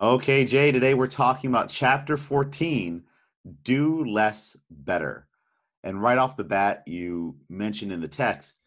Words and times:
Okay, 0.00 0.44
Jay, 0.44 0.70
today 0.70 0.94
we're 0.94 1.08
talking 1.08 1.50
about 1.50 1.70
chapter 1.70 2.16
14 2.16 3.02
Do 3.64 4.04
Less 4.04 4.56
Better. 4.70 5.26
And 5.82 6.00
right 6.00 6.18
off 6.18 6.36
the 6.36 6.44
bat, 6.44 6.84
you 6.86 7.36
mentioned 7.48 7.90
in 7.90 8.00
the 8.00 8.08
text 8.08 8.58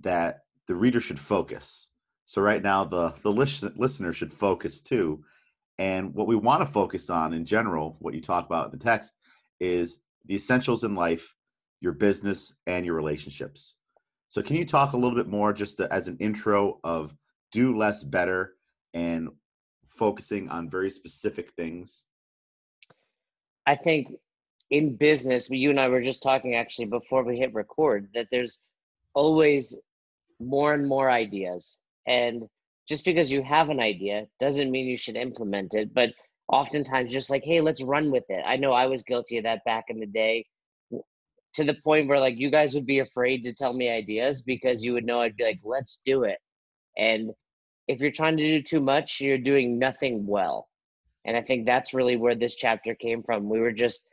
that 0.00 0.40
the 0.66 0.74
reader 0.74 1.00
should 1.00 1.20
focus. 1.20 1.88
So, 2.26 2.42
right 2.42 2.62
now, 2.62 2.84
the, 2.84 3.14
the 3.22 3.30
listen, 3.30 3.72
listener 3.76 4.12
should 4.12 4.32
focus 4.32 4.80
too. 4.80 5.24
And 5.78 6.12
what 6.12 6.26
we 6.26 6.34
want 6.34 6.60
to 6.60 6.66
focus 6.66 7.08
on 7.08 7.32
in 7.32 7.46
general, 7.46 7.96
what 8.00 8.14
you 8.14 8.20
talk 8.20 8.44
about 8.44 8.72
in 8.72 8.78
the 8.78 8.84
text, 8.84 9.14
is 9.60 10.00
the 10.26 10.34
essentials 10.34 10.82
in 10.82 10.94
life, 10.96 11.36
your 11.80 11.92
business, 11.92 12.54
and 12.66 12.84
your 12.84 12.96
relationships. 12.96 13.76
So, 14.28 14.42
can 14.42 14.56
you 14.56 14.66
talk 14.66 14.92
a 14.92 14.96
little 14.96 15.16
bit 15.16 15.28
more 15.28 15.52
just 15.52 15.76
to, 15.76 15.92
as 15.92 16.08
an 16.08 16.16
intro 16.18 16.80
of 16.82 17.14
do 17.52 17.76
less 17.76 18.02
better 18.02 18.56
and 18.94 19.28
focusing 19.92 20.48
on 20.48 20.70
very 20.70 20.90
specific 20.90 21.50
things? 21.52 22.04
I 23.66 23.76
think 23.76 24.08
in 24.70 24.96
business, 24.96 25.50
you 25.50 25.70
and 25.70 25.78
I 25.78 25.88
were 25.88 26.02
just 26.02 26.22
talking 26.22 26.54
actually 26.54 26.86
before 26.86 27.22
we 27.22 27.38
hit 27.38 27.54
record 27.54 28.08
that 28.14 28.28
there's 28.30 28.60
always 29.14 29.80
more 30.40 30.74
and 30.74 30.88
more 30.88 31.10
ideas. 31.10 31.78
And 32.06 32.44
just 32.88 33.04
because 33.04 33.30
you 33.30 33.42
have 33.42 33.70
an 33.70 33.80
idea 33.80 34.26
doesn't 34.40 34.70
mean 34.70 34.86
you 34.86 34.96
should 34.96 35.16
implement 35.16 35.74
it. 35.74 35.94
But 35.94 36.10
oftentimes, 36.48 37.12
just 37.12 37.30
like, 37.30 37.44
hey, 37.44 37.60
let's 37.60 37.82
run 37.82 38.10
with 38.10 38.24
it. 38.28 38.42
I 38.46 38.56
know 38.56 38.72
I 38.72 38.86
was 38.86 39.02
guilty 39.02 39.38
of 39.38 39.44
that 39.44 39.64
back 39.64 39.84
in 39.88 40.00
the 40.00 40.06
day 40.06 40.46
to 41.54 41.64
the 41.64 41.76
point 41.84 42.08
where 42.08 42.18
like 42.18 42.38
you 42.38 42.50
guys 42.50 42.74
would 42.74 42.86
be 42.86 43.00
afraid 43.00 43.44
to 43.44 43.52
tell 43.52 43.74
me 43.74 43.90
ideas 43.90 44.42
because 44.42 44.82
you 44.82 44.94
would 44.94 45.04
know 45.04 45.20
I'd 45.20 45.36
be 45.36 45.44
like, 45.44 45.60
let's 45.62 46.00
do 46.04 46.24
it. 46.24 46.38
And 46.96 47.30
if 47.88 48.00
you're 48.00 48.10
trying 48.10 48.36
to 48.36 48.42
do 48.42 48.62
too 48.62 48.80
much, 48.80 49.20
you're 49.20 49.38
doing 49.38 49.78
nothing 49.78 50.26
well. 50.26 50.68
And 51.24 51.36
I 51.36 51.42
think 51.42 51.66
that's 51.66 51.94
really 51.94 52.16
where 52.16 52.34
this 52.34 52.56
chapter 52.56 52.94
came 52.94 53.22
from. 53.22 53.48
We 53.48 53.60
were 53.60 53.72
just 53.72 54.08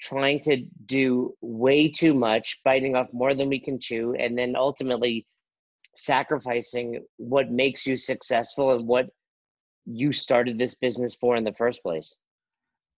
trying 0.00 0.40
to 0.40 0.64
do 0.86 1.34
way 1.40 1.88
too 1.88 2.14
much, 2.14 2.60
biting 2.64 2.96
off 2.96 3.12
more 3.12 3.34
than 3.34 3.48
we 3.48 3.60
can 3.60 3.78
chew, 3.78 4.14
and 4.14 4.36
then 4.36 4.56
ultimately 4.56 5.26
sacrificing 5.94 7.04
what 7.16 7.50
makes 7.50 7.86
you 7.86 7.96
successful 7.96 8.72
and 8.72 8.86
what 8.86 9.08
you 9.86 10.12
started 10.12 10.58
this 10.58 10.74
business 10.74 11.14
for 11.14 11.36
in 11.36 11.44
the 11.44 11.54
first 11.54 11.82
place. 11.82 12.16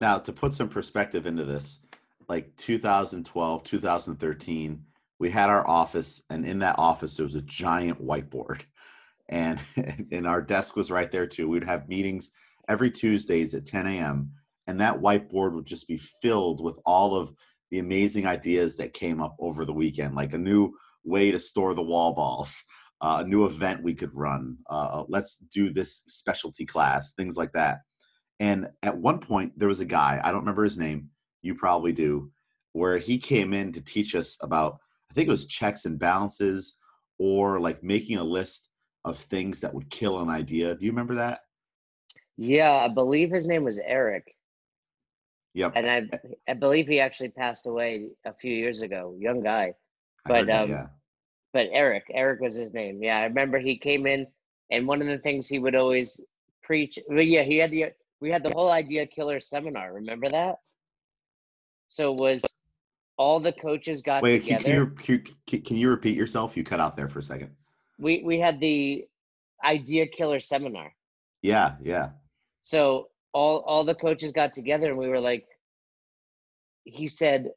Now, 0.00 0.18
to 0.18 0.32
put 0.32 0.54
some 0.54 0.68
perspective 0.68 1.26
into 1.26 1.44
this, 1.44 1.80
like 2.28 2.54
2012, 2.56 3.64
2013, 3.64 4.84
we 5.18 5.30
had 5.30 5.48
our 5.48 5.66
office, 5.66 6.22
and 6.28 6.44
in 6.44 6.58
that 6.60 6.76
office, 6.78 7.16
there 7.16 7.24
was 7.24 7.34
a 7.34 7.42
giant 7.42 8.04
whiteboard 8.04 8.62
and 9.28 9.60
and 10.12 10.26
our 10.26 10.42
desk 10.42 10.76
was 10.76 10.90
right 10.90 11.10
there 11.10 11.26
too. 11.26 11.48
We'd 11.48 11.64
have 11.64 11.88
meetings 11.88 12.30
every 12.68 12.90
Tuesdays 12.90 13.54
at 13.54 13.66
10 13.66 13.86
a.m. 13.86 14.32
and 14.66 14.80
that 14.80 15.00
whiteboard 15.00 15.54
would 15.54 15.66
just 15.66 15.86
be 15.88 15.98
filled 15.98 16.62
with 16.62 16.76
all 16.84 17.14
of 17.14 17.32
the 17.70 17.78
amazing 17.78 18.26
ideas 18.26 18.76
that 18.76 18.92
came 18.92 19.20
up 19.20 19.36
over 19.38 19.64
the 19.64 19.72
weekend, 19.72 20.14
like 20.14 20.32
a 20.32 20.38
new 20.38 20.72
way 21.04 21.30
to 21.30 21.38
store 21.38 21.74
the 21.74 21.82
wall 21.82 22.14
balls, 22.14 22.62
uh, 23.00 23.22
a 23.24 23.28
new 23.28 23.44
event 23.44 23.82
we 23.82 23.94
could 23.94 24.14
run. 24.14 24.56
Uh, 24.68 25.04
let's 25.08 25.38
do 25.52 25.72
this 25.72 26.02
specialty 26.06 26.64
class, 26.64 27.12
things 27.14 27.36
like 27.36 27.52
that. 27.52 27.78
And 28.38 28.68
at 28.82 28.96
one 28.96 29.18
point, 29.18 29.52
there 29.56 29.68
was 29.68 29.80
a 29.80 29.86
guy 29.86 30.20
I 30.22 30.30
don't 30.30 30.40
remember 30.40 30.64
his 30.64 30.78
name. 30.78 31.10
You 31.42 31.54
probably 31.54 31.92
do, 31.92 32.30
where 32.72 32.98
he 32.98 33.18
came 33.18 33.52
in 33.54 33.72
to 33.72 33.80
teach 33.80 34.14
us 34.14 34.36
about 34.42 34.78
I 35.10 35.14
think 35.14 35.28
it 35.28 35.30
was 35.30 35.46
checks 35.46 35.84
and 35.84 35.98
balances 35.98 36.76
or 37.18 37.60
like 37.60 37.82
making 37.82 38.18
a 38.18 38.24
list 38.24 38.68
of 39.06 39.16
things 39.16 39.60
that 39.60 39.72
would 39.72 39.88
kill 39.88 40.20
an 40.20 40.28
idea. 40.28 40.74
Do 40.74 40.84
you 40.84 40.92
remember 40.92 41.14
that? 41.14 41.40
Yeah, 42.36 42.72
I 42.72 42.88
believe 42.88 43.30
his 43.30 43.46
name 43.46 43.64
was 43.64 43.78
Eric. 43.78 44.34
Yep. 45.54 45.72
And 45.74 45.90
I 45.90 46.50
I 46.50 46.54
believe 46.54 46.86
he 46.86 47.00
actually 47.00 47.30
passed 47.30 47.66
away 47.66 48.08
a 48.26 48.34
few 48.34 48.52
years 48.52 48.82
ago. 48.82 49.14
Young 49.18 49.42
guy. 49.42 49.72
But 50.26 50.48
that, 50.48 50.64
um 50.64 50.70
yeah. 50.70 50.86
but 51.54 51.68
Eric, 51.72 52.04
Eric 52.12 52.40
was 52.40 52.56
his 52.56 52.74
name. 52.74 53.02
Yeah, 53.02 53.20
I 53.20 53.24
remember 53.24 53.58
he 53.58 53.78
came 53.78 54.06
in 54.06 54.26
and 54.70 54.86
one 54.86 55.00
of 55.00 55.06
the 55.06 55.18
things 55.18 55.46
he 55.46 55.60
would 55.60 55.76
always 55.76 56.20
preach 56.62 56.98
well, 57.08 57.22
yeah, 57.22 57.42
he 57.42 57.56
had 57.56 57.70
the 57.70 57.86
we 58.20 58.30
had 58.30 58.42
the 58.42 58.52
whole 58.52 58.70
idea 58.70 59.06
killer 59.06 59.40
seminar. 59.40 59.94
Remember 59.94 60.28
that? 60.28 60.56
So 61.88 62.12
was 62.12 62.44
all 63.16 63.40
the 63.40 63.52
coaches 63.52 64.02
got 64.02 64.22
Wait, 64.22 64.42
together. 64.42 64.86
Can 64.86 65.22
you, 65.46 65.60
can 65.60 65.76
you 65.76 65.88
repeat 65.88 66.16
yourself? 66.16 66.56
You 66.56 66.64
cut 66.64 66.80
out 66.80 66.96
there 66.96 67.08
for 67.08 67.20
a 67.20 67.22
second 67.22 67.52
we 67.98 68.22
we 68.24 68.38
had 68.38 68.60
the 68.60 69.04
idea 69.64 70.06
killer 70.06 70.40
seminar. 70.40 70.92
Yeah, 71.42 71.76
yeah. 71.82 72.10
So 72.62 73.08
all 73.32 73.58
all 73.66 73.84
the 73.84 73.94
coaches 73.94 74.32
got 74.32 74.52
together 74.52 74.88
and 74.88 74.98
we 74.98 75.08
were 75.08 75.20
like 75.20 75.46
he 76.84 77.06
said 77.06 77.50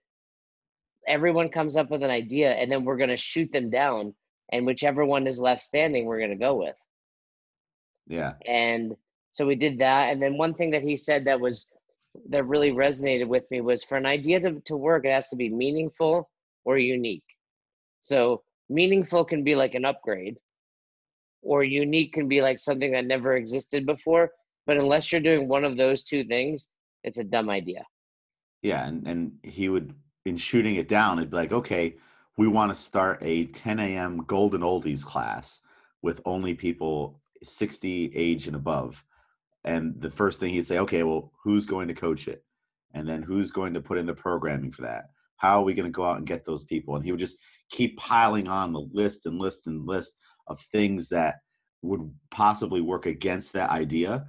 everyone 1.07 1.49
comes 1.49 1.77
up 1.77 1.89
with 1.89 2.03
an 2.03 2.09
idea 2.09 2.51
and 2.51 2.71
then 2.71 2.83
we're 2.83 2.97
going 2.97 3.09
to 3.09 3.17
shoot 3.17 3.51
them 3.51 3.69
down 3.69 4.13
and 4.51 4.65
whichever 4.65 5.05
one 5.05 5.25
is 5.25 5.39
left 5.39 5.61
standing 5.63 6.05
we're 6.05 6.19
going 6.19 6.29
to 6.29 6.35
go 6.35 6.55
with. 6.55 6.75
Yeah. 8.07 8.33
And 8.45 8.95
so 9.31 9.45
we 9.45 9.55
did 9.55 9.79
that 9.79 10.11
and 10.11 10.21
then 10.21 10.37
one 10.37 10.53
thing 10.53 10.71
that 10.71 10.83
he 10.83 10.97
said 10.97 11.25
that 11.25 11.39
was 11.39 11.67
that 12.29 12.45
really 12.45 12.71
resonated 12.71 13.27
with 13.27 13.49
me 13.51 13.61
was 13.61 13.83
for 13.83 13.97
an 13.97 14.05
idea 14.05 14.39
to, 14.41 14.59
to 14.65 14.75
work 14.75 15.05
it 15.05 15.13
has 15.13 15.29
to 15.29 15.35
be 15.35 15.49
meaningful 15.49 16.29
or 16.65 16.77
unique. 16.77 17.23
So 18.01 18.43
meaningful 18.69 19.25
can 19.25 19.43
be 19.43 19.55
like 19.55 19.75
an 19.75 19.85
upgrade 19.85 20.37
or 21.41 21.63
unique 21.63 22.13
can 22.13 22.27
be 22.27 22.41
like 22.41 22.59
something 22.59 22.91
that 22.91 23.05
never 23.05 23.35
existed 23.35 23.85
before 23.85 24.31
but 24.65 24.77
unless 24.77 25.11
you're 25.11 25.21
doing 25.21 25.47
one 25.47 25.63
of 25.63 25.77
those 25.77 26.03
two 26.03 26.23
things 26.23 26.69
it's 27.03 27.17
a 27.17 27.23
dumb 27.23 27.49
idea. 27.49 27.85
Yeah 28.61 28.85
and, 28.85 29.07
and 29.07 29.31
he 29.43 29.69
would 29.69 29.93
in 30.25 30.37
shooting 30.37 30.75
it 30.75 30.87
down 30.87 31.17
it'd 31.17 31.31
be 31.31 31.37
like 31.37 31.51
okay 31.51 31.95
we 32.37 32.47
want 32.47 32.71
to 32.71 32.75
start 32.75 33.19
a 33.21 33.45
10 33.45 33.79
a.m 33.79 34.23
golden 34.25 34.61
oldies 34.61 35.03
class 35.03 35.61
with 36.01 36.21
only 36.25 36.53
people 36.53 37.19
60 37.43 38.11
age 38.15 38.47
and 38.47 38.55
above. 38.55 39.03
And 39.63 39.99
the 39.99 40.09
first 40.09 40.39
thing 40.39 40.53
he'd 40.53 40.65
say 40.65 40.79
okay 40.79 41.03
well 41.03 41.31
who's 41.43 41.65
going 41.65 41.87
to 41.87 41.93
coach 41.93 42.27
it? 42.27 42.43
And 42.93 43.07
then 43.07 43.21
who's 43.21 43.51
going 43.51 43.73
to 43.75 43.81
put 43.81 43.97
in 43.97 44.05
the 44.05 44.13
programming 44.13 44.71
for 44.71 44.81
that? 44.83 45.11
How 45.37 45.59
are 45.59 45.63
we 45.63 45.73
going 45.73 45.85
to 45.85 45.95
go 45.95 46.05
out 46.05 46.17
and 46.17 46.27
get 46.27 46.45
those 46.45 46.63
people? 46.63 46.95
And 46.95 47.05
he 47.05 47.11
would 47.11 47.19
just 47.19 47.37
keep 47.69 47.97
piling 47.97 48.47
on 48.47 48.73
the 48.73 48.87
list 48.91 49.25
and 49.25 49.39
list 49.39 49.67
and 49.67 49.87
list 49.87 50.17
of 50.47 50.59
things 50.59 51.09
that 51.09 51.35
would 51.81 52.11
possibly 52.31 52.81
work 52.81 53.05
against 53.05 53.53
that 53.53 53.69
idea 53.69 54.25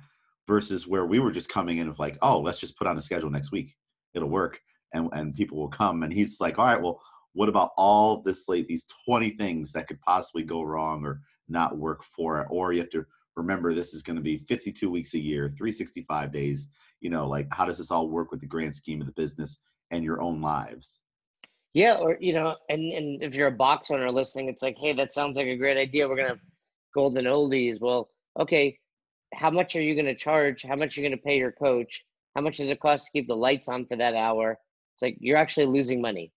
versus 0.47 0.87
where 0.87 1.07
we 1.07 1.19
were 1.19 1.33
just 1.33 1.49
coming 1.49 1.79
in 1.79 1.89
with 1.89 1.99
like 1.99 2.19
oh 2.23 2.41
let's 2.41 2.61
just 2.61 2.77
put 2.77 2.87
on 2.87 2.99
a 2.99 3.01
schedule 3.01 3.31
next 3.31 3.53
week. 3.53 3.75
It'll 4.15 4.29
work 4.29 4.61
and 4.93 5.09
and 5.13 5.35
people 5.35 5.59
will 5.59 5.69
come. 5.69 6.03
And 6.03 6.13
he's 6.13 6.41
like 6.41 6.59
all 6.59 6.67
right 6.67 6.81
well 6.81 7.01
what 7.33 7.49
about 7.49 7.71
all 7.77 8.23
this 8.23 8.49
like 8.49 8.67
these 8.67 8.87
20 9.07 9.31
things 9.31 9.73
that 9.73 9.87
could 9.87 10.01
possibly 10.01 10.43
go 10.43 10.63
wrong 10.63 11.05
or 11.05 11.21
not 11.49 11.79
work 11.79 12.03
for 12.05 12.41
it? 12.41 12.47
Or 12.51 12.73
you 12.73 12.81
have 12.81 12.91
to 12.91 13.07
remember 13.37 13.73
this 13.73 13.95
is 13.95 14.03
going 14.03 14.17
to 14.17 14.23
be 14.23 14.39
52 14.39 14.91
weeks 14.91 15.15
a 15.15 15.19
year 15.19 15.55
365 15.57 16.33
days. 16.33 16.69
You 17.01 17.11
know 17.11 17.29
like 17.29 17.47
how 17.53 17.65
does 17.65 17.79
this 17.79 17.91
all 17.91 18.09
work 18.09 18.31
with 18.31 18.41
the 18.41 18.47
grand 18.47 18.75
scheme 18.75 19.01
of 19.01 19.07
the 19.07 19.13
business 19.15 19.61
and 19.91 20.05
your 20.05 20.21
own 20.21 20.41
lives 20.41 21.01
yeah, 21.73 21.97
or 21.97 22.17
you 22.21 22.33
know, 22.33 22.57
and 22.69 22.93
and 22.93 23.23
if 23.23 23.35
you're 23.35 23.49
a 23.49 23.53
box 23.53 23.91
owner 23.91 24.11
listening, 24.11 24.49
it's 24.49 24.63
like, 24.63 24.77
hey, 24.79 24.93
that 24.95 25.13
sounds 25.13 25.37
like 25.37 25.47
a 25.47 25.57
great 25.57 25.77
idea. 25.77 26.09
We're 26.09 26.17
gonna 26.17 26.31
have 26.31 26.41
golden 26.95 27.27
oldies. 27.27 27.81
Well, 27.81 28.11
okay, 28.39 28.79
how 29.33 29.51
much 29.51 29.77
are 29.77 29.83
you 29.83 29.95
gonna 29.95 30.15
charge? 30.15 30.63
How 30.63 30.77
much 30.77 30.97
are 30.97 31.01
you 31.01 31.09
gonna 31.09 31.23
pay 31.23 31.39
your 31.39 31.53
coach? 31.53 32.05
How 32.35 32.41
much 32.41 32.57
does 32.57 32.71
it 32.71 32.81
cost 32.81 33.07
to 33.07 33.13
keep 33.13 33.29
the 33.29 33.37
lights 33.37 33.69
on 33.69 33.87
for 33.87 33.97
that 33.97 34.15
hour? 34.15 34.59
It's 34.95 35.03
like 35.03 35.17
you're 35.21 35.37
actually 35.37 35.67
losing 35.67 36.01
money. 36.01 36.33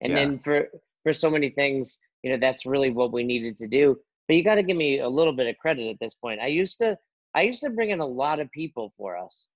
And 0.00 0.12
yeah. 0.12 0.18
then 0.18 0.38
for 0.38 0.68
for 1.04 1.12
so 1.12 1.30
many 1.30 1.50
things, 1.50 2.00
you 2.22 2.30
know, 2.30 2.38
that's 2.38 2.66
really 2.66 2.90
what 2.90 3.12
we 3.12 3.22
needed 3.22 3.56
to 3.58 3.68
do. 3.68 3.96
But 4.26 4.36
you 4.36 4.44
got 4.44 4.56
to 4.56 4.62
give 4.62 4.76
me 4.76 4.98
a 4.98 5.08
little 5.08 5.32
bit 5.32 5.46
of 5.46 5.56
credit 5.58 5.88
at 5.88 5.98
this 6.00 6.14
point. 6.14 6.40
I 6.40 6.48
used 6.48 6.78
to 6.78 6.98
I 7.34 7.42
used 7.42 7.62
to 7.62 7.70
bring 7.70 7.90
in 7.90 8.00
a 8.00 8.06
lot 8.06 8.40
of 8.40 8.50
people 8.50 8.92
for 8.96 9.16
us. 9.16 9.48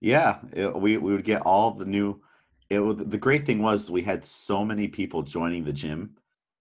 Yeah, 0.00 0.38
it, 0.54 0.74
we 0.74 0.96
we 0.96 1.12
would 1.12 1.24
get 1.24 1.42
all 1.42 1.72
the 1.72 1.84
new 1.84 2.20
it 2.70 3.10
the 3.10 3.18
great 3.18 3.46
thing 3.46 3.60
was 3.60 3.90
we 3.90 4.02
had 4.02 4.24
so 4.24 4.64
many 4.64 4.88
people 4.88 5.22
joining 5.22 5.64
the 5.64 5.72
gym 5.72 6.16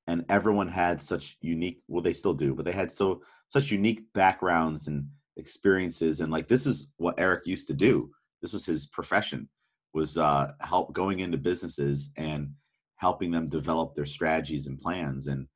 and 0.07 0.25
everyone 0.27 0.67
had 0.67 1.01
such 1.01 1.37
unique 1.41 1.81
well 1.87 2.01
they 2.01 2.13
still 2.13 2.33
do 2.33 2.53
but 2.55 2.65
they 2.65 2.71
had 2.71 2.91
so 2.91 3.21
such 3.47 3.71
unique 3.71 4.01
backgrounds 4.13 4.87
and 4.87 5.07
experiences. 5.39 6.19
And 6.19 6.31
like 6.31 6.47
this 6.47 6.67
is 6.67 6.93
what 6.97 7.19
eric 7.19 7.47
used 7.47 7.67
to 7.67 7.73
do. 7.73 8.11
This 8.41 8.53
was 8.53 8.65
his 8.65 8.87
profession 8.87 9.49
was 9.93 10.19
uh 10.19 10.51
help 10.61 10.93
going 10.93 11.19
into 11.19 11.37
businesses 11.37 12.11
and 12.15 12.51
helping 12.97 13.31
them 13.31 13.49
develop 13.49 13.95
their 13.95 14.05
strategies 14.05 14.67
and 14.67 14.79
plans 14.79 15.27
and 15.27 15.47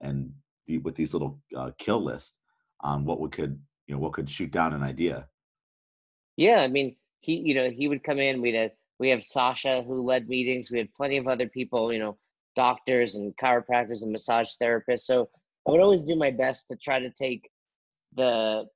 and 0.00 0.32
the, 0.66 0.78
with 0.78 0.94
these 0.94 1.12
little 1.12 1.38
uh, 1.54 1.70
kill 1.76 2.02
lists 2.02 2.38
on 2.80 3.04
what 3.04 3.20
we 3.20 3.28
could 3.28 3.60
you 3.86 3.94
know 3.94 4.00
what 4.00 4.12
could 4.12 4.30
shoot 4.30 4.50
down 4.50 4.72
an 4.72 4.82
idea. 4.82 5.28
Yeah 6.36 6.60
i 6.60 6.68
mean 6.68 6.96
he 7.20 7.34
you 7.36 7.54
know 7.54 7.68
he 7.68 7.88
would 7.88 8.02
come 8.02 8.18
in 8.18 8.40
we'd 8.40 8.54
have 8.54 8.70
we 9.02 9.08
have 9.08 9.24
Sasha 9.24 9.82
who 9.82 10.00
led 10.00 10.28
meetings. 10.28 10.70
We 10.70 10.78
had 10.78 10.94
plenty 10.94 11.16
of 11.16 11.26
other 11.26 11.48
people, 11.48 11.92
you 11.92 11.98
know, 11.98 12.16
doctors 12.54 13.16
and 13.16 13.36
chiropractors 13.36 14.02
and 14.02 14.12
massage 14.12 14.50
therapists. 14.62 15.00
So 15.00 15.28
I 15.66 15.72
would 15.72 15.80
always 15.80 16.04
do 16.04 16.14
my 16.14 16.30
best 16.30 16.68
to 16.68 16.76
try 16.76 17.00
to 17.00 17.10
take 17.10 17.50
the 18.14 18.66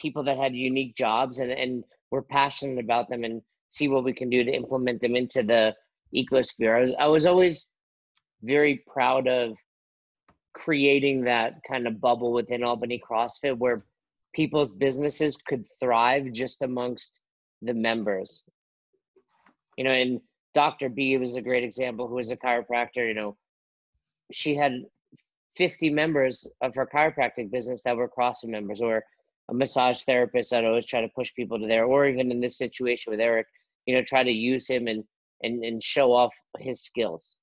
people 0.00 0.24
that 0.24 0.36
had 0.36 0.56
unique 0.56 0.96
jobs 0.96 1.38
and 1.38 1.52
and 1.52 1.84
we're 2.10 2.22
passionate 2.22 2.82
about 2.82 3.08
them 3.08 3.22
and 3.22 3.40
see 3.68 3.86
what 3.86 4.02
we 4.02 4.12
can 4.12 4.30
do 4.30 4.42
to 4.42 4.50
implement 4.50 5.00
them 5.00 5.14
into 5.14 5.44
the 5.44 5.76
ecosphere. 6.12 6.76
I 6.76 6.80
was 6.80 6.94
I 6.98 7.06
was 7.06 7.26
always 7.26 7.68
very 8.42 8.82
proud 8.92 9.28
of 9.28 9.56
creating 10.54 11.22
that 11.26 11.62
kind 11.70 11.86
of 11.86 12.00
bubble 12.00 12.32
within 12.32 12.64
Albany 12.64 13.00
CrossFit 13.08 13.56
where 13.56 13.84
people's 14.34 14.72
businesses 14.72 15.36
could 15.36 15.64
thrive 15.78 16.32
just 16.32 16.62
amongst 16.62 17.20
the 17.62 17.74
members. 17.74 18.42
You 19.80 19.84
know, 19.84 19.92
and 19.92 20.20
Dr. 20.52 20.90
B 20.90 21.16
was 21.16 21.36
a 21.36 21.40
great 21.40 21.64
example 21.64 22.06
who 22.06 22.16
was 22.16 22.30
a 22.30 22.36
chiropractor, 22.36 23.08
you 23.08 23.14
know, 23.14 23.38
she 24.30 24.54
had 24.54 24.84
50 25.56 25.88
members 25.88 26.46
of 26.60 26.74
her 26.74 26.86
chiropractic 26.86 27.50
business 27.50 27.82
that 27.84 27.96
were 27.96 28.06
CrossFit 28.06 28.50
members 28.50 28.82
or 28.82 29.02
a 29.48 29.54
massage 29.54 30.02
therapist 30.02 30.50
that 30.50 30.66
always 30.66 30.84
try 30.84 31.00
to 31.00 31.08
push 31.08 31.34
people 31.34 31.58
to 31.58 31.66
there, 31.66 31.86
or 31.86 32.06
even 32.06 32.30
in 32.30 32.42
this 32.42 32.58
situation 32.58 33.10
with 33.10 33.20
Eric, 33.20 33.46
you 33.86 33.94
know, 33.94 34.02
try 34.02 34.22
to 34.22 34.30
use 34.30 34.68
him 34.68 34.86
and 34.86 35.02
and 35.42 35.64
and 35.64 35.82
show 35.82 36.12
off 36.12 36.34
his 36.58 36.82
skills. 36.82 37.36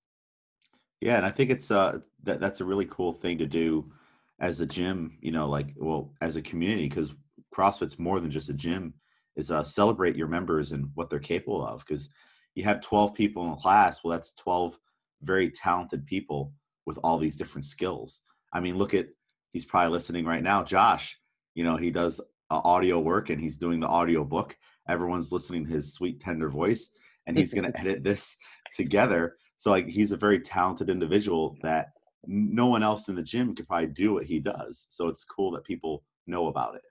Yeah, 1.01 1.18
and 1.18 1.25
I 1.25 1.31
think 1.31 1.50
it's 1.50 1.72
uh 1.72 2.01
that 2.22 2.40
that's 2.40 2.62
a 2.62 2.66
really 2.66 2.86
cool 2.86 3.13
thing 3.13 3.40
to 3.40 3.48
do 3.48 3.92
as 4.40 4.62
a 4.62 4.68
gym, 4.68 5.18
you 5.22 5.31
know, 5.31 5.50
like 5.50 5.74
well, 5.75 6.13
as 6.22 6.36
a 6.36 6.44
community, 6.44 6.88
because 6.88 7.16
CrossFit's 7.51 7.98
more 7.98 8.19
than 8.19 8.30
just 8.30 8.50
a 8.50 8.54
gym, 8.54 8.94
is 9.36 9.50
uh 9.50 9.63
celebrate 9.63 10.16
your 10.16 10.28
members 10.28 10.72
and 10.72 10.92
what 10.94 11.10
they're 11.10 11.18
capable 11.18 11.66
of. 11.66 11.80
Because 11.80 12.10
you 12.57 12.63
have 12.63 12.81
12 12.81 13.13
people 13.13 13.45
in 13.45 13.51
a 13.51 13.56
class, 13.56 14.04
well, 14.04 14.18
that's 14.18 14.33
12 14.33 14.80
very 15.21 15.51
talented 15.51 16.07
people 16.07 16.51
with 16.88 16.98
all 17.04 17.19
these 17.19 17.36
different 17.36 17.65
skills. 17.65 18.24
I 18.51 18.59
mean, 18.62 18.80
look 18.80 18.95
at 18.95 19.06
he's 19.54 19.63
probably 19.63 19.92
listening 19.92 20.25
right 20.25 20.42
now, 20.42 20.63
Josh. 20.63 21.19
You 21.54 21.63
know, 21.63 21.77
he 21.77 21.92
does 21.92 22.19
uh, 22.50 22.62
audio 22.63 23.00
work 23.00 23.30
and 23.30 23.39
he's 23.39 23.57
doing 23.57 23.80
the 23.80 23.88
audio 23.88 24.24
book. 24.24 24.57
Everyone's 24.89 25.31
listening 25.31 25.65
to 25.65 25.71
his 25.71 25.94
sweet, 25.94 26.19
tender 26.19 26.50
voice, 26.50 26.89
and 27.27 27.38
he's 27.38 27.54
going 27.54 27.71
to 27.71 27.80
edit 27.80 28.04
this 28.04 28.36
together. 28.74 29.36
So, 29.57 29.69
like, 29.69 29.88
he's 29.88 30.12
a 30.12 30.18
very 30.18 30.39
talented 30.39 30.89
individual 30.89 31.57
that 31.62 31.89
no 32.25 32.65
one 32.65 32.81
else 32.81 33.07
in 33.07 33.13
the 33.13 33.21
gym 33.21 33.54
could 33.54 33.68
probably 33.68 33.89
do 33.89 34.13
what 34.13 34.25
he 34.25 34.39
does. 34.39 34.88
So, 34.89 35.09
it's 35.09 35.24
cool 35.24 35.51
that 35.51 35.63
people 35.63 36.04
know 36.25 36.48
about 36.48 36.74
it. 36.74 36.86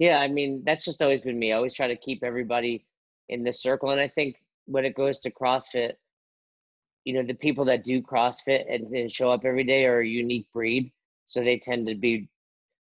Yeah, 0.00 0.18
I 0.18 0.26
mean, 0.26 0.64
that's 0.66 0.84
just 0.84 1.00
always 1.00 1.20
been 1.20 1.38
me. 1.38 1.52
I 1.52 1.56
always 1.56 1.74
try 1.74 1.86
to 1.86 1.96
keep 1.96 2.24
everybody 2.24 2.86
in 3.28 3.44
this 3.44 3.62
circle. 3.62 3.90
And 3.90 4.00
I 4.00 4.08
think 4.08 4.34
when 4.70 4.84
it 4.84 4.94
goes 4.94 5.18
to 5.20 5.30
CrossFit, 5.30 5.94
you 7.04 7.14
know 7.14 7.22
the 7.22 7.34
people 7.34 7.64
that 7.64 7.82
do 7.82 8.00
CrossFit 8.00 8.72
and, 8.72 8.86
and 8.94 9.10
show 9.10 9.32
up 9.32 9.44
every 9.44 9.64
day 9.64 9.84
are 9.84 10.00
a 10.00 10.06
unique 10.06 10.46
breed, 10.52 10.92
so 11.24 11.40
they 11.40 11.58
tend 11.58 11.86
to 11.88 11.94
be 11.94 12.28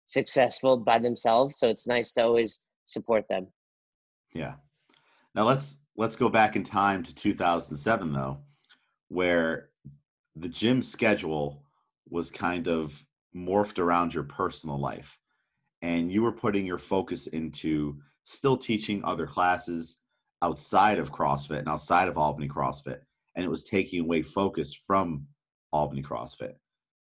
successful 0.04 0.76
by 0.76 0.98
themselves. 0.98 1.58
So 1.58 1.68
it's 1.68 1.86
nice 1.86 2.12
to 2.12 2.24
always 2.24 2.60
support 2.84 3.26
them. 3.28 3.46
Yeah. 4.34 4.54
Now 5.34 5.44
let's 5.44 5.78
let's 5.96 6.16
go 6.16 6.28
back 6.28 6.56
in 6.56 6.64
time 6.64 7.02
to 7.04 7.14
2007 7.14 8.12
though, 8.12 8.38
where 9.08 9.70
the 10.36 10.48
gym 10.48 10.82
schedule 10.82 11.62
was 12.10 12.30
kind 12.30 12.68
of 12.68 13.02
morphed 13.34 13.78
around 13.78 14.12
your 14.12 14.24
personal 14.24 14.78
life 14.78 15.18
and 15.82 16.10
you 16.10 16.22
were 16.22 16.32
putting 16.32 16.66
your 16.66 16.78
focus 16.78 17.26
into 17.28 17.98
still 18.24 18.56
teaching 18.56 19.04
other 19.04 19.26
classes 19.26 20.00
outside 20.42 20.98
of 20.98 21.12
CrossFit 21.12 21.60
and 21.60 21.68
outside 21.68 22.08
of 22.08 22.18
Albany 22.18 22.48
CrossFit 22.48 23.00
and 23.38 23.44
it 23.44 23.48
was 23.48 23.62
taking 23.62 24.00
away 24.00 24.20
focus 24.20 24.74
from 24.74 25.24
Albany 25.72 26.02
CrossFit. 26.02 26.54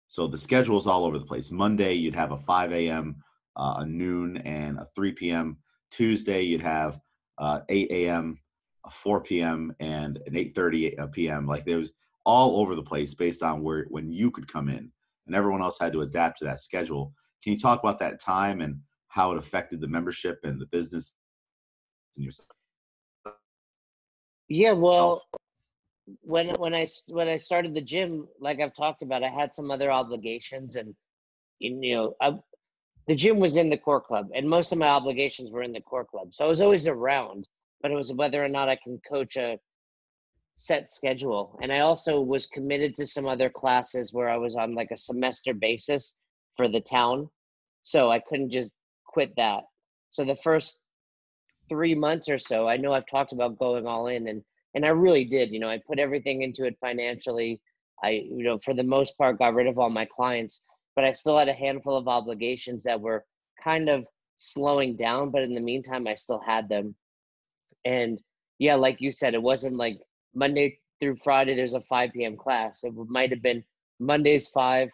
So 0.06 0.26
the 0.26 0.36
schedule 0.36 0.76
is 0.76 0.86
all 0.86 1.06
over 1.06 1.18
the 1.18 1.24
place. 1.24 1.50
Monday, 1.50 1.94
you'd 1.94 2.14
have 2.14 2.30
a 2.30 2.36
5 2.36 2.72
a.m., 2.72 3.16
uh, 3.56 3.76
a 3.78 3.86
noon, 3.86 4.36
and 4.36 4.76
a 4.76 4.86
3 4.94 5.12
p.m. 5.12 5.56
Tuesday, 5.90 6.42
you'd 6.42 6.60
have 6.60 7.00
uh, 7.38 7.60
8 7.70 7.90
a.m., 7.90 8.38
a 8.84 8.90
4 8.90 9.22
p.m., 9.22 9.74
and 9.80 10.18
an 10.26 10.34
8:30 10.34 11.00
uh, 11.00 11.06
p.m. 11.06 11.46
Like 11.46 11.64
there 11.64 11.78
was 11.78 11.90
all 12.26 12.60
over 12.60 12.74
the 12.74 12.82
place 12.82 13.14
based 13.14 13.42
on 13.42 13.62
where 13.62 13.86
when 13.88 14.12
you 14.12 14.30
could 14.30 14.46
come 14.46 14.68
in, 14.68 14.92
and 15.26 15.34
everyone 15.34 15.62
else 15.62 15.78
had 15.80 15.92
to 15.94 16.02
adapt 16.02 16.40
to 16.40 16.44
that 16.44 16.60
schedule. 16.60 17.14
Can 17.42 17.54
you 17.54 17.58
talk 17.58 17.80
about 17.82 17.98
that 18.00 18.20
time 18.20 18.60
and 18.60 18.80
how 19.08 19.32
it 19.32 19.38
affected 19.38 19.80
the 19.80 19.88
membership 19.88 20.40
and 20.44 20.60
the 20.60 20.66
business 20.66 21.14
and 22.16 22.24
yourself? 22.26 22.55
Yeah, 24.48 24.72
well, 24.72 25.22
when 26.22 26.48
when 26.56 26.74
I 26.74 26.86
when 27.08 27.28
I 27.28 27.36
started 27.36 27.74
the 27.74 27.82
gym, 27.82 28.28
like 28.40 28.60
I've 28.60 28.74
talked 28.74 29.02
about, 29.02 29.24
I 29.24 29.28
had 29.28 29.54
some 29.54 29.70
other 29.70 29.90
obligations, 29.90 30.76
and 30.76 30.94
you 31.58 31.94
know, 31.94 32.14
I, 32.20 32.38
the 33.08 33.14
gym 33.14 33.38
was 33.38 33.56
in 33.56 33.70
the 33.70 33.76
core 33.78 34.00
club, 34.00 34.28
and 34.34 34.48
most 34.48 34.72
of 34.72 34.78
my 34.78 34.88
obligations 34.88 35.50
were 35.50 35.62
in 35.62 35.72
the 35.72 35.80
core 35.80 36.04
club. 36.04 36.34
So 36.34 36.44
I 36.44 36.48
was 36.48 36.60
always 36.60 36.86
around, 36.86 37.48
but 37.80 37.90
it 37.90 37.94
was 37.94 38.12
whether 38.12 38.44
or 38.44 38.48
not 38.48 38.68
I 38.68 38.76
can 38.76 39.00
coach 39.08 39.36
a 39.36 39.58
set 40.54 40.88
schedule. 40.88 41.58
And 41.62 41.72
I 41.72 41.80
also 41.80 42.20
was 42.20 42.46
committed 42.46 42.94
to 42.96 43.06
some 43.06 43.26
other 43.26 43.50
classes 43.50 44.14
where 44.14 44.28
I 44.28 44.36
was 44.36 44.56
on 44.56 44.74
like 44.74 44.90
a 44.90 44.96
semester 44.96 45.54
basis 45.54 46.16
for 46.56 46.68
the 46.68 46.80
town, 46.80 47.28
so 47.82 48.10
I 48.10 48.20
couldn't 48.20 48.50
just 48.50 48.74
quit 49.06 49.32
that. 49.36 49.64
So 50.10 50.24
the 50.24 50.36
first 50.36 50.80
three 51.68 51.94
months 51.94 52.28
or 52.28 52.38
so, 52.38 52.68
I 52.68 52.76
know 52.76 52.92
I've 52.92 53.06
talked 53.06 53.32
about 53.32 53.58
going 53.58 53.86
all 53.86 54.08
in 54.08 54.28
and 54.28 54.42
and 54.74 54.84
I 54.84 54.90
really 54.90 55.24
did. 55.24 55.52
You 55.52 55.58
know, 55.58 55.70
I 55.70 55.80
put 55.86 55.98
everything 55.98 56.42
into 56.42 56.66
it 56.66 56.76
financially. 56.80 57.60
I, 58.04 58.10
you 58.10 58.44
know, 58.44 58.58
for 58.58 58.74
the 58.74 58.82
most 58.82 59.16
part, 59.16 59.38
got 59.38 59.54
rid 59.54 59.66
of 59.66 59.78
all 59.78 59.88
my 59.88 60.04
clients, 60.04 60.62
but 60.94 61.04
I 61.04 61.12
still 61.12 61.38
had 61.38 61.48
a 61.48 61.54
handful 61.54 61.96
of 61.96 62.08
obligations 62.08 62.84
that 62.84 63.00
were 63.00 63.24
kind 63.62 63.88
of 63.88 64.06
slowing 64.36 64.94
down. 64.94 65.30
But 65.30 65.44
in 65.44 65.54
the 65.54 65.62
meantime, 65.62 66.06
I 66.06 66.12
still 66.12 66.42
had 66.46 66.68
them. 66.68 66.94
And 67.86 68.22
yeah, 68.58 68.74
like 68.74 69.00
you 69.00 69.10
said, 69.10 69.32
it 69.32 69.42
wasn't 69.42 69.76
like 69.76 69.98
Monday 70.34 70.78
through 71.00 71.16
Friday. 71.16 71.54
There's 71.54 71.72
a 71.72 71.80
5 71.80 72.10
p.m. 72.12 72.36
class. 72.36 72.84
It 72.84 72.92
might 73.08 73.30
have 73.30 73.42
been 73.42 73.64
Mondays 73.98 74.48
five, 74.48 74.90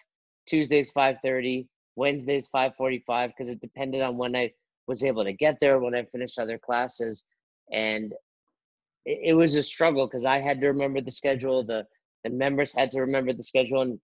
Tuesdays 0.47 0.93
5:30, 0.93 1.67
Wednesdays 1.97 2.49
5:45, 2.55 3.29
because 3.29 3.49
it 3.49 3.61
depended 3.61 4.03
on 4.03 4.17
when 4.17 4.37
I 4.37 4.53
was 4.87 5.05
able 5.05 5.25
to 5.25 5.32
get 5.32 5.58
there, 5.61 5.79
when 5.79 5.94
I 5.94 6.05
finished 6.05 6.38
other 6.38 6.58
classes, 6.58 7.25
and 7.70 8.12
it, 9.05 9.19
it 9.23 9.34
was 9.34 9.55
a 9.55 9.62
struggle 9.62 10.06
because 10.06 10.25
I 10.25 10.40
had 10.40 10.61
to 10.61 10.69
remember 10.69 11.00
the 11.00 11.11
schedule. 11.11 11.64
The 11.64 11.87
the 12.25 12.31
members 12.31 12.73
had 12.76 12.90
to 12.93 13.00
remember 13.00 13.32
the 13.32 13.43
schedule, 13.43 13.82
and 13.82 14.00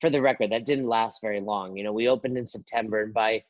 for 0.00 0.10
the 0.10 0.20
record, 0.20 0.50
that 0.50 0.66
didn't 0.66 0.88
last 0.88 1.20
very 1.22 1.40
long. 1.40 1.76
You 1.76 1.84
know, 1.84 1.92
we 1.92 2.08
opened 2.08 2.36
in 2.36 2.46
September, 2.46 3.02
and 3.02 3.14
by 3.14 3.44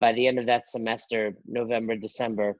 by 0.00 0.12
the 0.12 0.26
end 0.26 0.38
of 0.38 0.46
that 0.46 0.66
semester, 0.66 1.34
November, 1.46 1.96
December, 1.96 2.56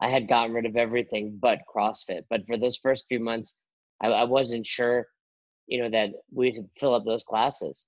I 0.00 0.08
had 0.08 0.28
gotten 0.28 0.52
rid 0.54 0.66
of 0.66 0.76
everything 0.76 1.38
but 1.40 1.60
CrossFit. 1.72 2.24
But 2.28 2.46
for 2.46 2.56
those 2.56 2.76
first 2.76 3.06
few 3.08 3.20
months, 3.20 3.56
I, 4.00 4.08
I 4.08 4.24
wasn't 4.24 4.66
sure, 4.66 5.06
you 5.66 5.82
know, 5.82 5.90
that 5.90 6.10
we'd 6.32 6.62
fill 6.78 6.94
up 6.94 7.04
those 7.04 7.24
classes. 7.24 7.86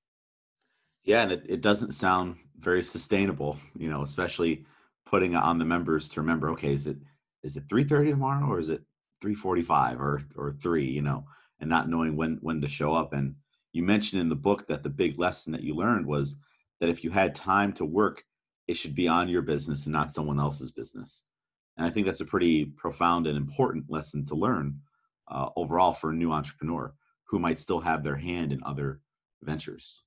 Yeah, 1.06 1.22
and 1.22 1.32
it, 1.32 1.46
it 1.48 1.60
doesn't 1.62 1.92
sound 1.92 2.36
very 2.58 2.82
sustainable, 2.82 3.58
you 3.78 3.88
know, 3.88 4.02
especially 4.02 4.66
putting 5.06 5.32
it 5.34 5.36
on 5.36 5.58
the 5.58 5.64
members 5.64 6.08
to 6.10 6.20
remember, 6.20 6.50
okay, 6.50 6.74
is 6.74 6.86
it 6.86 6.98
is 7.42 7.56
it 7.56 7.68
3.30 7.68 8.10
tomorrow 8.10 8.46
or 8.46 8.58
is 8.58 8.68
it 8.70 8.82
3.45 9.22 10.00
or 10.00 10.20
or 10.36 10.52
3 10.60 10.84
you 10.84 11.00
know 11.00 11.24
and 11.60 11.70
not 11.70 11.88
knowing 11.88 12.16
when 12.16 12.38
when 12.42 12.60
to 12.60 12.68
show 12.68 12.92
up. 12.92 13.12
And 13.12 13.36
you 13.72 13.82
mentioned 13.84 14.20
in 14.20 14.28
the 14.28 14.34
book 14.34 14.66
that 14.66 14.82
the 14.82 14.88
big 14.88 15.18
lesson 15.18 15.52
that 15.52 15.62
you 15.62 15.74
learned 15.74 16.06
was 16.06 16.38
that 16.80 16.88
if 16.88 17.04
you 17.04 17.10
had 17.10 17.34
time 17.34 17.72
to 17.74 17.84
work 17.84 18.24
it 18.66 18.76
should 18.76 18.96
be 18.96 19.06
on 19.06 19.28
your 19.28 19.42
business 19.42 19.86
and 19.86 19.92
not 19.92 20.10
someone 20.10 20.40
else's 20.40 20.72
business. 20.72 21.22
And 21.76 21.86
i 21.86 21.90
think 21.90 22.06
that's 22.06 22.20
a 22.20 22.24
pretty 22.24 22.64
profound 22.64 23.28
and 23.28 23.36
important 23.36 23.88
lesson 23.88 24.26
to 24.26 24.34
learn 24.34 24.80
uh, 25.28 25.50
overall 25.56 25.92
for 25.92 26.10
a 26.10 26.14
new 26.14 26.32
entrepreneur 26.32 26.92
who 27.24 27.38
might 27.38 27.60
still 27.60 27.80
have 27.80 28.02
their 28.02 28.16
hand 28.16 28.52
in 28.52 28.60
other 28.64 29.00
ventures 29.42 30.02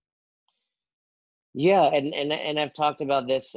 yeah 1.54 1.86
and 1.86 2.14
and, 2.14 2.32
and 2.32 2.60
i've 2.60 2.74
talked 2.74 3.02
about 3.02 3.28
this 3.28 3.56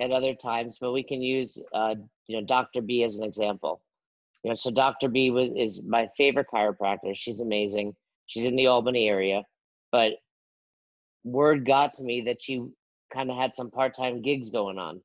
at 0.00 0.10
other 0.10 0.34
times, 0.34 0.78
but 0.80 0.92
we 0.92 1.02
can 1.02 1.20
use 1.22 1.62
uh, 1.74 1.94
you 2.26 2.38
know 2.38 2.44
Dr. 2.44 2.82
B 2.82 3.04
as 3.04 3.18
an 3.18 3.24
example. 3.24 3.80
You 4.42 4.50
know, 4.50 4.54
so 4.54 4.70
Dr. 4.70 5.08
B 5.08 5.30
was 5.30 5.52
is 5.52 5.82
my 5.82 6.08
favorite 6.16 6.46
chiropractor. 6.52 7.14
She's 7.14 7.40
amazing. 7.40 7.94
She's 8.26 8.46
in 8.46 8.56
the 8.56 8.68
Albany 8.68 9.08
area, 9.08 9.42
but 9.92 10.12
word 11.24 11.66
got 11.66 11.94
to 11.94 12.04
me 12.04 12.22
that 12.22 12.40
she 12.40 12.64
kind 13.12 13.30
of 13.30 13.36
had 13.36 13.54
some 13.54 13.70
part-time 13.70 14.22
gigs 14.22 14.50
going 14.50 14.78
on. 14.78 15.02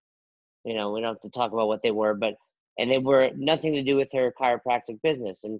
You 0.63 0.75
know, 0.75 0.91
we 0.91 1.01
don't 1.01 1.15
have 1.15 1.21
to 1.21 1.29
talk 1.29 1.51
about 1.51 1.67
what 1.67 1.81
they 1.81 1.91
were, 1.91 2.13
but 2.13 2.35
and 2.79 2.89
they 2.89 2.97
were 2.97 3.31
nothing 3.35 3.73
to 3.73 3.83
do 3.83 3.95
with 3.95 4.11
her 4.13 4.33
chiropractic 4.39 5.01
business. 5.01 5.43
And 5.43 5.59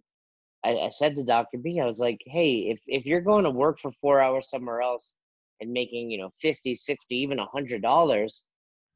I, 0.63 0.77
I 0.77 0.89
said 0.89 1.15
to 1.17 1.23
Dr. 1.23 1.57
B, 1.57 1.79
I 1.79 1.85
was 1.85 1.99
like, 1.99 2.21
hey, 2.25 2.69
if 2.69 2.79
if 2.87 3.05
you're 3.05 3.21
going 3.21 3.43
to 3.43 3.51
work 3.51 3.79
for 3.79 3.91
four 4.01 4.21
hours 4.21 4.49
somewhere 4.49 4.81
else 4.81 5.15
and 5.61 5.71
making, 5.71 6.11
you 6.11 6.17
know, 6.17 6.31
50, 6.39 6.75
60, 6.75 7.15
even 7.15 7.39
a 7.39 7.45
hundred 7.45 7.81
dollars, 7.81 8.43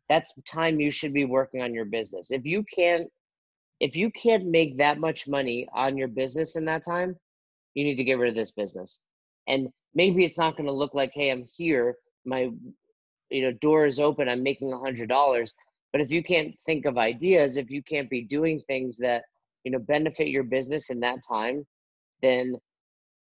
that's 0.10 0.38
time 0.48 0.80
you 0.80 0.92
should 0.92 1.14
be 1.14 1.26
working 1.26 1.62
on 1.62 1.74
your 1.74 1.86
business. 1.86 2.32
If 2.32 2.46
you 2.46 2.66
can't 2.76 3.08
if 3.80 3.96
you 3.96 4.12
can't 4.12 4.46
make 4.46 4.78
that 4.78 5.00
much 5.00 5.28
money 5.28 5.66
on 5.74 5.98
your 5.98 6.10
business 6.10 6.58
in 6.58 6.66
that 6.66 6.84
time 6.84 7.16
you 7.76 7.84
need 7.84 7.96
to 7.96 8.04
get 8.04 8.18
rid 8.18 8.30
of 8.30 8.36
this 8.36 8.52
business. 8.52 9.00
And 9.48 9.70
maybe 9.94 10.26
it's 10.26 10.38
not 10.38 10.58
going 10.58 10.68
to 10.68 10.74
look 10.74 10.94
like 10.94 11.12
hey 11.14 11.32
i'm 11.32 11.46
here 11.58 11.96
my 12.26 12.50
you 13.30 13.42
know 13.42 13.52
door 13.62 13.86
is 13.86 14.00
open 14.00 14.28
i'm 14.28 14.44
making 14.44 14.74
a 14.74 14.80
hundred 14.80 15.10
dollars. 15.10 15.54
But 15.92 16.02
if 16.02 16.12
you 16.12 16.24
can't 16.24 16.54
think 16.66 16.86
of 16.86 16.98
ideas 16.98 17.58
if 17.58 17.70
you 17.72 17.82
can't 17.84 18.10
be 18.10 18.24
doing 18.24 18.62
things 18.68 18.98
that 18.98 19.24
you 19.64 19.72
know 19.72 19.80
benefit 19.80 20.28
your 20.28 20.44
business 20.44 20.90
in 20.90 21.00
that 21.02 21.20
time 21.28 21.66
then 22.22 22.56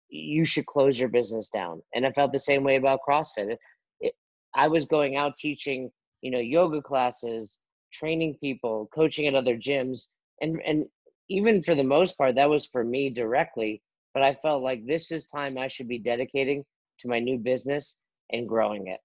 you 0.09 0.45
should 0.45 0.65
close 0.65 0.99
your 0.99 1.09
business 1.09 1.49
down. 1.49 1.81
And 1.93 2.05
i 2.05 2.11
felt 2.11 2.31
the 2.31 2.39
same 2.39 2.63
way 2.63 2.75
about 2.75 2.99
crossfit. 3.07 3.51
It, 3.51 3.59
it, 3.99 4.13
i 4.55 4.67
was 4.67 4.85
going 4.85 5.15
out 5.15 5.35
teaching 5.37 5.89
you 6.21 6.31
know 6.31 6.39
yoga 6.39 6.81
classes 6.81 7.59
training 7.93 8.37
people 8.41 8.89
coaching 8.93 9.27
at 9.27 9.35
other 9.35 9.57
gyms. 9.57 10.07
And 10.41 10.61
and 10.65 10.85
even 11.29 11.63
for 11.63 11.75
the 11.75 11.83
most 11.83 12.17
part 12.17 12.35
that 12.35 12.49
was 12.49 12.65
for 12.65 12.83
me 12.83 13.09
directly. 13.09 13.81
But 14.13 14.23
i 14.23 14.33
felt 14.33 14.63
like 14.63 14.85
this 14.85 15.11
is 15.11 15.27
time 15.27 15.57
i 15.57 15.67
should 15.67 15.87
be 15.87 15.99
dedicating 15.99 16.63
to 16.99 17.09
my 17.09 17.19
new 17.19 17.37
business 17.37 17.99
and 18.31 18.47
growing 18.47 18.87
it. 18.87 18.99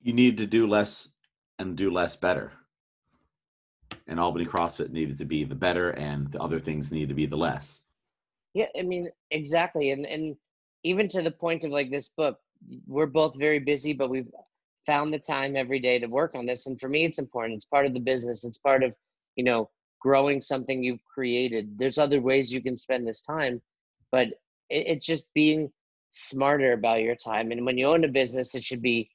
You 0.00 0.12
need 0.12 0.38
to 0.38 0.46
do 0.46 0.66
less 0.66 1.08
and 1.58 1.76
do 1.76 1.90
less 1.90 2.14
better. 2.16 2.52
And 4.06 4.20
albany 4.20 4.46
crossfit 4.46 4.90
needed 4.90 5.18
to 5.18 5.24
be 5.24 5.44
the 5.44 5.54
better 5.54 5.90
and 5.90 6.30
the 6.30 6.40
other 6.40 6.60
things 6.60 6.92
need 6.92 7.08
to 7.08 7.14
be 7.14 7.26
the 7.26 7.36
less 7.36 7.82
yeah 8.54 8.66
i 8.78 8.82
mean 8.82 9.08
exactly 9.30 9.90
and 9.90 10.06
and 10.06 10.36
even 10.84 11.08
to 11.08 11.22
the 11.22 11.30
point 11.30 11.64
of 11.64 11.70
like 11.70 11.90
this 11.90 12.10
book 12.16 12.38
we're 12.86 13.06
both 13.06 13.36
very 13.36 13.58
busy 13.58 13.92
but 13.92 14.10
we've 14.10 14.30
found 14.86 15.12
the 15.12 15.18
time 15.18 15.54
every 15.56 15.78
day 15.78 15.98
to 15.98 16.06
work 16.06 16.34
on 16.34 16.46
this 16.46 16.66
and 16.66 16.80
for 16.80 16.88
me 16.88 17.04
it's 17.04 17.18
important 17.18 17.54
it's 17.54 17.64
part 17.66 17.86
of 17.86 17.94
the 17.94 18.00
business 18.00 18.44
it's 18.44 18.58
part 18.58 18.82
of 18.82 18.94
you 19.36 19.44
know 19.44 19.68
growing 20.00 20.40
something 20.40 20.82
you've 20.82 21.04
created. 21.12 21.76
There's 21.76 21.98
other 21.98 22.20
ways 22.20 22.52
you 22.52 22.62
can 22.62 22.76
spend 22.76 23.06
this 23.06 23.22
time 23.22 23.60
but 24.10 24.28
it, 24.70 24.86
it's 24.86 25.06
just 25.06 25.28
being 25.34 25.70
smarter 26.10 26.72
about 26.72 27.02
your 27.02 27.16
time 27.16 27.52
and 27.52 27.64
when 27.66 27.76
you 27.76 27.86
own 27.86 28.04
a 28.04 28.08
business 28.08 28.54
it 28.54 28.64
should 28.64 28.82
be 28.82 29.10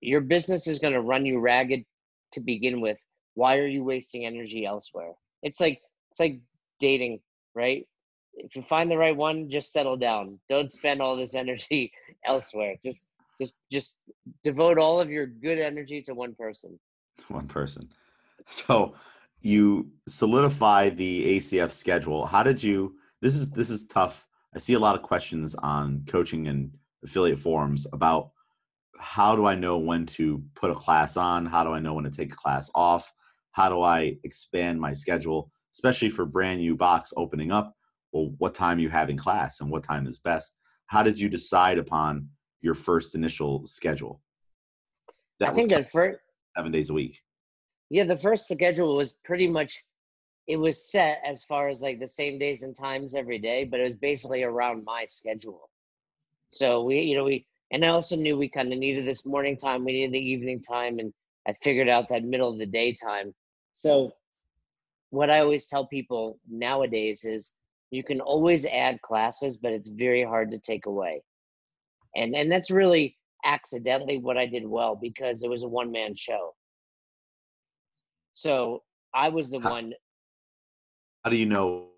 your 0.00 0.20
business 0.20 0.66
is 0.66 0.78
going 0.78 0.94
to 0.94 1.00
run 1.00 1.26
you 1.26 1.40
ragged 1.40 1.84
to 2.32 2.40
begin 2.40 2.80
with. 2.80 2.98
Why 3.34 3.58
are 3.58 3.66
you 3.66 3.84
wasting 3.84 4.24
energy 4.24 4.64
elsewhere? 4.64 5.12
It's 5.42 5.60
like 5.60 5.80
it's 6.10 6.20
like 6.20 6.40
dating 6.78 7.20
right 7.54 7.86
if 8.34 8.56
you 8.56 8.62
find 8.62 8.90
the 8.90 8.98
right 8.98 9.16
one 9.16 9.48
just 9.50 9.72
settle 9.72 9.96
down. 9.96 10.38
Don't 10.48 10.72
spend 10.72 11.00
all 11.00 11.16
this 11.16 11.34
energy 11.34 11.92
elsewhere. 12.24 12.76
Just 12.84 13.08
just 13.40 13.54
just 13.70 14.00
devote 14.44 14.78
all 14.78 15.00
of 15.00 15.10
your 15.10 15.26
good 15.26 15.58
energy 15.58 16.02
to 16.02 16.14
one 16.14 16.34
person. 16.34 16.78
One 17.28 17.46
person. 17.46 17.90
So 18.48 18.94
you 19.42 19.90
solidify 20.08 20.90
the 20.90 21.36
acf 21.36 21.70
schedule. 21.70 22.24
How 22.24 22.42
did 22.42 22.62
you 22.62 22.96
this 23.20 23.36
is 23.36 23.50
this 23.50 23.68
is 23.70 23.86
tough. 23.86 24.26
I 24.54 24.58
see 24.58 24.74
a 24.74 24.78
lot 24.78 24.96
of 24.96 25.02
questions 25.02 25.54
on 25.54 26.04
coaching 26.06 26.48
and 26.48 26.72
affiliate 27.04 27.38
forums 27.38 27.86
about 27.92 28.30
how 28.98 29.34
do 29.34 29.46
i 29.46 29.54
know 29.54 29.78
when 29.78 30.06
to 30.06 30.42
put 30.54 30.70
a 30.70 30.74
class 30.74 31.16
on? 31.16 31.44
How 31.44 31.64
do 31.64 31.72
i 31.72 31.80
know 31.80 31.94
when 31.94 32.04
to 32.04 32.10
take 32.10 32.32
a 32.32 32.36
class 32.36 32.70
off? 32.74 33.12
How 33.52 33.68
do 33.68 33.82
i 33.82 34.16
expand 34.24 34.80
my 34.80 34.94
schedule 34.94 35.50
especially 35.74 36.10
for 36.10 36.24
brand 36.24 36.60
new 36.60 36.76
box 36.76 37.12
opening 37.16 37.50
up 37.50 37.74
well 38.12 38.32
what 38.38 38.54
time 38.54 38.78
you 38.78 38.88
have 38.88 39.10
in 39.10 39.18
class 39.18 39.60
and 39.60 39.70
what 39.70 39.82
time 39.82 40.06
is 40.06 40.18
best 40.18 40.54
how 40.92 41.02
did 41.02 41.18
you 41.18 41.30
decide 41.30 41.78
upon 41.78 42.28
your 42.60 42.74
first 42.74 43.14
initial 43.14 43.66
schedule? 43.66 44.20
That 45.40 45.48
I 45.48 45.54
think 45.54 45.70
that 45.70 45.90
first 45.90 46.20
seven 46.54 46.70
days 46.70 46.90
a 46.90 46.94
week. 46.94 47.22
Yeah, 47.88 48.04
the 48.04 48.18
first 48.18 48.46
schedule 48.46 48.94
was 48.94 49.14
pretty 49.24 49.48
much 49.48 49.84
it 50.46 50.56
was 50.56 50.90
set 50.90 51.22
as 51.24 51.44
far 51.44 51.70
as 51.70 51.80
like 51.80 51.98
the 51.98 52.06
same 52.06 52.38
days 52.38 52.62
and 52.62 52.76
times 52.76 53.14
every 53.14 53.38
day, 53.38 53.64
but 53.64 53.80
it 53.80 53.84
was 53.84 53.94
basically 53.94 54.42
around 54.42 54.84
my 54.84 55.06
schedule. 55.06 55.70
So 56.50 56.84
we, 56.84 57.00
you 57.00 57.16
know, 57.16 57.24
we 57.24 57.46
and 57.70 57.82
I 57.86 57.88
also 57.88 58.14
knew 58.14 58.36
we 58.36 58.50
kind 58.50 58.70
of 58.70 58.78
needed 58.78 59.06
this 59.06 59.24
morning 59.24 59.56
time, 59.56 59.86
we 59.86 59.92
needed 59.92 60.12
the 60.12 60.30
evening 60.30 60.60
time, 60.60 60.98
and 60.98 61.10
I 61.46 61.54
figured 61.62 61.88
out 61.88 62.08
that 62.10 62.22
middle 62.22 62.52
of 62.52 62.58
the 62.58 62.66
day 62.66 62.92
time. 62.92 63.34
So 63.72 64.12
what 65.08 65.30
I 65.30 65.40
always 65.40 65.68
tell 65.68 65.86
people 65.86 66.38
nowadays 66.46 67.24
is 67.24 67.54
you 67.92 68.02
can 68.02 68.20
always 68.20 68.66
add 68.66 69.00
classes, 69.02 69.58
but 69.58 69.72
it's 69.72 69.88
very 69.88 70.24
hard 70.24 70.50
to 70.50 70.58
take 70.58 70.86
away 70.86 71.22
and 72.14 72.34
and 72.34 72.50
that's 72.50 72.70
really 72.70 73.16
accidentally 73.44 74.18
what 74.18 74.36
I 74.36 74.46
did 74.46 74.66
well 74.66 74.94
because 74.94 75.42
it 75.42 75.50
was 75.50 75.62
a 75.64 75.68
one 75.68 75.90
man 75.90 76.14
show. 76.14 76.54
So 78.34 78.82
I 79.14 79.28
was 79.28 79.50
the 79.50 79.60
how, 79.60 79.70
one. 79.70 79.92
How 81.24 81.30
do 81.30 81.36
you 81.36 81.46
know? 81.46 81.88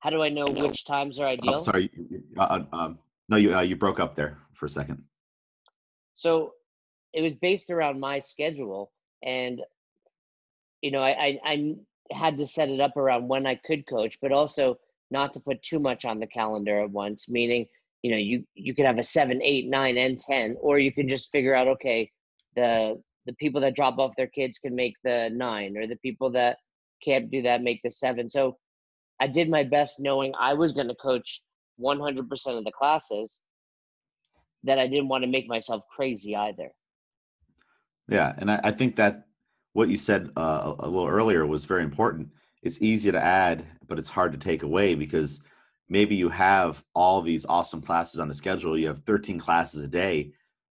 How 0.00 0.10
do 0.10 0.22
I 0.22 0.28
know 0.28 0.46
which 0.46 0.84
times 0.84 1.18
are 1.18 1.26
ideal? 1.26 1.54
Oh, 1.54 1.58
sorry, 1.58 1.90
uh, 2.38 2.42
uh, 2.42 2.64
um, 2.72 2.98
no, 3.28 3.36
you 3.36 3.56
uh, 3.56 3.62
you 3.62 3.76
broke 3.76 4.00
up 4.00 4.14
there 4.14 4.38
for 4.54 4.66
a 4.66 4.70
second. 4.70 5.02
So 6.14 6.52
it 7.12 7.22
was 7.22 7.34
based 7.34 7.70
around 7.70 7.98
my 7.98 8.18
schedule, 8.18 8.92
and 9.22 9.62
you 10.82 10.90
know, 10.90 11.00
I, 11.00 11.10
I 11.10 11.40
I 11.44 11.74
had 12.10 12.36
to 12.38 12.46
set 12.46 12.68
it 12.68 12.80
up 12.80 12.96
around 12.96 13.28
when 13.28 13.46
I 13.46 13.54
could 13.56 13.86
coach, 13.86 14.18
but 14.20 14.32
also 14.32 14.78
not 15.10 15.32
to 15.32 15.40
put 15.40 15.62
too 15.62 15.78
much 15.78 16.04
on 16.04 16.18
the 16.18 16.26
calendar 16.26 16.80
at 16.80 16.90
once 16.90 17.28
meaning 17.28 17.66
you 18.02 18.10
know 18.10 18.16
you 18.16 18.44
you 18.54 18.74
could 18.74 18.84
have 18.84 18.98
a 18.98 19.02
seven 19.02 19.40
eight 19.42 19.68
nine 19.68 19.96
and 19.96 20.18
ten 20.18 20.56
or 20.60 20.78
you 20.78 20.92
can 20.92 21.08
just 21.08 21.30
figure 21.32 21.54
out 21.54 21.68
okay 21.68 22.10
the 22.54 23.00
the 23.26 23.32
people 23.34 23.60
that 23.60 23.74
drop 23.74 23.98
off 23.98 24.16
their 24.16 24.28
kids 24.28 24.58
can 24.58 24.74
make 24.74 24.94
the 25.02 25.30
nine 25.32 25.76
or 25.76 25.86
the 25.86 25.96
people 25.96 26.30
that 26.30 26.58
can't 27.04 27.30
do 27.30 27.42
that 27.42 27.62
make 27.62 27.80
the 27.82 27.90
seven. 27.90 28.28
So 28.28 28.56
i 29.20 29.26
did 29.26 29.48
my 29.48 29.64
best 29.64 29.98
knowing 29.98 30.32
i 30.38 30.54
was 30.54 30.72
going 30.72 30.88
to 30.88 30.94
coach 30.94 31.42
100% 31.80 32.58
of 32.58 32.64
the 32.64 32.72
classes 32.72 33.42
that 34.64 34.78
i 34.78 34.86
didn't 34.86 35.08
want 35.08 35.22
to 35.24 35.28
make 35.28 35.48
myself 35.48 35.82
crazy 35.94 36.36
either. 36.36 36.70
Yeah 38.08 38.34
and 38.38 38.50
i, 38.50 38.60
I 38.64 38.70
think 38.72 38.96
that 38.96 39.26
what 39.76 39.88
you 39.88 39.96
said 39.96 40.30
uh, 40.36 40.74
a 40.78 40.88
little 40.88 41.08
earlier 41.08 41.46
was 41.46 41.64
very 41.64 41.84
important 41.84 42.28
it's 42.66 42.82
easy 42.82 43.12
to 43.12 43.22
add, 43.22 43.64
but 43.86 43.98
it's 43.98 44.08
hard 44.08 44.32
to 44.32 44.38
take 44.38 44.64
away 44.64 44.96
because 44.96 45.40
maybe 45.88 46.16
you 46.16 46.28
have 46.28 46.82
all 46.94 47.22
these 47.22 47.46
awesome 47.46 47.80
classes 47.80 48.18
on 48.18 48.26
the 48.26 48.34
schedule. 48.34 48.76
You 48.76 48.88
have 48.88 49.04
13 49.04 49.38
classes 49.38 49.80
a 49.82 49.86
day, 49.86 50.32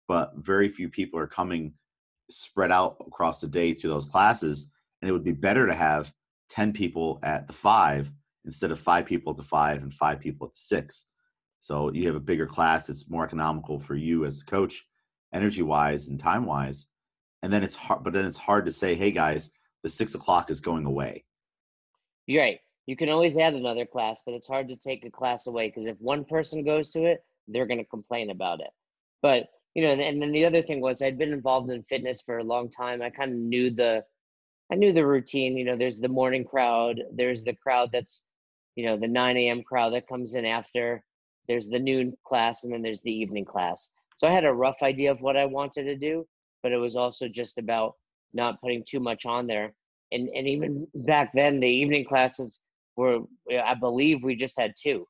but 0.09 0.33
very 0.37 0.71
few 0.71 0.89
people 0.89 1.21
are 1.21 1.27
coming 1.27 1.75
spread 2.31 2.73
out 2.73 2.97
across 3.07 3.41
the 3.41 3.47
day 3.47 3.75
to 3.75 3.89
those 3.89 4.07
classes. 4.07 4.71
And 5.01 5.09
it 5.09 5.13
would 5.13 5.25
be 5.25 5.33
better 5.33 5.67
to 5.67 5.75
have 5.75 6.13
10 6.49 6.73
people 6.73 7.19
at 7.23 7.47
the 7.47 7.53
five 7.53 8.11
instead 8.47 8.71
of 8.71 8.81
five 8.81 9.05
people 9.05 9.33
at 9.33 9.37
the 9.37 9.43
five 9.43 9.83
and 9.83 9.93
five 9.93 10.19
people 10.19 10.47
at 10.47 10.55
the 10.55 10.61
six. 10.61 11.09
So 11.61 11.93
you 11.93 12.07
have 12.07 12.17
a 12.17 12.21
bigger 12.21 12.47
class. 12.47 12.89
It's 12.89 13.11
more 13.11 13.25
economical 13.25 13.79
for 13.79 13.95
you 13.95 14.25
as 14.25 14.41
a 14.41 14.45
coach, 14.47 14.87
energy 15.33 15.63
wise 15.63 16.09
and 16.09 16.19
time 16.19 16.47
wise. 16.47 16.87
And 17.43 17.53
then 17.53 17.63
it's 17.63 17.75
hard, 17.75 18.05
but 18.05 18.13
then 18.13 18.25
it's 18.25 18.39
hard 18.39 18.67
to 18.67 18.73
say, 18.73 18.95
hey 18.95 19.11
guys, 19.11 19.51
the 19.83 19.89
six 19.89 20.15
o'clock 20.15 20.51
is 20.51 20.61
going 20.61 20.87
away 20.87 21.25
you're 22.27 22.43
right. 22.43 22.61
You 22.87 22.97
can 22.97 23.09
always 23.09 23.39
add 23.39 23.55
another 23.55 23.87
class, 23.87 24.23
but 24.25 24.35
it's 24.35 24.49
hard 24.49 24.69
to 24.69 24.77
take 24.77 25.05
a 25.05 25.11
class 25.11 25.47
away 25.47 25.69
because 25.69 25.87
if 25.87 25.97
one 26.01 26.25
person 26.25 26.65
goes 26.65 26.91
to 26.93 27.05
it, 27.05 27.25
they're 27.49 27.67
going 27.67 27.79
to 27.79 27.85
complain 27.85 28.31
about 28.31 28.61
it. 28.61 28.71
But 29.21 29.49
you 29.75 29.83
know, 29.83 29.93
and 29.93 30.21
then 30.21 30.33
the 30.33 30.45
other 30.45 30.61
thing 30.61 30.81
was 30.81 31.01
I'd 31.01 31.19
been 31.19 31.33
involved 31.33 31.71
in 31.71 31.83
fitness 31.85 32.21
for 32.21 32.39
a 32.39 32.45
long 32.45 32.69
time. 32.69 33.01
I 33.01 33.09
kind 33.09 33.33
of 33.33 33.39
knew 33.39 33.71
the, 33.71 34.05
I 34.71 34.75
knew 34.75 34.93
the 34.93 35.07
routine. 35.07 35.57
You 35.57 35.65
know, 35.65 35.77
there's 35.77 35.99
the 35.99 36.09
morning 36.09 36.45
crowd. 36.45 37.01
There's 37.15 37.43
the 37.43 37.55
crowd 37.55 37.91
that's, 37.91 38.27
you 38.77 38.85
know, 38.85 38.99
the 38.99 39.09
9 39.09 39.37
a.m. 39.39 39.63
crowd 39.63 39.95
that 39.95 40.09
comes 40.09 40.35
in 40.35 40.45
after. 40.45 41.03
There's 41.49 41.71
the 41.71 41.79
noon 41.79 42.15
class, 42.27 42.65
and 42.65 42.73
then 42.73 42.83
there's 42.83 43.03
the 43.03 43.13
evening 43.13 43.47
class. 43.47 43.93
So 44.17 44.29
I 44.29 44.33
had 44.33 44.45
a 44.45 44.53
rough 44.53 44.83
idea 44.83 45.11
of 45.11 45.23
what 45.23 45.39
I 45.39 45.47
wanted 45.47 45.85
to 45.85 45.97
do, 45.97 46.27
but 46.63 46.73
it 46.73 46.79
was 46.79 46.97
also 46.97 47.29
just 47.29 47.59
about 47.59 47.95
not 48.33 48.61
putting 48.61 48.85
too 48.89 49.01
much 49.01 49.27
on 49.27 49.47
there. 49.47 49.75
And 50.13 50.29
and 50.35 50.47
even 50.47 50.87
back 50.95 51.33
then 51.35 51.61
the 51.61 51.69
evening 51.69 52.05
classes 52.05 52.63
were 52.97 53.21
i 53.65 53.75
believe 53.75 54.23
we 54.23 54.37
just 54.37 54.59
had 54.59 54.75
two. 54.79 55.07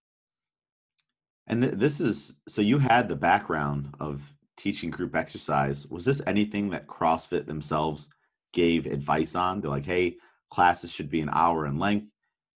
And 1.49 1.65
this 1.65 2.01
is 2.01 2.35
so 2.49 2.63
you 2.63 2.79
had 2.79 3.09
the 3.09 3.17
background 3.17 3.95
of 4.01 4.35
teaching 4.57 4.91
group 4.91 5.17
exercise. 5.17 5.87
Was 5.89 6.05
this 6.05 6.23
anything 6.27 6.71
that 6.71 6.87
crossfit 6.87 7.47
themselves 7.47 8.09
gave 8.53 8.87
advice 8.87 9.35
on? 9.35 9.61
They're 9.61 9.71
like 9.71 9.87
hey 9.87 10.17
classes 10.51 10.93
should 10.93 11.11
be 11.11 11.21
an 11.21 11.31
hour 11.33 11.67
in 11.67 11.79
length. 11.79 12.09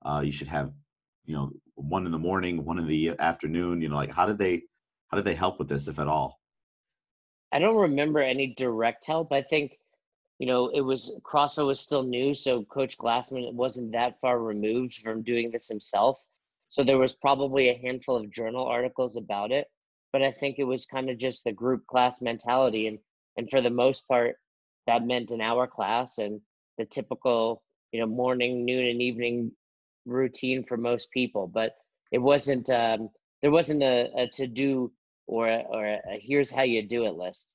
Uh, 0.04 0.22
you 0.24 0.32
should 0.32 0.48
have 0.48 0.72
you 1.24 1.34
know 1.34 1.50
one 1.74 2.06
in 2.06 2.12
the 2.12 2.18
morning 2.18 2.64
one 2.64 2.78
in 2.78 2.86
the 2.86 3.12
afternoon. 3.18 3.82
You 3.82 3.88
know 3.88 3.96
like 3.96 4.12
how 4.12 4.26
did 4.26 4.38
they 4.38 4.62
how 5.08 5.16
did 5.16 5.24
they 5.24 5.34
help 5.34 5.58
with 5.58 5.68
this 5.68 5.88
if 5.88 5.98
at 5.98 6.08
all 6.08 6.40
i 7.56 7.58
don't 7.58 7.80
remember 7.80 8.20
any 8.20 8.54
direct 8.54 9.06
help 9.06 9.32
i 9.32 9.42
think 9.42 9.78
you 10.38 10.46
know, 10.46 10.68
it 10.68 10.82
was 10.82 11.16
CrossFit 11.22 11.66
was 11.66 11.80
still 11.80 12.02
new, 12.02 12.34
so 12.34 12.62
Coach 12.64 12.98
Glassman 12.98 13.52
wasn't 13.54 13.92
that 13.92 14.20
far 14.20 14.38
removed 14.38 14.94
from 14.96 15.22
doing 15.22 15.50
this 15.50 15.68
himself. 15.68 16.22
So 16.68 16.84
there 16.84 16.98
was 16.98 17.14
probably 17.14 17.68
a 17.68 17.78
handful 17.78 18.16
of 18.16 18.30
journal 18.30 18.66
articles 18.66 19.16
about 19.16 19.50
it, 19.50 19.66
but 20.12 20.22
I 20.22 20.30
think 20.30 20.58
it 20.58 20.64
was 20.64 20.84
kind 20.84 21.08
of 21.08 21.16
just 21.16 21.44
the 21.44 21.52
group 21.52 21.86
class 21.86 22.20
mentality, 22.20 22.86
and 22.86 22.98
and 23.38 23.48
for 23.48 23.62
the 23.62 23.70
most 23.70 24.06
part, 24.08 24.36
that 24.86 25.06
meant 25.06 25.30
an 25.30 25.40
hour 25.40 25.66
class 25.66 26.18
and 26.18 26.40
the 26.76 26.84
typical 26.84 27.62
you 27.92 28.00
know 28.00 28.06
morning, 28.06 28.64
noon, 28.64 28.86
and 28.86 29.00
evening 29.00 29.52
routine 30.04 30.64
for 30.64 30.76
most 30.76 31.10
people. 31.12 31.46
But 31.46 31.76
it 32.12 32.18
wasn't 32.18 32.68
um, 32.68 33.08
there 33.40 33.50
wasn't 33.50 33.82
a, 33.82 34.10
a 34.16 34.28
to 34.34 34.46
do 34.46 34.92
or 35.26 35.48
or 35.48 35.86
a, 35.86 36.00
here's 36.20 36.50
how 36.50 36.62
you 36.62 36.86
do 36.86 37.04
it 37.04 37.14
list. 37.14 37.54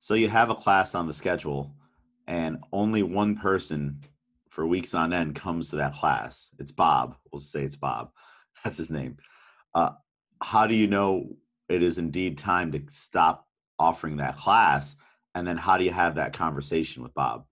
So 0.00 0.14
you 0.14 0.28
have 0.28 0.50
a 0.50 0.54
class 0.54 0.94
on 0.94 1.06
the 1.06 1.12
schedule, 1.12 1.74
and 2.26 2.58
only 2.72 3.02
one 3.02 3.36
person 3.36 4.00
for 4.50 4.66
weeks 4.66 4.94
on 4.94 5.12
end 5.12 5.34
comes 5.34 5.70
to 5.70 5.76
that 5.76 5.94
class. 5.94 6.50
It's 6.58 6.72
Bob. 6.72 7.16
We'll 7.32 7.40
say 7.40 7.62
it's 7.62 7.76
Bob. 7.76 8.10
That's 8.64 8.78
his 8.78 8.90
name. 8.90 9.16
Uh, 9.74 9.90
how 10.42 10.66
do 10.66 10.74
you 10.74 10.86
know 10.86 11.36
it 11.68 11.82
is 11.82 11.98
indeed 11.98 12.36
time 12.36 12.72
to 12.72 12.82
stop 12.88 13.46
offering 13.78 14.18
that 14.18 14.36
class? 14.36 14.96
And 15.34 15.46
then 15.46 15.56
how 15.56 15.78
do 15.78 15.84
you 15.84 15.90
have 15.90 16.16
that 16.16 16.34
conversation 16.34 17.02
with 17.02 17.14
Bob? 17.14 17.46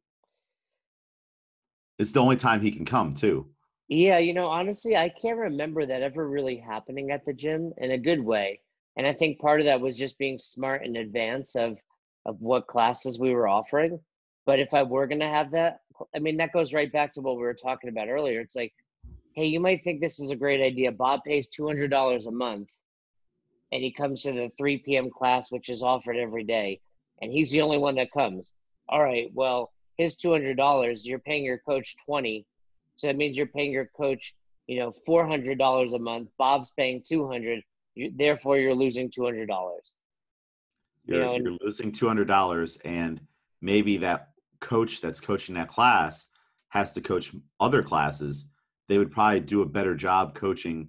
It's 1.99 2.13
the 2.13 2.21
only 2.21 2.37
time 2.37 2.61
he 2.61 2.71
can 2.71 2.85
come, 2.85 3.15
too. 3.15 3.49
Yeah, 3.89 4.19
you 4.19 4.35
know, 4.35 4.47
honestly, 4.47 4.97
I 4.97 5.09
can't 5.09 5.39
remember 5.39 5.85
that 5.87 6.03
ever 6.03 6.29
really 6.29 6.57
happening 6.57 7.11
at 7.11 7.25
the 7.25 7.35
gym 7.35 7.73
in 7.79 7.91
a 7.91 7.99
good 7.99 8.21
way. 8.21 8.61
And 8.97 9.07
I 9.07 9.13
think 9.13 9.41
part 9.41 9.61
of 9.61 9.67
that 9.67 9.81
was 9.81 9.97
just 9.97 10.19
being 10.19 10.39
smart 10.39 10.85
in 10.85 10.97
advance 10.97 11.57
of 11.57 11.79
of 12.27 12.43
what 12.43 12.67
classes 12.67 13.19
we 13.19 13.35
were 13.35 13.49
offering. 13.49 13.99
But 14.47 14.61
if 14.61 14.75
I 14.75 14.83
were 14.83 15.07
going 15.07 15.21
to 15.21 15.29
have 15.29 15.51
that, 15.53 15.81
I 16.15 16.19
mean, 16.19 16.37
that 16.39 16.53
goes 16.53 16.73
right 16.73 16.93
back 16.93 17.13
to 17.15 17.21
what 17.21 17.37
we 17.37 17.43
were 17.43 17.55
talking 17.55 17.91
about 17.91 18.09
earlier. 18.09 18.41
It's 18.41 18.57
like, 18.57 18.73
hey, 19.35 19.47
you 19.47 19.61
might 19.61 19.83
think 19.83 20.01
this 20.01 20.19
is 20.19 20.31
a 20.31 20.37
great 20.37 20.61
idea. 20.61 20.93
Bob 20.93 21.21
pays 21.25 21.49
$200 21.49 22.27
a 22.27 22.31
month 22.31 22.73
and 23.73 23.83
he 23.83 23.93
comes 23.93 24.23
to 24.23 24.33
the 24.33 24.51
3 24.59 24.79
p.m. 24.79 25.11
class, 25.11 25.53
which 25.53 25.69
is 25.69 25.83
offered 25.83 26.17
every 26.17 26.43
day, 26.43 26.81
and 27.23 27.31
he's 27.31 27.53
the 27.53 27.63
only 27.63 27.79
one 27.79 27.95
that 27.95 28.11
comes. 28.11 28.55
All 28.89 29.01
right, 29.03 29.31
well, 29.33 29.71
his 29.97 30.17
$200, 30.17 31.01
you're 31.05 31.21
paying 31.21 31.45
your 31.45 31.59
coach 31.59 31.97
20. 32.05 32.45
So 32.97 33.07
that 33.07 33.17
means 33.17 33.37
you're 33.37 33.47
paying 33.47 33.71
your 33.71 33.89
coach, 33.97 34.35
you 34.67 34.81
know, 34.81 34.93
$400 35.09 35.95
a 35.95 35.99
month. 36.01 36.31
Bob's 36.37 36.73
paying 36.73 37.03
200. 37.07 37.63
You, 37.95 38.13
therefore, 38.15 38.59
you're 38.59 38.75
losing 38.75 39.11
$200. 39.11 39.47
You're, 41.05 41.19
you 41.19 41.25
know, 41.25 41.35
and, 41.35 41.45
you're 41.45 41.59
losing 41.61 41.93
$200 41.93 42.79
and 42.85 43.21
maybe 43.61 43.97
that 43.99 44.31
coach 44.61 45.01
that's 45.01 45.21
coaching 45.21 45.55
that 45.55 45.69
class 45.69 46.27
has 46.69 46.93
to 46.93 47.01
coach 47.01 47.35
other 47.59 47.83
classes. 47.83 48.47
They 48.89 48.99
would 48.99 49.11
probably 49.11 49.41
do 49.41 49.63
a 49.63 49.67
better 49.67 49.95
job 49.95 50.35
coaching 50.35 50.89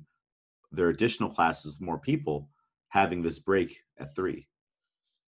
their 0.72 0.90
additional 0.90 1.30
classes 1.30 1.74
with 1.74 1.86
more 1.86 2.00
people 2.00 2.50
having 2.90 3.22
this 3.22 3.40
break 3.40 3.82
at 4.00 4.16
three. 4.16 4.48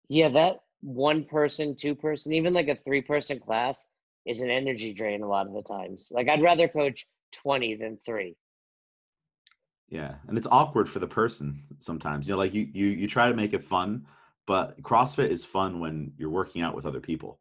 Yeah 0.08 0.28
that 0.30 0.60
one 0.80 1.24
person 1.24 1.76
two 1.76 1.94
person 1.94 2.32
even 2.32 2.52
like 2.52 2.68
a 2.68 2.74
three 2.74 3.02
person 3.02 3.38
class 3.38 3.88
is 4.26 4.40
an 4.40 4.50
energy 4.50 4.92
drain 4.92 5.22
a 5.22 5.28
lot 5.28 5.46
of 5.46 5.52
the 5.52 5.62
times. 5.62 6.10
Like 6.12 6.28
i'd 6.28 6.42
rather 6.42 6.68
coach 6.68 7.06
20 7.32 7.76
than 7.76 7.96
three 7.96 8.36
yeah 9.92 10.14
and 10.26 10.36
it's 10.36 10.48
awkward 10.50 10.88
for 10.88 10.98
the 10.98 11.06
person 11.06 11.62
sometimes 11.78 12.26
you 12.26 12.32
know 12.32 12.38
like 12.38 12.52
you 12.52 12.68
you 12.72 12.86
you 12.86 13.06
try 13.06 13.28
to 13.28 13.34
make 13.34 13.52
it 13.52 13.62
fun 13.62 14.04
but 14.46 14.80
CrossFit 14.82 15.30
is 15.30 15.44
fun 15.44 15.80
when 15.80 16.12
you're 16.18 16.30
working 16.30 16.62
out 16.62 16.74
with 16.74 16.86
other 16.86 17.00
people. 17.00 17.38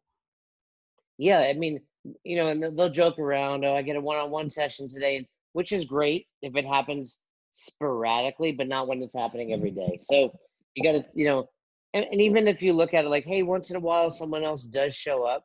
Yeah, 1.18 1.40
I 1.40 1.52
mean, 1.52 1.80
you 2.24 2.36
know, 2.36 2.48
and 2.48 2.62
they'll 2.62 2.90
joke 2.90 3.18
around. 3.18 3.64
Oh, 3.64 3.74
I 3.74 3.82
get 3.82 3.96
a 3.96 4.00
one-on-one 4.00 4.50
session 4.50 4.88
today, 4.88 5.28
which 5.52 5.72
is 5.72 5.84
great 5.84 6.26
if 6.42 6.56
it 6.56 6.66
happens 6.66 7.18
sporadically, 7.50 8.52
but 8.52 8.68
not 8.68 8.88
when 8.88 9.02
it's 9.02 9.14
happening 9.14 9.52
every 9.52 9.70
mm-hmm. 9.70 9.90
day. 9.90 9.98
So 9.98 10.32
you 10.74 10.84
got 10.84 10.92
to, 10.92 11.04
you 11.14 11.26
know, 11.26 11.48
and, 11.92 12.06
and 12.10 12.20
even 12.20 12.48
if 12.48 12.62
you 12.62 12.72
look 12.72 12.94
at 12.94 13.04
it 13.04 13.08
like, 13.08 13.26
hey, 13.26 13.42
once 13.42 13.70
in 13.70 13.76
a 13.76 13.80
while 13.80 14.10
someone 14.10 14.44
else 14.44 14.64
does 14.64 14.94
show 14.94 15.24
up, 15.24 15.44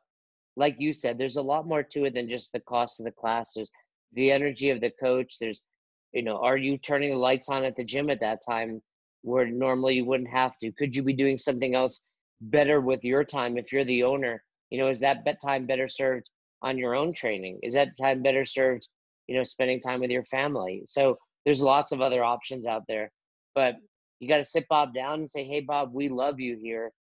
like 0.56 0.80
you 0.80 0.92
said, 0.92 1.18
there's 1.18 1.36
a 1.36 1.42
lot 1.42 1.66
more 1.66 1.82
to 1.82 2.04
it 2.06 2.14
than 2.14 2.28
just 2.28 2.52
the 2.52 2.60
cost 2.60 3.00
of 3.00 3.04
the 3.04 3.12
class. 3.12 3.52
There's 3.54 3.70
the 4.14 4.32
energy 4.32 4.70
of 4.70 4.80
the 4.80 4.92
coach. 4.98 5.38
There's, 5.38 5.64
you 6.12 6.22
know, 6.22 6.38
are 6.38 6.56
you 6.56 6.78
turning 6.78 7.10
the 7.10 7.16
lights 7.16 7.48
on 7.48 7.64
at 7.64 7.76
the 7.76 7.84
gym 7.84 8.10
at 8.10 8.20
that 8.20 8.40
time? 8.48 8.80
where 9.22 9.46
normally 9.46 9.94
you 9.94 10.04
wouldn't 10.04 10.30
have 10.30 10.56
to? 10.58 10.72
Could 10.72 10.94
you 10.94 11.02
be 11.02 11.12
doing 11.12 11.38
something 11.38 11.74
else 11.74 12.02
better 12.40 12.80
with 12.80 13.04
your 13.04 13.24
time 13.24 13.58
if 13.58 13.72
you're 13.72 13.84
the 13.84 14.04
owner? 14.04 14.42
You 14.70 14.78
know, 14.78 14.88
is 14.88 15.00
that 15.00 15.24
time 15.44 15.66
better 15.66 15.88
served 15.88 16.30
on 16.62 16.78
your 16.78 16.94
own 16.94 17.12
training? 17.12 17.60
Is 17.62 17.74
that 17.74 17.96
time 18.00 18.22
better 18.22 18.44
served, 18.44 18.88
you 19.26 19.36
know, 19.36 19.44
spending 19.44 19.80
time 19.80 20.00
with 20.00 20.10
your 20.10 20.24
family? 20.24 20.82
So 20.84 21.18
there's 21.44 21.62
lots 21.62 21.92
of 21.92 22.00
other 22.00 22.24
options 22.24 22.66
out 22.66 22.82
there, 22.88 23.10
but 23.54 23.76
you 24.20 24.28
got 24.28 24.38
to 24.38 24.44
sit 24.44 24.66
Bob 24.68 24.94
down 24.94 25.20
and 25.20 25.30
say, 25.30 25.44
"Hey, 25.44 25.60
Bob, 25.60 25.92
we 25.92 26.08
love 26.08 26.40
you 26.40 26.56
here, 26.60 26.92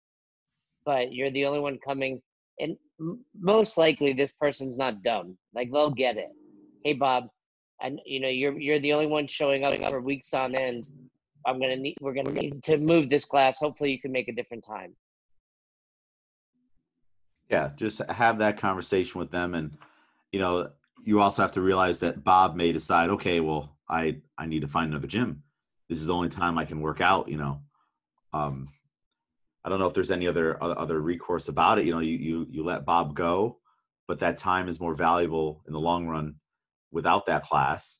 but 0.86 1.12
you're 1.12 1.32
the 1.32 1.46
only 1.46 1.60
one 1.60 1.80
coming." 1.86 2.22
And 2.60 2.78
most 3.40 3.78
likely, 3.78 4.14
this 4.14 4.34
person's 4.34 4.78
not 4.78 5.04
dumb. 5.04 5.38
Like 5.54 5.72
they'll 5.72 5.92
get 5.92 6.18
it. 6.18 6.30
Hey, 6.84 6.94
Bob, 6.94 7.28
and 7.82 8.00
you 8.06 8.20
know, 8.20 8.30
you're 8.30 8.58
you're 8.58 8.80
the 8.80 8.94
only 8.94 9.08
one 9.08 9.28
showing 9.28 9.64
up 9.64 9.76
for 9.90 10.02
weeks 10.02 10.34
on 10.34 10.56
end 10.56 10.90
I'm 11.48 11.60
gonna 11.60 11.78
need 11.78 11.96
we're 12.02 12.14
gonna 12.14 12.32
need 12.32 12.62
to 12.64 12.78
move 12.78 13.10
this 13.10 13.24
class. 13.24 13.60
Hopefully, 13.60 13.92
you 13.92 14.00
can 14.00 14.12
make 14.12 14.28
a 14.28 14.34
different 14.34 14.66
time. 14.66 14.94
Yeah, 17.50 17.72
just 17.78 18.02
have 18.10 18.40
that 18.40 18.58
conversation 18.58 19.20
with 19.20 19.32
them, 19.32 19.56
and 19.56 19.78
you 20.34 20.40
know, 20.40 20.72
you 21.04 21.22
also 21.22 21.42
have 21.42 21.54
to 21.54 21.62
realize 21.62 22.02
that 22.02 22.24
Bob 22.24 22.56
may 22.56 22.74
decide, 22.74 23.10
okay, 23.12 23.40
well, 23.40 23.78
I 23.90 24.18
I 24.38 24.46
need 24.46 24.62
to 24.62 24.68
find 24.68 24.92
another 24.92 25.08
gym. 25.08 25.42
This 25.88 26.00
is 26.00 26.08
the 26.08 26.14
only 26.14 26.30
time 26.30 26.58
I 26.58 26.66
can 26.66 26.82
work 26.82 27.00
out. 27.00 27.30
You 27.30 27.38
know, 27.38 27.62
um, 28.34 28.68
I 29.64 29.70
don't 29.70 29.80
know 29.80 29.88
if 29.88 29.94
there's 29.94 30.12
any 30.12 30.28
other 30.28 30.62
other 30.62 31.00
recourse 31.00 31.48
about 31.48 31.80
it. 31.80 31.86
You 31.86 31.94
know, 31.94 32.00
you 32.00 32.18
you 32.18 32.48
you 32.50 32.64
let 32.66 32.84
Bob 32.84 33.16
go, 33.16 33.60
but 34.06 34.20
that 34.20 34.38
time 34.38 34.68
is 34.68 34.82
more 34.82 34.96
valuable 34.96 35.64
in 35.66 35.72
the 35.72 35.80
long 35.80 36.08
run 36.08 36.36
without 36.92 37.26
that 37.26 37.44
class 37.44 38.00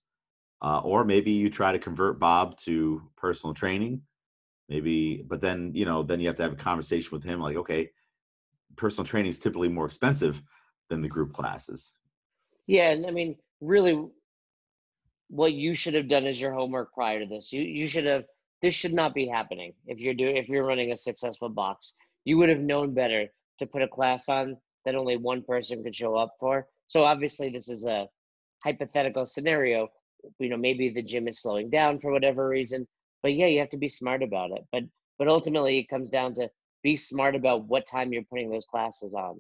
uh, 0.62 0.80
or 0.80 1.06
maybe 1.06 1.32
you 1.32 1.50
try 1.50 1.72
to 1.72 1.80
convert 1.80 2.20
Bob 2.20 2.58
to 2.58 3.02
personal 3.16 3.54
training. 3.54 4.02
Maybe, 4.70 5.24
but 5.26 5.40
then 5.40 5.72
you 5.74 5.86
know, 5.86 6.04
then 6.04 6.20
you 6.20 6.28
have 6.28 6.36
to 6.38 6.44
have 6.44 6.54
a 6.54 6.58
conversation 6.58 7.10
with 7.12 7.24
him. 7.24 7.40
Like, 7.40 7.56
okay, 7.56 7.92
personal 8.76 9.06
training 9.06 9.30
is 9.30 9.40
typically 9.40 9.70
more 9.70 9.86
expensive 9.86 10.42
than 10.90 11.02
the 11.02 11.08
group 11.08 11.32
classes. 11.32 11.98
Yeah, 12.66 12.90
and 12.90 13.06
I 13.06 13.12
mean, 13.12 13.38
really, 13.62 14.08
what 15.30 15.54
you 15.54 15.74
should 15.74 15.94
have 15.94 16.10
done 16.10 16.26
is 16.26 16.42
your 16.42 16.54
homework 16.54 16.94
prior 16.94 17.20
to 17.22 17.26
this. 17.26 17.54
You 17.54 17.62
you 17.62 17.88
should 17.88 18.06
have. 18.06 18.26
This 18.62 18.74
should 18.74 18.94
not 18.94 19.14
be 19.14 19.28
happening 19.28 19.74
if 19.86 20.00
you're 20.00 20.16
doing 20.16 20.36
if 20.38 20.50
you're 20.50 20.66
running 20.66 20.92
a 20.92 20.98
successful 20.98 21.50
box. 21.50 21.94
You 22.26 22.38
would 22.40 22.50
have 22.50 22.60
known 22.60 22.94
better 22.94 23.28
to 23.60 23.68
put 23.68 23.84
a 23.84 23.88
class 23.88 24.28
on 24.28 24.58
that 24.84 24.96
only 24.96 25.16
one 25.16 25.44
person 25.44 25.84
could 25.84 25.96
show 25.96 26.16
up 26.16 26.36
for. 26.40 26.68
So 26.88 27.06
obviously, 27.06 27.50
this 27.50 27.70
is 27.70 27.86
a 27.86 28.08
hypothetical 28.64 29.26
scenario 29.26 29.88
you 30.40 30.50
know 30.50 30.58
maybe 30.58 30.90
the 30.90 31.02
gym 31.02 31.28
is 31.28 31.42
slowing 31.42 31.70
down 31.70 32.00
for 32.00 32.12
whatever 32.12 32.48
reason 32.48 32.88
but 33.22 33.34
yeah 33.34 33.46
you 33.46 33.60
have 33.60 33.70
to 33.70 33.78
be 33.78 33.88
smart 33.88 34.24
about 34.24 34.52
it 34.52 34.64
but 34.72 34.84
but 35.18 35.28
ultimately 35.28 35.80
it 35.80 35.90
comes 35.90 36.10
down 36.10 36.34
to 36.34 36.50
be 36.84 36.96
smart 36.96 37.36
about 37.36 37.66
what 37.66 37.86
time 37.86 38.14
you're 38.14 38.24
putting 38.24 38.50
those 38.50 38.66
classes 38.66 39.14
on. 39.14 39.40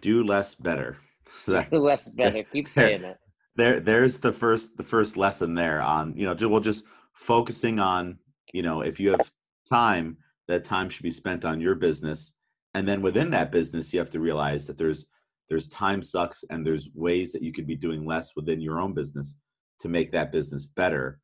Do 0.00 0.22
less 0.22 0.54
better. 0.54 0.98
Do 1.46 1.78
less 1.78 2.08
better. 2.08 2.42
Keep 2.44 2.68
saying 2.78 3.04
it. 3.04 3.16
there 3.56 3.80
there's 3.80 4.18
the 4.18 4.32
first 4.32 4.76
the 4.76 4.82
first 4.82 5.16
lesson 5.16 5.54
there 5.54 5.80
on 5.80 6.14
you 6.16 6.26
know 6.26 6.48
we'll 6.48 6.60
just 6.60 6.84
focusing 7.14 7.78
on 7.78 8.18
you 8.52 8.62
know 8.62 8.80
if 8.82 9.00
you 9.00 9.10
have 9.10 9.30
time 9.68 10.16
that 10.46 10.64
time 10.64 10.88
should 10.88 11.02
be 11.02 11.10
spent 11.10 11.44
on 11.44 11.60
your 11.60 11.74
business 11.74 12.34
and 12.74 12.86
then 12.86 13.02
within 13.02 13.30
that 13.30 13.50
business 13.50 13.92
you 13.92 13.98
have 13.98 14.10
to 14.10 14.20
realize 14.20 14.66
that 14.66 14.78
there's 14.78 15.08
there's 15.48 15.68
time 15.68 16.02
sucks 16.02 16.44
and 16.50 16.66
there's 16.66 16.90
ways 16.94 17.32
that 17.32 17.42
you 17.42 17.52
could 17.52 17.66
be 17.66 17.76
doing 17.76 18.04
less 18.06 18.36
within 18.36 18.60
your 18.60 18.80
own 18.80 18.92
business 18.94 19.34
to 19.80 19.88
make 19.88 20.12
that 20.12 20.32
business 20.32 20.66
better. 20.66 21.20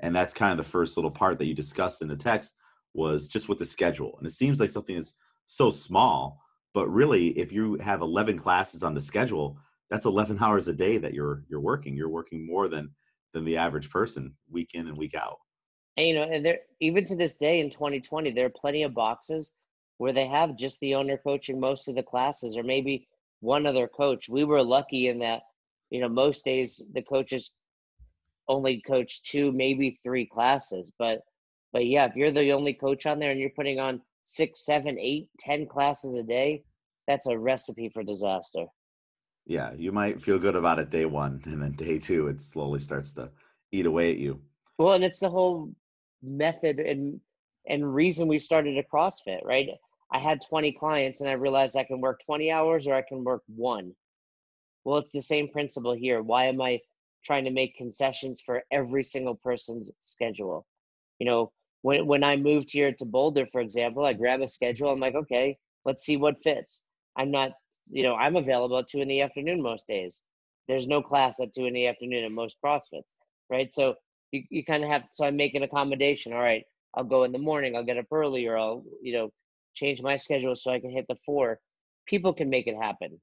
And 0.00 0.14
that's 0.14 0.34
kind 0.34 0.52
of 0.52 0.58
the 0.64 0.70
first 0.70 0.96
little 0.96 1.10
part 1.10 1.38
that 1.38 1.46
you 1.46 1.54
discussed 1.54 2.02
in 2.02 2.08
the 2.08 2.16
text 2.16 2.56
was 2.94 3.28
just 3.28 3.48
with 3.48 3.58
the 3.58 3.66
schedule. 3.66 4.14
And 4.18 4.26
it 4.26 4.32
seems 4.32 4.60
like 4.60 4.70
something 4.70 4.96
is 4.96 5.14
so 5.46 5.70
small 5.70 6.40
but 6.76 6.92
really 6.92 7.28
if 7.38 7.52
you 7.52 7.76
have 7.76 8.02
11 8.02 8.38
classes 8.38 8.82
on 8.82 8.92
the 8.92 9.00
schedule 9.00 9.56
that's 9.90 10.04
11 10.04 10.38
hours 10.42 10.68
a 10.68 10.74
day 10.74 10.98
that 10.98 11.14
you're 11.14 11.42
you're 11.48 11.60
working. 11.60 11.96
You're 11.96 12.08
working 12.08 12.46
more 12.46 12.68
than 12.68 12.90
than 13.32 13.44
the 13.44 13.56
average 13.56 13.90
person 13.90 14.34
week 14.50 14.70
in 14.74 14.86
and 14.86 14.96
week 14.96 15.14
out. 15.14 15.38
And 15.96 16.06
you 16.06 16.14
know 16.14 16.22
and 16.22 16.44
there 16.44 16.58
even 16.80 17.04
to 17.06 17.16
this 17.16 17.36
day 17.36 17.60
in 17.60 17.70
2020 17.70 18.30
there 18.32 18.46
are 18.46 18.50
plenty 18.50 18.82
of 18.82 18.94
boxes 18.94 19.52
where 19.98 20.12
they 20.12 20.26
have 20.26 20.56
just 20.56 20.78
the 20.80 20.94
owner 20.94 21.16
coaching 21.16 21.58
most 21.58 21.88
of 21.88 21.94
the 21.94 22.02
classes 22.02 22.58
or 22.58 22.62
maybe 22.62 23.08
one 23.46 23.64
other 23.64 23.86
coach. 23.86 24.28
We 24.28 24.44
were 24.44 24.62
lucky 24.62 25.08
in 25.08 25.20
that, 25.20 25.42
you 25.90 26.00
know, 26.00 26.08
most 26.08 26.44
days 26.44 26.84
the 26.92 27.02
coaches 27.02 27.54
only 28.48 28.82
coach 28.82 29.22
two, 29.22 29.52
maybe 29.52 29.98
three 30.02 30.26
classes. 30.26 30.92
But 30.98 31.20
but 31.72 31.86
yeah, 31.86 32.06
if 32.06 32.16
you're 32.16 32.32
the 32.32 32.52
only 32.52 32.74
coach 32.74 33.06
on 33.06 33.18
there 33.18 33.30
and 33.30 33.40
you're 33.40 33.50
putting 33.50 33.78
on 33.78 34.02
six, 34.24 34.66
seven, 34.66 34.98
eight, 34.98 35.28
ten 35.38 35.66
classes 35.66 36.16
a 36.16 36.22
day, 36.22 36.64
that's 37.06 37.26
a 37.26 37.38
recipe 37.38 37.88
for 37.88 38.02
disaster. 38.02 38.66
Yeah, 39.46 39.72
you 39.74 39.92
might 39.92 40.20
feel 40.20 40.40
good 40.40 40.56
about 40.56 40.80
it 40.80 40.90
day 40.90 41.04
one, 41.04 41.40
and 41.44 41.62
then 41.62 41.72
day 41.72 41.98
two, 41.98 42.26
it 42.26 42.42
slowly 42.42 42.80
starts 42.80 43.12
to 43.12 43.30
eat 43.70 43.86
away 43.86 44.10
at 44.10 44.18
you. 44.18 44.40
Well, 44.76 44.94
and 44.94 45.04
it's 45.04 45.20
the 45.20 45.30
whole 45.30 45.72
method 46.22 46.80
and 46.80 47.20
and 47.68 47.94
reason 47.94 48.28
we 48.28 48.38
started 48.38 48.76
a 48.76 48.82
CrossFit, 48.82 49.44
right? 49.44 49.68
I 50.12 50.18
had 50.18 50.40
20 50.42 50.72
clients 50.72 51.20
and 51.20 51.28
I 51.28 51.34
realized 51.34 51.76
I 51.76 51.84
can 51.84 52.00
work 52.00 52.20
20 52.24 52.50
hours 52.50 52.86
or 52.86 52.94
I 52.94 53.02
can 53.02 53.24
work 53.24 53.42
one. 53.46 53.94
Well, 54.84 54.98
it's 54.98 55.12
the 55.12 55.20
same 55.20 55.48
principle 55.48 55.94
here. 55.94 56.22
Why 56.22 56.44
am 56.44 56.60
I 56.60 56.80
trying 57.24 57.44
to 57.44 57.50
make 57.50 57.76
concessions 57.76 58.40
for 58.40 58.62
every 58.70 59.02
single 59.02 59.34
person's 59.34 59.90
schedule? 60.00 60.64
You 61.18 61.26
know, 61.26 61.52
when 61.82 62.06
when 62.06 62.22
I 62.22 62.36
moved 62.36 62.70
here 62.70 62.92
to 62.92 63.04
Boulder, 63.04 63.46
for 63.46 63.60
example, 63.60 64.04
I 64.04 64.12
grab 64.12 64.40
a 64.42 64.48
schedule. 64.48 64.90
I'm 64.90 65.00
like, 65.00 65.14
okay, 65.14 65.58
let's 65.84 66.04
see 66.04 66.16
what 66.16 66.42
fits. 66.42 66.84
I'm 67.16 67.30
not, 67.30 67.52
you 67.90 68.02
know, 68.02 68.14
I'm 68.14 68.36
available 68.36 68.78
at 68.78 68.88
two 68.88 69.00
in 69.00 69.08
the 69.08 69.22
afternoon 69.22 69.62
most 69.62 69.88
days. 69.88 70.22
There's 70.68 70.88
no 70.88 71.02
class 71.02 71.40
at 71.40 71.54
two 71.54 71.66
in 71.66 71.74
the 71.74 71.86
afternoon 71.86 72.24
at 72.24 72.32
most 72.32 72.56
CrossFits, 72.64 73.16
right? 73.50 73.72
So 73.72 73.94
you, 74.32 74.42
you 74.50 74.64
kind 74.64 74.82
of 74.82 74.90
have, 74.90 75.04
so 75.10 75.24
I 75.24 75.30
make 75.30 75.54
an 75.54 75.62
accommodation. 75.62 76.32
All 76.32 76.40
right, 76.40 76.64
I'll 76.94 77.04
go 77.04 77.24
in 77.24 77.32
the 77.32 77.38
morning, 77.38 77.76
I'll 77.76 77.84
get 77.84 77.98
up 77.98 78.06
early, 78.12 78.46
or 78.46 78.58
I'll, 78.58 78.84
you 79.00 79.12
know, 79.12 79.30
change 79.76 80.02
my 80.02 80.16
schedule 80.16 80.56
so 80.56 80.72
I 80.72 80.80
can 80.80 80.90
hit 80.90 81.06
the 81.08 81.16
four. 81.24 81.60
People 82.06 82.32
can 82.32 82.50
make 82.50 82.66
it 82.66 82.76
happen. 82.76 83.20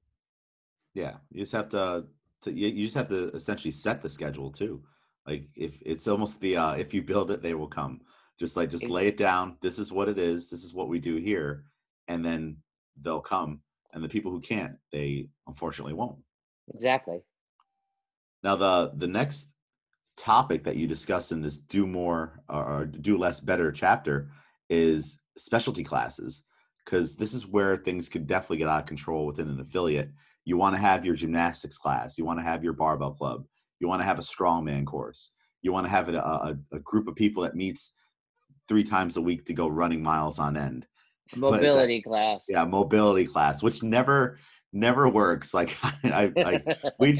Yeah, 0.94 1.16
you 1.30 1.40
just 1.40 1.52
have 1.52 1.68
to, 1.70 2.04
to 2.42 2.52
you 2.52 2.84
just 2.84 2.94
have 2.94 3.08
to 3.08 3.28
essentially 3.34 3.72
set 3.72 4.00
the 4.00 4.08
schedule 4.08 4.50
too. 4.50 4.82
Like 5.26 5.48
if 5.56 5.76
it's 5.84 6.06
almost 6.08 6.40
the 6.40 6.56
uh, 6.56 6.72
if 6.74 6.94
you 6.94 7.02
build 7.02 7.30
it, 7.30 7.42
they 7.42 7.54
will 7.54 7.68
come. 7.68 8.00
Just 8.38 8.56
like 8.56 8.70
just 8.70 8.88
lay 8.88 9.08
it 9.08 9.16
down. 9.16 9.56
This 9.62 9.78
is 9.78 9.92
what 9.92 10.08
it 10.08 10.18
is. 10.18 10.50
This 10.50 10.64
is 10.64 10.74
what 10.74 10.88
we 10.88 10.98
do 10.98 11.16
here, 11.16 11.64
and 12.08 12.24
then 12.24 12.56
they'll 13.02 13.20
come. 13.20 13.60
And 13.92 14.02
the 14.02 14.08
people 14.08 14.32
who 14.32 14.40
can't, 14.40 14.72
they 14.92 15.28
unfortunately 15.46 15.94
won't. 15.94 16.18
Exactly. 16.74 17.20
Now 18.42 18.56
the 18.56 18.92
the 18.96 19.06
next 19.06 19.52
topic 20.16 20.64
that 20.64 20.76
you 20.76 20.86
discuss 20.86 21.32
in 21.32 21.42
this 21.42 21.56
do 21.56 21.86
more 21.86 22.40
or 22.48 22.86
do 22.86 23.18
less 23.18 23.40
better 23.40 23.72
chapter 23.72 24.30
is 24.68 25.20
specialty 25.36 25.84
classes 25.84 26.44
because 26.84 27.16
this 27.16 27.32
is 27.32 27.46
where 27.46 27.76
things 27.76 28.08
could 28.08 28.26
definitely 28.26 28.58
get 28.58 28.68
out 28.68 28.80
of 28.80 28.86
control 28.86 29.26
within 29.26 29.48
an 29.48 29.60
affiliate. 29.60 30.10
You 30.44 30.56
want 30.56 30.74
to 30.74 30.80
have 30.80 31.04
your 31.04 31.14
gymnastics 31.14 31.78
class 31.78 32.18
you 32.18 32.24
want 32.24 32.38
to 32.38 32.44
have 32.44 32.62
your 32.62 32.74
barbell 32.74 33.12
club 33.12 33.46
you 33.80 33.88
want 33.88 34.00
to 34.00 34.06
have 34.06 34.18
a 34.18 34.22
strongman 34.22 34.84
course 34.84 35.32
you 35.62 35.72
want 35.72 35.86
to 35.86 35.90
have 35.90 36.08
a, 36.08 36.18
a, 36.18 36.56
a, 36.72 36.78
group 36.78 37.08
of 37.08 37.16
people 37.16 37.42
that 37.42 37.56
meets 37.56 37.92
three 38.68 38.84
times 38.84 39.16
a 39.16 39.20
week 39.20 39.46
to 39.46 39.54
go 39.54 39.66
running 39.66 40.02
miles 40.02 40.38
on 40.38 40.56
end. 40.56 40.86
Mobility 41.34 41.98
that, 41.98 42.08
class. 42.08 42.46
Yeah 42.48 42.64
mobility 42.64 43.26
class 43.26 43.62
which 43.62 43.82
never 43.82 44.38
never 44.72 45.08
works. 45.08 45.54
Like 45.54 45.76
i 46.04 46.30
i, 46.36 46.76
we 46.98 47.18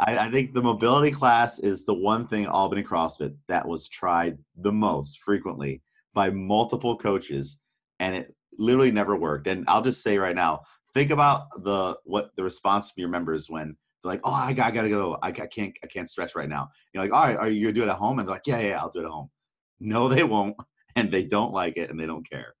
I, 0.00 0.18
I 0.18 0.30
think 0.30 0.52
the 0.52 0.62
mobility 0.62 1.12
class 1.12 1.60
is 1.60 1.84
the 1.84 1.94
one 1.94 2.26
thing 2.26 2.46
albany 2.46 2.82
crossfit 2.82 3.36
that 3.48 3.66
was 3.66 3.88
tried 3.88 4.38
the 4.56 4.72
most 4.72 5.20
frequently 5.20 5.82
by 6.16 6.30
multiple 6.30 6.96
coaches 6.96 7.60
and 8.00 8.16
it 8.16 8.34
literally 8.58 8.90
never 8.90 9.14
worked 9.14 9.46
and 9.46 9.64
i'll 9.68 9.82
just 9.82 10.02
say 10.02 10.18
right 10.18 10.34
now 10.34 10.60
think 10.96 11.10
about 11.10 11.48
the 11.62 11.94
what 12.04 12.30
the 12.36 12.42
response 12.42 12.90
from 12.90 13.02
your 13.02 13.10
members 13.10 13.50
when 13.50 13.76
they're 14.02 14.12
like, 14.12 14.20
"Oh, 14.24 14.32
I, 14.32 14.54
got, 14.54 14.68
I 14.68 14.70
gotta 14.70 14.88
go. 14.88 15.18
I, 15.22 15.28
I 15.28 15.46
can't. 15.46 15.76
I 15.84 15.86
can't 15.86 16.08
stretch 16.08 16.34
right 16.34 16.48
now." 16.48 16.70
You're 16.92 17.02
like, 17.02 17.12
"All 17.12 17.26
right, 17.26 17.36
are 17.36 17.48
you 17.50 17.66
gonna 17.66 17.74
do 17.74 17.82
it 17.82 17.90
at 17.90 17.96
home?" 17.96 18.18
And 18.18 18.26
they're 18.26 18.34
like, 18.34 18.46
"Yeah, 18.46 18.60
yeah, 18.60 18.80
I'll 18.80 18.90
do 18.90 19.00
it 19.00 19.04
at 19.04 19.10
home." 19.10 19.30
No, 19.78 20.08
they 20.08 20.24
won't, 20.24 20.56
and 20.96 21.12
they 21.12 21.24
don't 21.24 21.52
like 21.52 21.76
it, 21.76 21.90
and 21.90 22.00
they 22.00 22.06
don't 22.06 22.28
care. 22.28 22.54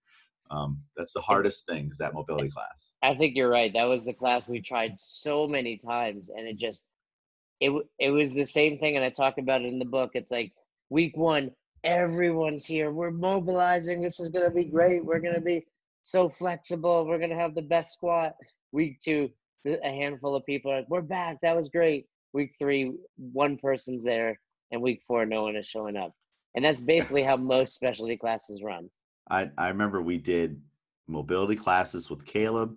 Um, 0.50 0.82
that's 0.96 1.12
the 1.12 1.22
hardest 1.22 1.66
thing 1.66 1.88
is 1.90 1.98
that 1.98 2.14
mobility 2.14 2.50
class. 2.50 2.92
I 3.02 3.14
think 3.14 3.36
you're 3.36 3.48
right. 3.48 3.72
That 3.72 3.84
was 3.84 4.04
the 4.04 4.12
class 4.12 4.48
we 4.48 4.60
tried 4.60 4.98
so 4.98 5.48
many 5.48 5.78
times, 5.78 6.28
and 6.28 6.46
it 6.46 6.58
just 6.58 6.84
it 7.60 7.72
it 7.98 8.10
was 8.10 8.34
the 8.34 8.44
same 8.44 8.78
thing. 8.78 8.96
And 8.96 9.04
I 9.04 9.10
talk 9.10 9.38
about 9.38 9.62
it 9.62 9.68
in 9.68 9.78
the 9.78 9.86
book. 9.86 10.10
It's 10.12 10.30
like 10.30 10.52
week 10.90 11.16
one, 11.16 11.52
everyone's 11.84 12.64
here. 12.64 12.90
We're 12.90 13.10
mobilizing. 13.10 14.00
This 14.00 14.20
is 14.20 14.28
gonna 14.28 14.50
be 14.50 14.64
great. 14.64 15.04
We're 15.04 15.20
gonna 15.20 15.40
be 15.40 15.66
so 16.02 16.28
flexible. 16.28 17.06
We're 17.06 17.18
gonna 17.18 17.36
have 17.36 17.54
the 17.54 17.62
best 17.62 17.94
squat. 17.94 18.34
Week 18.72 19.00
two, 19.00 19.30
a 19.64 19.90
handful 19.90 20.34
of 20.34 20.44
people 20.46 20.70
are 20.70 20.78
like, 20.78 20.88
"We're 20.88 21.02
back. 21.02 21.40
That 21.42 21.56
was 21.56 21.68
great." 21.68 22.06
Week 22.32 22.54
three, 22.58 22.92
one 23.16 23.56
person's 23.56 24.04
there, 24.04 24.38
and 24.70 24.82
week 24.82 25.02
four, 25.06 25.24
no 25.24 25.42
one 25.42 25.56
is 25.56 25.66
showing 25.66 25.96
up. 25.96 26.12
And 26.54 26.64
that's 26.64 26.80
basically 26.80 27.22
how 27.22 27.36
most 27.36 27.74
specialty 27.74 28.16
classes 28.16 28.62
run. 28.62 28.90
I 29.30 29.50
I 29.56 29.68
remember 29.68 30.02
we 30.02 30.18
did 30.18 30.60
mobility 31.06 31.56
classes 31.56 32.10
with 32.10 32.24
Caleb. 32.24 32.76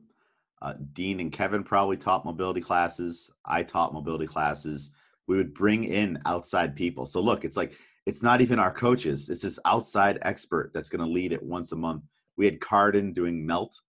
Uh, 0.61 0.73
Dean 0.93 1.19
and 1.19 1.31
Kevin 1.31 1.63
probably 1.63 1.97
taught 1.97 2.25
mobility 2.25 2.61
classes. 2.61 3.29
I 3.45 3.63
taught 3.63 3.93
mobility 3.93 4.27
classes. 4.27 4.91
We 5.27 5.37
would 5.37 5.53
bring 5.53 5.85
in 5.85 6.19
outside 6.25 6.75
people. 6.75 7.05
So 7.05 7.21
look, 7.21 7.45
it's 7.45 7.55
like 7.55 7.73
it's 8.09 8.23
not 8.23 8.41
even 8.41 8.59
our 8.59 8.73
coaches. 8.73 9.29
It's 9.29 9.41
this 9.41 9.59
outside 9.65 10.19
expert 10.23 10.71
that's 10.73 10.89
going 10.89 11.05
to 11.05 11.11
lead 11.11 11.31
it 11.31 11.41
once 11.41 11.71
a 11.71 11.75
month 11.75 12.03
we 12.39 12.45
had 12.45 12.61
Carden 12.61 13.11
doing 13.11 13.45
melt. 13.45 13.81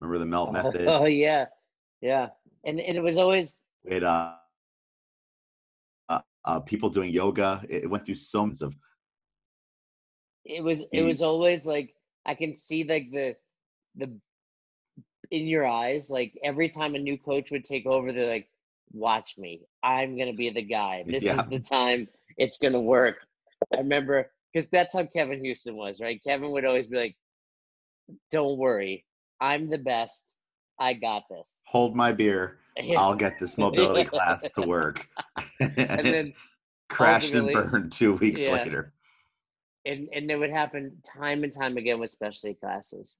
Remember 0.00 0.18
the 0.18 0.24
melt 0.24 0.52
method? 0.52 0.88
Oh 0.88 1.04
yeah, 1.24 1.44
yeah. 2.00 2.28
And 2.64 2.80
and 2.80 2.96
it 2.96 3.02
was 3.02 3.18
always 3.18 3.58
we 3.84 3.94
had 3.94 4.02
uh, 4.02 4.32
uh, 6.08 6.20
uh 6.44 6.60
people 6.60 6.88
doing 6.88 7.10
yoga. 7.10 7.62
It 7.68 7.88
went 7.88 8.06
through 8.06 8.14
so 8.14 8.46
much 8.46 8.62
of. 8.62 8.74
It 10.44 10.64
was 10.64 10.86
it 10.90 11.02
was 11.02 11.20
always 11.20 11.66
like 11.66 11.94
I 12.24 12.34
can 12.34 12.54
see 12.54 12.84
like 12.84 13.10
the 13.12 13.36
the 13.94 14.18
in 15.30 15.46
your 15.46 15.66
eyes 15.66 16.08
like 16.08 16.38
every 16.42 16.70
time 16.70 16.94
a 16.94 16.98
new 16.98 17.18
coach 17.18 17.50
would 17.50 17.64
take 17.64 17.84
over 17.84 18.12
they're 18.12 18.30
like 18.30 18.48
watch 18.92 19.36
me 19.36 19.60
i'm 19.82 20.16
gonna 20.16 20.32
be 20.32 20.48
the 20.48 20.62
guy 20.62 21.04
this 21.06 21.22
yeah. 21.22 21.38
is 21.38 21.46
the 21.48 21.60
time 21.60 22.08
it's 22.38 22.56
gonna 22.56 22.80
work 22.80 23.27
i 23.74 23.78
remember 23.78 24.30
because 24.52 24.68
that's 24.70 24.94
how 24.94 25.04
kevin 25.04 25.44
houston 25.44 25.76
was 25.76 26.00
right 26.00 26.20
kevin 26.26 26.50
would 26.50 26.64
always 26.64 26.86
be 26.86 26.96
like 26.96 27.16
don't 28.30 28.58
worry. 28.58 29.04
I'm 29.40 29.68
the 29.68 29.78
best. 29.78 30.36
I 30.78 30.94
got 30.94 31.24
this. 31.28 31.62
Hold 31.66 31.96
my 31.96 32.12
beer. 32.12 32.58
I'll 32.96 33.16
get 33.16 33.38
this 33.40 33.58
mobility 33.58 34.04
class 34.04 34.48
to 34.52 34.62
work. 34.62 35.06
and 35.60 35.74
then 35.76 36.34
crashed 36.88 37.34
and 37.34 37.52
burned 37.52 37.92
two 37.92 38.14
weeks 38.14 38.42
yeah. 38.42 38.52
later. 38.52 38.94
And 39.84 40.08
and 40.12 40.30
it 40.30 40.36
would 40.36 40.50
happen 40.50 40.98
time 41.04 41.44
and 41.44 41.52
time 41.52 41.76
again 41.76 41.98
with 41.98 42.10
specialty 42.10 42.54
classes. 42.54 43.16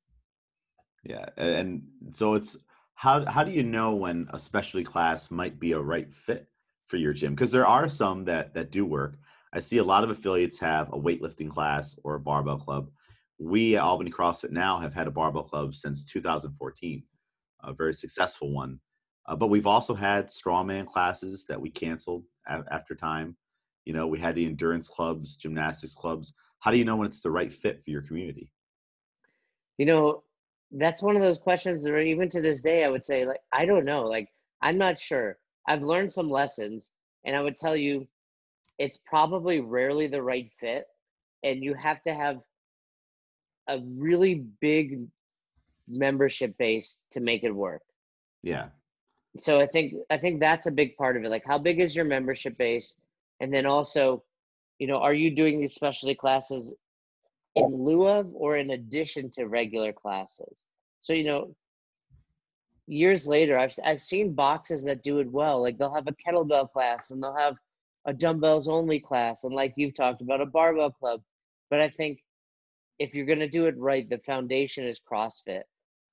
Yeah, 1.05 1.27
and 1.37 1.83
so 2.13 2.35
it's 2.35 2.57
how 2.95 3.25
how 3.25 3.43
do 3.43 3.53
you 3.53 3.63
know 3.63 3.95
when 3.95 4.29
a 4.31 4.39
specialty 4.39 4.85
class 4.85 5.31
might 5.31 5.59
be 5.59 5.73
a 5.73 5.81
right 5.81 6.13
fit 6.13 6.49
for 6.87 6.97
your 6.97 7.13
gym? 7.13 7.35
Because 7.35 7.53
there 7.53 7.67
are 7.67 7.89
some 7.89 8.25
that 8.27 8.55
that 8.55 8.71
do 8.71 8.85
work. 8.85 9.19
I 9.53 9.61
see 9.61 9.79
a 9.79 9.85
lot 9.85 10.05
of 10.05 10.11
affiliates 10.11 10.59
have 10.61 10.93
a 10.93 10.97
weightlifting 10.99 11.49
class 11.51 11.99
or 12.05 12.15
a 12.15 12.21
barbell 12.21 12.59
club 12.59 12.91
we 13.39 13.77
at 13.77 13.83
Albany 13.83 14.11
CrossFit 14.11 14.51
now 14.51 14.79
have 14.79 14.93
had 14.93 15.07
a 15.07 15.13
barbell 15.13 15.45
club 15.45 15.75
since 15.75 16.05
2014, 16.05 17.03
a 17.63 17.73
very 17.73 17.95
successful 17.95 18.53
one. 18.53 18.81
Uh, 19.27 19.37
but 19.37 19.49
we've 19.49 19.67
also 19.67 19.95
had 19.95 20.29
strongman 20.29 20.87
classes 20.87 21.47
that 21.47 21.61
we 21.61 21.71
canceled 21.71 22.25
a- 22.49 22.65
after 22.71 22.95
time. 22.95 23.37
You 23.85 23.93
know, 23.93 24.07
we 24.07 24.19
had 24.19 24.35
the 24.35 24.45
endurance 24.45 24.89
clubs, 24.89 25.37
gymnastics 25.37 25.95
clubs. 25.95 26.35
How 26.59 26.71
do 26.71 26.79
you 26.79 26.85
know 26.85 26.97
when 26.97 27.07
it's 27.07 27.23
the 27.23 27.31
right 27.31 27.53
fit 27.53 27.83
for 27.85 27.91
your 27.91 28.03
community? 28.03 28.51
You 29.77 29.87
know, 29.87 30.25
that's 30.73 31.03
one 31.03 31.15
of 31.15 31.23
those 31.23 31.39
questions 31.39 31.85
that 31.85 31.97
even 31.97 32.29
to 32.31 32.41
this 32.41 32.61
day, 32.61 32.85
I 32.85 32.89
would 32.89 33.05
say, 33.05 33.25
like, 33.25 33.41
I 33.53 33.65
don't 33.65 33.85
know. 33.85 34.03
Like, 34.03 34.29
I'm 34.63 34.77
not 34.77 34.99
sure. 34.99 35.39
I've 35.69 35.83
learned 35.83 36.13
some 36.13 36.29
lessons, 36.29 36.91
and 37.25 37.37
I 37.37 37.41
would 37.41 37.57
tell 37.57 37.77
you 37.77 38.09
it's 38.79 38.99
probably 38.99 39.61
rarely 39.61 40.07
the 40.07 40.23
right 40.23 40.51
fit. 40.59 40.87
And 41.43 41.63
you 41.63 41.75
have 41.75 42.03
to 42.03 42.15
have 42.15 42.39
a 43.69 43.81
really 43.97 44.47
big 44.61 45.07
membership 45.87 46.57
base 46.59 47.01
to 47.13 47.21
make 47.21 47.45
it 47.45 47.53
work. 47.53 47.83
Yeah. 48.43 48.67
So 49.37 49.61
I 49.61 49.67
think 49.67 49.95
I 50.11 50.19
think 50.19 50.41
that's 50.41 50.67
a 50.67 50.73
big 50.73 50.97
part 50.97 51.17
of 51.17 51.25
it. 51.25 51.31
Like 51.31 51.45
how 51.47 51.59
big 51.59 51.81
is 51.81 51.95
your 51.95 52.05
membership 52.05 52.57
base? 52.59 52.97
And 53.41 53.53
then 53.53 53.67
also, 53.67 54.25
you 54.79 54.87
know, 54.87 54.99
are 54.99 55.15
you 55.15 55.35
doing 55.35 55.61
these 55.61 55.75
specialty 55.75 56.15
classes 56.15 56.75
in 57.55 57.85
lieu 57.85 58.07
of 58.09 58.31
or 58.35 58.57
in 58.57 58.71
addition 58.71 59.31
to 59.33 59.47
regular 59.47 59.93
classes? 59.93 60.65
So, 61.01 61.13
you 61.13 61.25
know, 61.25 61.55
years 62.87 63.27
later 63.27 63.59
I've 63.59 63.75
I've 63.85 64.01
seen 64.01 64.35
boxes 64.35 64.85
that 64.85 65.03
do 65.03 65.21
it 65.21 65.31
well. 65.31 65.63
Like 65.63 65.79
they'll 65.79 65.95
have 65.95 66.09
a 66.09 66.17
kettlebell 66.27 66.73
class 66.73 67.11
and 67.11 67.23
they'll 67.23 67.37
have 67.37 67.57
a 68.09 68.13
dumbbells 68.15 68.69
only 68.69 68.99
class 68.99 69.45
and 69.45 69.55
like 69.55 69.75
you've 69.77 69.95
talked 69.95 70.23
about 70.23 70.41
a 70.41 70.47
barbell 70.47 70.91
club. 70.91 71.21
But 71.71 71.81
I 71.83 71.91
think 71.91 72.25
if 72.99 73.15
you're 73.15 73.27
going 73.27 73.39
to 73.39 73.49
do 73.49 73.67
it 73.67 73.77
right, 73.77 74.09
the 74.09 74.19
foundation 74.19 74.87
is 74.87 74.99
CrossFit. 74.99 75.65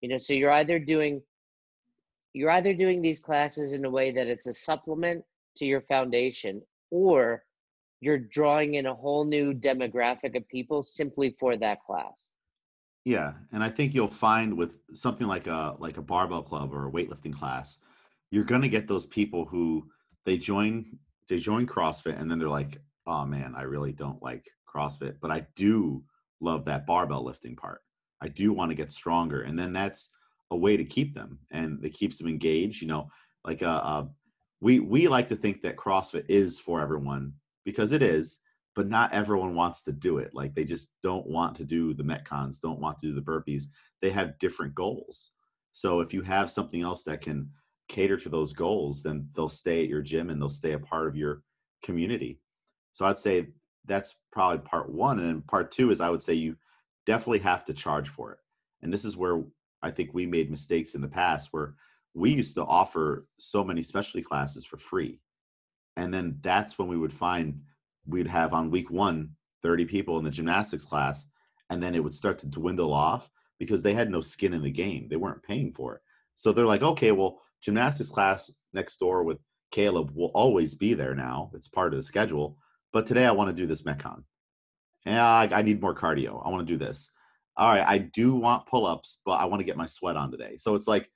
You 0.02 0.10
know, 0.10 0.18
so 0.18 0.34
you're 0.34 0.52
either 0.52 0.78
doing 0.78 1.22
you're 2.34 2.52
either 2.52 2.74
doing 2.74 3.02
these 3.02 3.22
classes 3.22 3.72
in 3.72 3.86
a 3.86 3.90
way 3.90 4.12
that 4.12 4.28
it's 4.28 4.46
a 4.46 4.54
supplement 4.54 5.24
to 5.56 5.66
your 5.66 5.80
foundation 5.80 6.62
or 6.92 7.44
you're 8.02 8.20
drawing 8.20 8.74
in 8.74 8.88
a 8.88 8.94
whole 8.94 9.24
new 9.24 9.54
demographic 9.54 10.36
of 10.36 10.46
people 10.50 10.84
simply 10.84 11.34
for 11.40 11.56
that 11.56 11.82
class. 11.88 12.32
Yeah, 13.06 13.34
and 13.54 13.64
I 13.64 13.70
think 13.70 13.94
you'll 13.94 14.10
find 14.10 14.58
with 14.58 14.80
something 14.94 15.28
like 15.28 15.48
a 15.48 15.78
like 15.80 15.96
a 15.96 16.02
barbell 16.02 16.44
club 16.44 16.74
or 16.74 16.88
a 16.88 16.92
weightlifting 16.92 17.34
class, 17.34 17.78
you're 18.32 18.44
going 18.44 18.64
to 18.64 18.70
get 18.70 18.90
those 18.90 19.06
people 19.06 19.46
who 19.46 19.90
they 20.26 20.38
join 20.38 21.00
they 21.30 21.38
join 21.38 21.66
CrossFit 21.68 22.20
and 22.20 22.30
then 22.30 22.40
they're 22.40 22.50
like, 22.50 22.80
"Oh 23.08 23.26
man, 23.26 23.54
I 23.56 23.64
really 23.64 23.92
don't 23.92 24.22
like 24.22 24.50
CrossFit, 24.68 25.16
but 25.22 25.32
I 25.32 25.48
do 25.56 26.04
love 26.42 26.66
that 26.66 26.86
barbell 26.86 27.24
lifting 27.24 27.56
part. 27.56 27.82
I 28.22 28.28
do 28.28 28.54
want 28.54 28.72
to 28.72 28.76
get 28.76 28.92
stronger. 28.92 29.42
And 29.42 29.58
then 29.58 29.74
that's 29.74 30.12
a 30.52 30.56
way 30.56 30.78
to 30.78 30.86
keep 30.86 31.14
them 31.14 31.40
and 31.52 31.84
it 31.84 31.94
keeps 31.94 32.18
them 32.18 32.28
engaged. 32.28 32.82
You 32.82 32.88
know, 32.88 33.10
like 33.44 33.64
uh, 33.64 33.82
uh 33.84 34.06
we 34.62 34.80
we 34.80 35.08
like 35.08 35.28
to 35.30 35.36
think 35.36 35.62
that 35.62 35.78
CrossFit 35.78 36.26
is 36.30 36.60
for 36.60 36.82
everyone 36.82 37.34
because 37.66 37.92
it 37.92 38.02
is, 38.02 38.40
but 38.76 38.88
not 38.88 39.14
everyone 39.14 39.56
wants 39.56 39.84
to 39.84 39.92
do 39.92 40.18
it. 40.18 40.32
Like 40.34 40.54
they 40.54 40.64
just 40.64 40.94
don't 41.04 41.28
want 41.28 41.56
to 41.58 41.64
do 41.64 41.94
the 41.94 42.04
metcons, 42.04 42.62
don't 42.62 42.80
want 42.80 43.00
to 43.00 43.08
do 43.08 43.16
the 43.16 43.22
burpees. 43.22 43.64
They 44.02 44.10
have 44.12 44.40
different 44.40 44.76
goals. 44.76 45.32
So 45.72 46.00
if 46.00 46.14
you 46.14 46.22
have 46.22 46.50
something 46.52 46.82
else 46.82 47.04
that 47.04 47.22
can 47.22 47.50
cater 47.88 48.18
to 48.18 48.30
those 48.30 48.54
goals, 48.54 49.04
then 49.04 49.28
they'll 49.36 49.50
stay 49.50 49.84
at 49.84 49.90
your 49.90 50.02
gym 50.02 50.30
and 50.30 50.42
they'll 50.42 50.50
stay 50.50 50.74
a 50.74 50.80
part 50.80 51.08
of 51.08 51.16
your 51.16 51.42
community. 51.84 52.40
So 52.94 53.06
I'd 53.06 53.18
say 53.18 53.48
that's 53.86 54.18
probably 54.32 54.60
part 54.60 54.90
one. 54.90 55.20
And 55.20 55.28
then 55.28 55.42
part 55.42 55.72
two 55.72 55.92
is 55.92 56.02
I 56.02 56.10
would 56.10 56.22
say 56.22 56.34
you 56.34 56.56
definitely 57.06 57.40
have 57.40 57.66
to 57.66 57.74
charge 57.74 58.10
for 58.10 58.32
it. 58.32 58.40
And 58.82 58.92
this 58.92 59.06
is 59.06 59.18
where 59.18 59.44
I 59.82 59.92
think 59.92 60.14
we 60.14 60.26
made 60.26 60.50
mistakes 60.50 60.96
in 60.96 61.02
the 61.02 61.08
past 61.08 61.50
where 61.52 61.76
we 62.14 62.32
used 62.32 62.56
to 62.56 62.64
offer 62.64 63.28
so 63.38 63.64
many 63.64 63.82
specialty 63.82 64.24
classes 64.24 64.66
for 64.66 64.78
free. 64.78 65.20
And 65.98 66.14
then 66.14 66.38
that's 66.42 66.80
when 66.80 66.88
we 66.88 66.98
would 66.98 67.14
find 67.14 67.62
we'd 68.08 68.28
have 68.28 68.54
on 68.54 68.72
week 68.72 68.92
one 68.92 69.32
30 69.62 69.86
people 69.86 70.18
in 70.18 70.24
the 70.24 70.30
gymnastics 70.30 70.86
class 70.86 71.28
and 71.70 71.82
then 71.82 71.96
it 71.96 72.04
would 72.04 72.14
start 72.14 72.38
to 72.40 72.46
dwindle 72.46 72.94
off 72.94 73.30
because 73.58 73.82
they 73.82 73.94
had 73.94 74.12
no 74.12 74.22
skin 74.22 74.54
in 74.54 74.62
the 74.62 74.70
game 74.70 75.08
they 75.10 75.16
weren't 75.16 75.44
paying 75.44 75.72
for 75.72 75.96
it 75.96 76.02
so 76.36 76.52
they're 76.52 76.66
like 76.66 76.84
okay 76.84 77.12
well 77.12 77.42
gymnastics 77.66 78.10
class 78.10 78.52
next 78.74 78.98
door 78.98 79.24
with 79.24 79.40
caleb 79.72 80.12
will 80.14 80.32
always 80.34 80.76
be 80.76 80.94
there 80.94 81.16
now 81.16 81.52
it's 81.54 81.68
part 81.68 81.94
of 81.94 82.00
the 82.00 82.04
schedule 82.04 82.58
but 82.94 83.06
today 83.06 83.26
i 83.26 83.32
want 83.32 83.50
to 83.50 83.62
do 83.62 83.68
this 83.68 83.84
metcon 83.84 84.24
yeah 85.06 85.28
I, 85.28 85.50
I 85.52 85.62
need 85.62 85.82
more 85.82 85.96
cardio 85.96 86.46
i 86.46 86.50
want 86.50 86.66
to 86.66 86.74
do 86.74 86.78
this 86.78 87.12
all 87.58 87.70
right 87.70 87.86
i 87.86 87.98
do 87.98 88.36
want 88.36 88.68
pull-ups 88.68 89.22
but 89.26 89.34
i 89.34 89.46
want 89.46 89.60
to 89.60 89.66
get 89.66 89.78
my 89.78 89.86
sweat 89.86 90.16
on 90.16 90.32
today 90.32 90.56
so 90.58 90.76
it's 90.76 90.88
like 90.88 91.10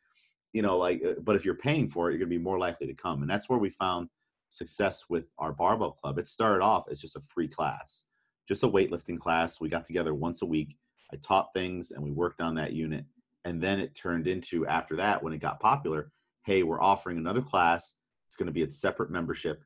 you 0.52 0.62
know 0.62 0.78
like 0.78 1.02
uh, 1.06 1.14
but 1.22 1.36
if 1.36 1.46
you're 1.46 1.56
paying 1.56 1.90
for 1.90 2.10
it 2.10 2.14
you're 2.14 2.20
going 2.20 2.30
to 2.30 2.38
be 2.38 2.44
more 2.44 2.60
likely 2.60 2.88
to 2.88 2.94
come 2.94 3.22
and 3.22 3.30
that's 3.30 3.48
where 3.48 3.60
we 3.60 3.70
found 3.70 4.10
success 4.50 5.06
with 5.10 5.32
our 5.38 5.54
barbell 5.54 5.92
club. 5.92 6.18
It 6.18 6.28
started 6.28 6.64
off 6.64 6.86
as 6.90 7.00
just 7.00 7.16
a 7.16 7.22
free 7.22 7.48
class, 7.48 8.06
just 8.48 8.64
a 8.64 8.68
weightlifting 8.68 9.20
class. 9.20 9.62
We 9.62 9.70
got 9.70 9.86
together 9.86 10.14
once 10.14 10.42
a 10.42 10.46
week. 10.46 10.76
I 11.14 11.18
taught 11.18 11.54
things 11.54 11.92
and 11.92 12.04
we 12.04 12.12
worked 12.12 12.42
on 12.42 12.56
that 12.56 12.74
unit. 12.74 13.06
And 13.46 13.62
then 13.62 13.80
it 13.80 13.96
turned 13.96 14.28
into, 14.28 14.68
after 14.68 14.96
that, 14.98 15.24
when 15.24 15.34
it 15.34 15.40
got 15.40 15.60
popular, 15.60 16.12
hey, 16.50 16.64
we're 16.64 16.82
offering 16.82 17.18
another 17.18 17.42
class. 17.42 17.96
It's 18.28 18.36
going 18.36 18.48
to 18.48 18.54
be 18.54 18.64
a 18.64 18.72
separate 18.72 19.12
membership. 19.12 19.64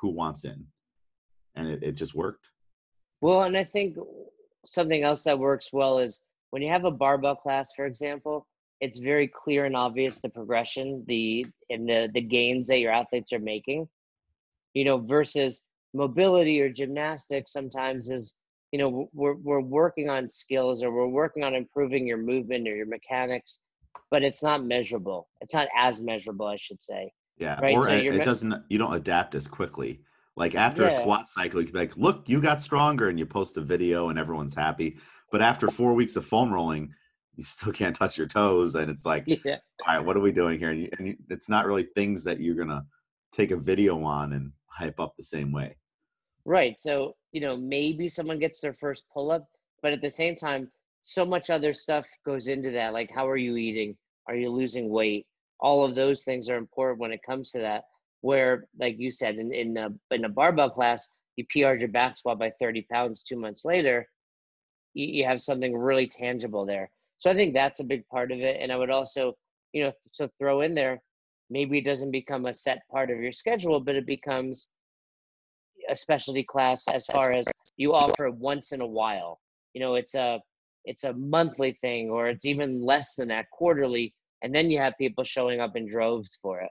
Who 0.00 0.10
wants 0.10 0.44
in? 0.44 0.66
And 1.54 1.68
it, 1.68 1.82
it 1.82 1.92
just 1.92 2.14
worked. 2.14 2.50
Well, 3.20 3.42
and 3.44 3.56
I 3.56 3.64
think 3.64 3.96
something 4.64 5.02
else 5.02 5.24
that 5.24 5.38
works 5.38 5.72
well 5.72 5.98
is 5.98 6.22
when 6.50 6.62
you 6.62 6.68
have 6.70 6.84
a 6.84 6.90
barbell 6.90 7.36
class, 7.36 7.72
for 7.74 7.86
example, 7.86 8.46
it's 8.80 8.98
very 8.98 9.28
clear 9.28 9.64
and 9.64 9.76
obvious 9.76 10.20
the 10.20 10.28
progression, 10.28 11.04
the 11.06 11.46
and 11.70 11.88
the 11.88 12.10
the 12.12 12.20
gains 12.20 12.66
that 12.66 12.80
your 12.80 12.92
athletes 12.92 13.32
are 13.32 13.38
making 13.38 13.88
you 14.74 14.84
know, 14.84 14.98
versus 14.98 15.64
mobility 15.94 16.60
or 16.60 16.68
gymnastics 16.68 17.52
sometimes 17.52 18.10
is, 18.10 18.34
you 18.72 18.78
know, 18.78 19.08
we're, 19.14 19.36
we're 19.36 19.60
working 19.60 20.10
on 20.10 20.28
skills 20.28 20.82
or 20.82 20.90
we're 20.90 21.06
working 21.06 21.44
on 21.44 21.54
improving 21.54 22.06
your 22.06 22.18
movement 22.18 22.68
or 22.68 22.74
your 22.74 22.86
mechanics, 22.86 23.60
but 24.10 24.22
it's 24.22 24.42
not 24.42 24.64
measurable. 24.64 25.28
It's 25.40 25.54
not 25.54 25.68
as 25.76 26.02
measurable, 26.02 26.46
I 26.46 26.56
should 26.56 26.82
say. 26.82 27.12
Yeah. 27.38 27.58
Right? 27.60 27.76
Or 27.76 27.82
so 27.82 27.94
it, 27.94 28.14
it 28.14 28.24
doesn't, 28.24 28.54
you 28.68 28.78
don't 28.78 28.94
adapt 28.94 29.34
as 29.34 29.48
quickly. 29.48 30.00
Like 30.36 30.54
after 30.54 30.82
yeah. 30.82 30.88
a 30.88 30.94
squat 30.94 31.28
cycle, 31.28 31.60
you 31.60 31.66
can 31.66 31.72
be 31.72 31.80
like, 31.80 31.96
look, 31.96 32.24
you 32.26 32.40
got 32.40 32.60
stronger 32.62 33.08
and 33.08 33.18
you 33.18 33.26
post 33.26 33.56
a 33.56 33.60
video 33.60 34.08
and 34.08 34.18
everyone's 34.18 34.54
happy. 34.54 34.98
But 35.30 35.42
after 35.42 35.68
four 35.68 35.94
weeks 35.94 36.16
of 36.16 36.24
foam 36.24 36.52
rolling, 36.52 36.92
you 37.36 37.44
still 37.44 37.72
can't 37.80 37.94
touch 37.94 38.18
your 38.18 38.26
toes. 38.26 38.74
And 38.74 38.90
it's 38.90 39.04
like, 39.04 39.24
yeah. 39.26 39.58
all 39.86 39.96
right, 39.96 40.04
what 40.04 40.16
are 40.16 40.20
we 40.20 40.32
doing 40.32 40.58
here? 40.58 40.70
And, 40.70 40.82
you, 40.82 40.88
and 40.98 41.08
you, 41.08 41.16
it's 41.30 41.48
not 41.48 41.66
really 41.66 41.84
things 41.94 42.24
that 42.24 42.40
you're 42.40 42.56
going 42.56 42.68
to 42.68 42.84
take 43.32 43.50
a 43.50 43.56
video 43.56 44.02
on 44.02 44.32
and 44.32 44.52
hype 44.66 45.00
up 45.00 45.14
the 45.16 45.24
same 45.24 45.52
way. 45.52 45.76
Right. 46.44 46.78
So, 46.78 47.14
you 47.32 47.40
know, 47.40 47.56
maybe 47.56 48.08
someone 48.08 48.38
gets 48.38 48.60
their 48.60 48.74
first 48.74 49.04
pull 49.12 49.30
up, 49.30 49.46
but 49.82 49.92
at 49.92 50.02
the 50.02 50.10
same 50.10 50.36
time, 50.36 50.70
so 51.04 51.24
much 51.24 51.50
other 51.50 51.72
stuff 51.72 52.04
goes 52.26 52.48
into 52.48 52.72
that. 52.72 52.92
Like, 52.92 53.10
how 53.14 53.28
are 53.28 53.36
you 53.36 53.56
eating? 53.56 53.96
Are 54.26 54.34
you 54.34 54.50
losing 54.50 54.88
weight? 54.88 55.26
All 55.60 55.84
of 55.84 55.94
those 55.94 56.24
things 56.24 56.48
are 56.50 56.56
important 56.56 56.98
when 56.98 57.12
it 57.12 57.20
comes 57.24 57.52
to 57.52 57.60
that. 57.60 57.84
Where, 58.22 58.66
like 58.78 58.98
you 58.98 59.10
said, 59.10 59.36
in 59.36 59.52
in 59.52 59.76
a, 59.76 59.90
in 60.10 60.24
a 60.24 60.28
barbell 60.28 60.70
class, 60.70 61.08
you 61.36 61.44
PR'd 61.44 61.80
your 61.80 61.90
back 61.90 62.16
squat 62.16 62.38
by 62.38 62.50
30 62.58 62.86
pounds 62.90 63.22
two 63.22 63.38
months 63.38 63.64
later, 63.64 64.08
you, 64.94 65.06
you 65.06 65.24
have 65.24 65.40
something 65.40 65.76
really 65.76 66.08
tangible 66.08 66.66
there. 66.66 66.90
So 67.18 67.30
I 67.30 67.34
think 67.34 67.54
that's 67.54 67.80
a 67.80 67.84
big 67.84 68.06
part 68.08 68.32
of 68.32 68.40
it. 68.40 68.56
And 68.60 68.72
I 68.72 68.76
would 68.76 68.90
also, 68.90 69.34
you 69.72 69.84
know, 69.84 69.92
so 70.12 70.28
throw 70.38 70.62
in 70.62 70.74
there 70.74 71.00
maybe 71.50 71.78
it 71.78 71.84
doesn't 71.84 72.10
become 72.10 72.46
a 72.46 72.54
set 72.54 72.82
part 72.90 73.10
of 73.10 73.20
your 73.20 73.32
schedule, 73.32 73.80
but 73.80 73.94
it 73.94 74.06
becomes 74.06 74.70
a 75.88 75.96
specialty 75.96 76.42
class 76.42 76.86
as 76.88 77.06
far 77.06 77.32
as 77.32 77.46
you 77.76 77.94
offer 77.94 78.30
once 78.30 78.72
in 78.72 78.80
a 78.80 78.86
while. 78.86 79.40
You 79.74 79.80
know, 79.80 79.94
it's 79.94 80.14
a 80.14 80.40
it's 80.84 81.04
a 81.04 81.12
monthly 81.14 81.72
thing 81.72 82.10
or 82.10 82.28
it's 82.28 82.44
even 82.44 82.82
less 82.82 83.14
than 83.14 83.28
that 83.28 83.50
quarterly 83.50 84.14
and 84.42 84.54
then 84.54 84.70
you 84.70 84.78
have 84.78 84.96
people 84.98 85.24
showing 85.24 85.60
up 85.60 85.76
in 85.76 85.86
droves 85.86 86.38
for 86.42 86.60
it 86.60 86.70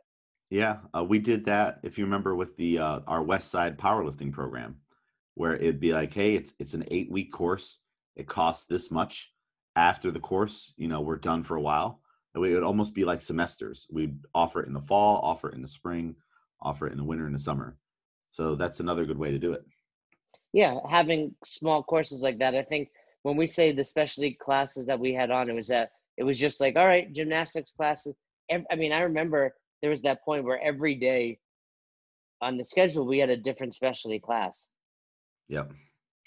yeah 0.49 0.77
uh, 0.95 1.03
we 1.03 1.19
did 1.19 1.45
that 1.45 1.79
if 1.83 1.97
you 1.97 2.03
remember 2.03 2.35
with 2.35 2.55
the 2.57 2.79
uh, 2.79 2.99
our 3.07 3.23
west 3.23 3.49
side 3.49 3.77
powerlifting 3.77 4.31
program 4.31 4.75
where 5.35 5.55
it'd 5.55 5.79
be 5.79 5.93
like 5.93 6.13
hey 6.13 6.35
it's 6.35 6.53
it's 6.59 6.73
an 6.73 6.85
eight 6.91 7.11
week 7.11 7.31
course 7.31 7.81
it 8.15 8.27
costs 8.27 8.65
this 8.65 8.91
much 8.91 9.31
after 9.75 10.11
the 10.11 10.19
course 10.19 10.73
you 10.77 10.87
know 10.87 11.01
we're 11.01 11.17
done 11.17 11.43
for 11.43 11.55
a 11.55 11.61
while 11.61 11.99
it 12.35 12.39
would 12.39 12.63
almost 12.63 12.95
be 12.95 13.05
like 13.05 13.21
semesters. 13.21 13.87
We'd 13.91 14.17
offer 14.33 14.61
it 14.61 14.67
in 14.67 14.73
the 14.73 14.81
fall, 14.81 15.19
offer 15.21 15.49
it 15.49 15.55
in 15.55 15.61
the 15.61 15.67
spring, 15.67 16.15
offer 16.61 16.87
it 16.87 16.91
in 16.91 16.97
the 16.97 17.03
winter 17.03 17.25
and 17.25 17.35
the 17.35 17.39
summer. 17.39 17.77
So 18.31 18.55
that's 18.55 18.79
another 18.79 19.05
good 19.05 19.19
way 19.19 19.31
to 19.31 19.39
do 19.39 19.53
it. 19.53 19.63
Yeah, 20.51 20.79
having 20.89 21.35
small 21.43 21.83
courses 21.83 22.21
like 22.21 22.39
that. 22.39 22.55
I 22.55 22.63
think 22.63 22.89
when 23.23 23.35
we 23.35 23.45
say 23.45 23.71
the 23.71 23.83
specialty 23.83 24.37
classes 24.39 24.85
that 24.85 24.99
we 24.99 25.13
had 25.13 25.31
on, 25.31 25.49
it 25.49 25.53
was 25.53 25.67
that 25.67 25.91
it 26.17 26.23
was 26.23 26.39
just 26.39 26.61
like, 26.61 26.75
all 26.75 26.85
right, 26.85 27.11
gymnastics 27.11 27.71
classes. 27.71 28.13
I 28.51 28.75
mean, 28.75 28.91
I 28.91 29.01
remember 29.01 29.55
there 29.81 29.89
was 29.89 30.01
that 30.03 30.23
point 30.23 30.43
where 30.43 30.61
every 30.61 30.95
day 30.95 31.39
on 32.41 32.57
the 32.57 32.65
schedule 32.65 33.07
we 33.07 33.19
had 33.19 33.29
a 33.29 33.37
different 33.37 33.73
specialty 33.73 34.19
class. 34.19 34.67
Yep. 35.47 35.71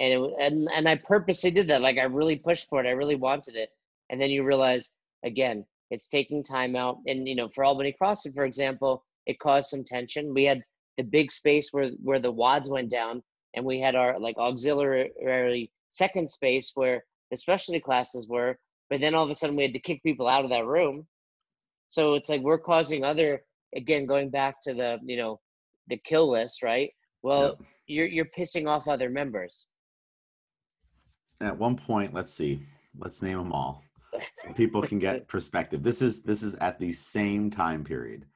And 0.00 0.12
it, 0.12 0.32
and 0.40 0.68
and 0.74 0.88
I 0.88 0.96
purposely 0.96 1.50
did 1.50 1.68
that. 1.68 1.82
Like 1.82 1.98
I 1.98 2.02
really 2.02 2.37
pushed 2.37 2.68
for 2.68 2.82
it. 2.82 2.88
I 2.88 2.92
really 2.92 3.16
wanted 3.16 3.54
it. 3.54 3.70
And 4.11 4.20
then 4.20 4.30
you 4.30 4.44
realize 4.44 4.90
again, 5.24 5.64
it's 5.90 6.09
taking 6.09 6.42
time 6.42 6.76
out. 6.76 6.98
And, 7.06 7.28
you 7.28 7.35
know, 7.35 7.48
for 7.48 7.64
Albany 7.64 7.94
CrossFit, 8.00 8.35
for 8.35 8.44
example, 8.44 9.04
it 9.26 9.38
caused 9.38 9.70
some 9.70 9.85
tension. 9.85 10.35
We 10.35 10.44
had 10.44 10.62
the 10.96 11.04
big 11.04 11.30
space 11.30 11.68
where, 11.72 11.90
where 12.02 12.20
the 12.20 12.32
WODs 12.32 12.70
went 12.70 12.90
down, 12.90 13.22
and 13.54 13.64
we 13.64 13.80
had 13.80 13.94
our 13.94 14.18
like 14.18 14.37
auxiliary 14.38 15.70
second 15.88 16.29
space 16.29 16.72
where 16.75 17.05
the 17.31 17.37
specialty 17.37 17.81
classes 17.81 18.29
were. 18.29 18.57
But 18.88 19.01
then 19.01 19.14
all 19.14 19.25
of 19.25 19.31
a 19.31 19.35
sudden 19.35 19.57
we 19.57 19.62
had 19.62 19.72
to 19.72 19.81
kick 19.81 20.03
people 20.03 20.29
out 20.29 20.44
of 20.44 20.51
that 20.51 20.66
room. 20.66 21.07
So 21.88 22.14
it's 22.14 22.29
like 22.29 22.42
we're 22.42 22.59
causing 22.59 23.05
other, 23.05 23.42
again, 23.75 24.07
going 24.07 24.31
back 24.31 24.61
to 24.62 24.75
the, 24.75 24.99
you 25.05 25.16
know, 25.16 25.40
the 25.88 25.96
kill 25.96 26.31
list, 26.31 26.62
right? 26.62 26.90
Well, 27.22 27.57
yep. 27.59 27.68
you're 27.87 28.07
you're 28.07 28.29
pissing 28.38 28.68
off 28.68 28.88
other 28.88 29.11
members. 29.11 29.66
At 31.40 31.59
one 31.59 31.77
point, 31.77 32.14
let's 32.14 32.33
see, 32.33 32.62
let's 32.99 33.22
name 33.22 33.38
them 33.38 33.53
all 33.53 33.83
so 34.37 34.53
people 34.53 34.83
can 34.83 34.99
get 34.99 35.29
perspective. 35.29 35.83
This 35.83 36.03
is 36.03 36.22
this 36.22 36.42
is 36.42 36.55
at 36.57 36.79
the 36.79 36.92
same 36.92 37.51
time 37.51 37.85
period. 37.85 38.27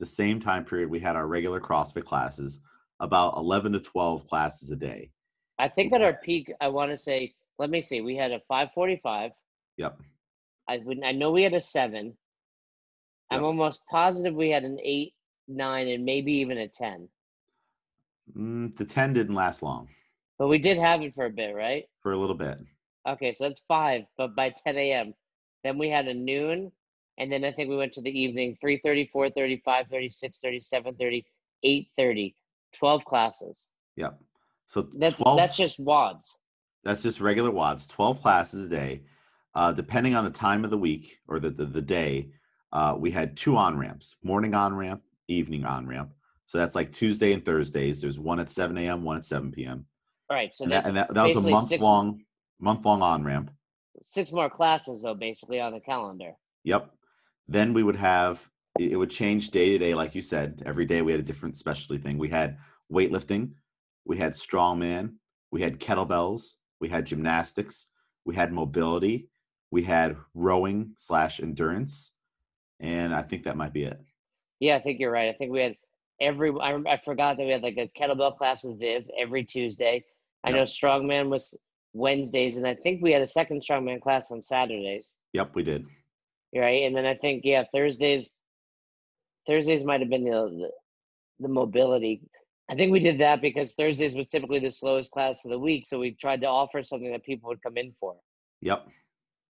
The 0.00 0.06
same 0.06 0.40
time 0.40 0.64
period 0.64 0.90
we 0.90 1.00
had 1.00 1.16
our 1.16 1.26
regular 1.26 1.60
CrossFit 1.60 2.04
classes, 2.04 2.60
about 3.00 3.36
11 3.36 3.72
to 3.72 3.80
12 3.80 4.26
classes 4.26 4.70
a 4.70 4.76
day. 4.76 5.10
I 5.58 5.68
think 5.68 5.92
at 5.92 6.02
our 6.02 6.14
peak, 6.14 6.52
I 6.60 6.68
want 6.68 6.90
to 6.90 6.96
say, 6.96 7.34
let 7.58 7.70
me 7.70 7.80
see, 7.80 8.00
we 8.00 8.16
had 8.16 8.32
a 8.32 8.40
545. 8.48 9.30
Yep. 9.76 10.00
I 10.68 10.80
I 11.04 11.12
know 11.12 11.30
we 11.30 11.42
had 11.42 11.54
a 11.54 11.60
seven. 11.60 12.06
Yep. 12.06 12.14
I'm 13.30 13.44
almost 13.44 13.86
positive 13.90 14.34
we 14.34 14.50
had 14.50 14.64
an 14.64 14.78
eight, 14.82 15.14
nine, 15.48 15.88
and 15.88 16.04
maybe 16.04 16.32
even 16.32 16.58
a 16.58 16.68
10. 16.68 17.08
Mm, 18.36 18.76
the 18.76 18.84
10 18.84 19.12
didn't 19.12 19.34
last 19.34 19.62
long. 19.62 19.88
But 20.38 20.48
we 20.48 20.58
did 20.58 20.78
have 20.78 21.02
it 21.02 21.14
for 21.14 21.26
a 21.26 21.30
bit, 21.30 21.54
right? 21.54 21.84
For 22.02 22.12
a 22.12 22.18
little 22.18 22.36
bit. 22.36 22.58
Okay, 23.06 23.32
so 23.32 23.44
that's 23.44 23.62
five, 23.68 24.04
but 24.16 24.34
by 24.34 24.50
10 24.50 24.76
a.m. 24.76 25.14
Then 25.62 25.78
we 25.78 25.88
had 25.88 26.08
a 26.08 26.14
noon, 26.14 26.72
and 27.18 27.30
then 27.30 27.44
I 27.44 27.52
think 27.52 27.68
we 27.68 27.76
went 27.76 27.92
to 27.92 28.02
the 28.02 28.18
evening 28.18 28.56
3.30, 28.64 29.10
4.30, 29.12 29.62
5.30, 29.62 30.24
6.30, 30.42 30.94
7.30, 30.98 31.24
8.30, 31.98 32.34
12 32.72 33.04
classes. 33.04 33.68
Yep. 33.96 34.18
So 34.66 34.88
that's 34.98 35.20
12, 35.20 35.38
that's 35.38 35.56
just 35.56 35.84
WODs. 35.84 36.36
That's 36.84 37.02
just 37.02 37.20
regular 37.20 37.50
WODs. 37.50 37.88
12 37.88 38.20
classes 38.22 38.62
a 38.62 38.68
day. 38.68 39.02
Uh, 39.54 39.72
depending 39.72 40.14
on 40.14 40.24
the 40.24 40.30
time 40.30 40.64
of 40.64 40.70
the 40.70 40.78
week 40.78 41.18
or 41.28 41.38
the, 41.38 41.50
the, 41.50 41.64
the 41.64 41.82
day, 41.82 42.30
uh, 42.72 42.94
we 42.98 43.10
had 43.10 43.36
two 43.36 43.56
on 43.56 43.78
ramps 43.78 44.16
morning 44.22 44.54
on 44.54 44.74
ramp, 44.74 45.02
evening 45.28 45.64
on 45.64 45.86
ramp. 45.86 46.10
So 46.46 46.58
that's 46.58 46.74
like 46.74 46.92
Tuesday 46.92 47.32
and 47.32 47.44
Thursdays. 47.44 48.02
There's 48.02 48.18
one 48.18 48.40
at 48.40 48.50
7 48.50 48.76
a.m., 48.76 49.04
one 49.04 49.16
at 49.16 49.24
7 49.24 49.52
p.m. 49.52 49.86
All 50.28 50.36
right. 50.36 50.54
So 50.54 50.64
and 50.64 50.72
that, 50.72 50.86
and 50.86 50.96
that, 50.96 51.14
that 51.14 51.22
was 51.22 51.36
a 51.36 51.50
month 51.50 51.70
long 51.80 52.20
month 52.60 52.84
long 52.84 53.02
on 53.02 53.24
ramp. 53.24 53.50
Six 54.02 54.32
more 54.32 54.50
classes 54.50 55.02
though, 55.02 55.14
basically 55.14 55.60
on 55.60 55.72
the 55.72 55.80
calendar. 55.80 56.32
Yep. 56.64 56.90
Then 57.48 57.72
we 57.72 57.82
would 57.82 57.96
have 57.96 58.46
it 58.78 58.96
would 58.96 59.10
change 59.10 59.50
day 59.50 59.70
to 59.70 59.78
day, 59.78 59.94
like 59.94 60.14
you 60.14 60.22
said. 60.22 60.62
Every 60.66 60.84
day 60.84 61.02
we 61.02 61.12
had 61.12 61.20
a 61.20 61.24
different 61.24 61.56
specialty 61.56 62.02
thing. 62.02 62.18
We 62.18 62.28
had 62.28 62.58
weightlifting, 62.92 63.50
we 64.04 64.18
had 64.18 64.32
strongman, 64.32 65.14
we 65.50 65.62
had 65.62 65.80
kettlebells, 65.80 66.54
we 66.80 66.88
had 66.88 67.06
gymnastics, 67.06 67.88
we 68.24 68.34
had 68.34 68.52
mobility, 68.52 69.28
we 69.70 69.82
had 69.82 70.16
rowing 70.34 70.92
slash 70.96 71.40
endurance, 71.40 72.12
and 72.80 73.14
I 73.14 73.22
think 73.22 73.44
that 73.44 73.56
might 73.56 73.72
be 73.72 73.84
it. 73.84 73.98
Yeah, 74.60 74.76
I 74.76 74.80
think 74.80 75.00
you're 75.00 75.10
right. 75.10 75.28
I 75.28 75.32
think 75.32 75.52
we 75.52 75.62
had 75.62 75.76
every. 76.20 76.52
I, 76.60 76.78
I 76.86 76.96
forgot 76.96 77.36
that 77.36 77.44
we 77.44 77.52
had 77.52 77.62
like 77.62 77.76
a 77.76 77.90
kettlebell 77.98 78.36
class 78.36 78.64
with 78.64 78.78
Viv 78.78 79.04
every 79.18 79.44
Tuesday. 79.44 80.04
I 80.44 80.50
yep. 80.50 80.56
know 80.56 80.62
strongman 80.62 81.28
was 81.28 81.58
Wednesdays, 81.92 82.58
and 82.58 82.66
I 82.66 82.74
think 82.74 83.02
we 83.02 83.12
had 83.12 83.22
a 83.22 83.26
second 83.26 83.62
strongman 83.62 84.00
class 84.00 84.30
on 84.30 84.42
Saturdays. 84.42 85.16
Yep, 85.32 85.54
we 85.54 85.62
did. 85.62 85.86
Right, 86.54 86.84
and 86.84 86.96
then 86.96 87.06
I 87.06 87.14
think 87.14 87.42
yeah, 87.44 87.64
Thursdays. 87.72 88.34
Thursdays 89.46 89.84
might 89.84 90.00
have 90.00 90.08
been 90.08 90.24
the, 90.24 90.30
the 90.30 90.70
the 91.40 91.48
mobility. 91.48 92.22
I 92.68 92.74
think 92.74 92.92
we 92.92 93.00
did 93.00 93.18
that 93.20 93.42
because 93.42 93.74
Thursdays 93.74 94.16
was 94.16 94.26
typically 94.26 94.58
the 94.58 94.70
slowest 94.70 95.12
class 95.12 95.44
of 95.44 95.50
the 95.50 95.58
week, 95.58 95.86
so 95.86 95.98
we 95.98 96.12
tried 96.12 96.40
to 96.40 96.48
offer 96.48 96.82
something 96.82 97.12
that 97.12 97.24
people 97.24 97.48
would 97.48 97.62
come 97.62 97.76
in 97.76 97.92
for. 98.00 98.16
Yep. 98.62 98.88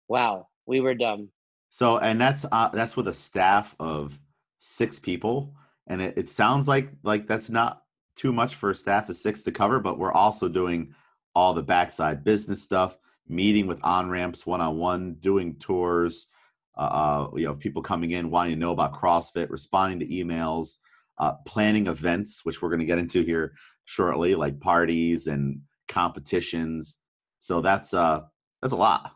Wow, 0.09 0.49
we 0.67 0.81
were 0.81 0.95
dumb. 0.95 1.29
So, 1.69 1.99
and 1.99 2.21
that's 2.21 2.47
uh, 2.51 2.69
that's 2.69 2.97
with 2.97 3.09
a 3.09 3.13
staff 3.13 3.75
of 3.79 4.19
six 4.59 4.99
people, 4.99 5.55
and 5.87 6.01
it, 6.01 6.15
it 6.17 6.31
sounds 6.31 6.67
like 6.69 6.89
like 7.03 7.27
that's 7.27 7.51
not 7.51 7.83
too 8.17 8.33
much 8.33 8.55
for 8.55 8.71
a 8.71 8.75
staff 8.75 9.09
of 9.09 9.17
six 9.17 9.43
to 9.43 9.53
cover, 9.53 9.81
but 9.81 9.99
we're 9.99 10.13
also 10.13 10.49
doing 10.49 10.95
all 11.35 11.53
the 11.53 11.63
backside 11.63 12.25
business 12.25 12.63
stuff, 12.63 12.97
meeting 13.29 13.67
with 13.67 13.83
on 13.85 14.09
ramps 14.09 14.47
one 14.47 14.61
on 14.61 14.79
one, 14.79 15.15
doing 15.15 15.57
tours, 15.57 16.29
uh, 16.77 16.81
uh, 16.81 17.31
you 17.37 17.45
know, 17.45 17.55
people 17.55 17.83
coming 17.83 18.13
in 18.13 18.31
wanting 18.31 18.55
to 18.55 18.59
know 18.59 18.73
about 18.73 18.93
CrossFit, 18.93 19.51
responding 19.51 19.99
to 19.99 20.07
emails, 20.07 20.77
uh, 21.19 21.35
planning 21.47 21.87
events, 21.87 22.41
which 22.45 22.61
we're 22.61 22.71
going 22.71 22.81
to 22.81 22.87
get 22.87 22.99
into 22.99 23.23
here 23.23 23.55
shortly, 23.85 24.35
like 24.35 24.61
parties 24.61 25.27
and 25.27 25.61
competitions. 25.89 26.99
So 27.39 27.61
that's 27.61 27.93
uh 27.93 28.21
that's 28.63 28.73
a 28.73 28.77
lot. 28.77 29.13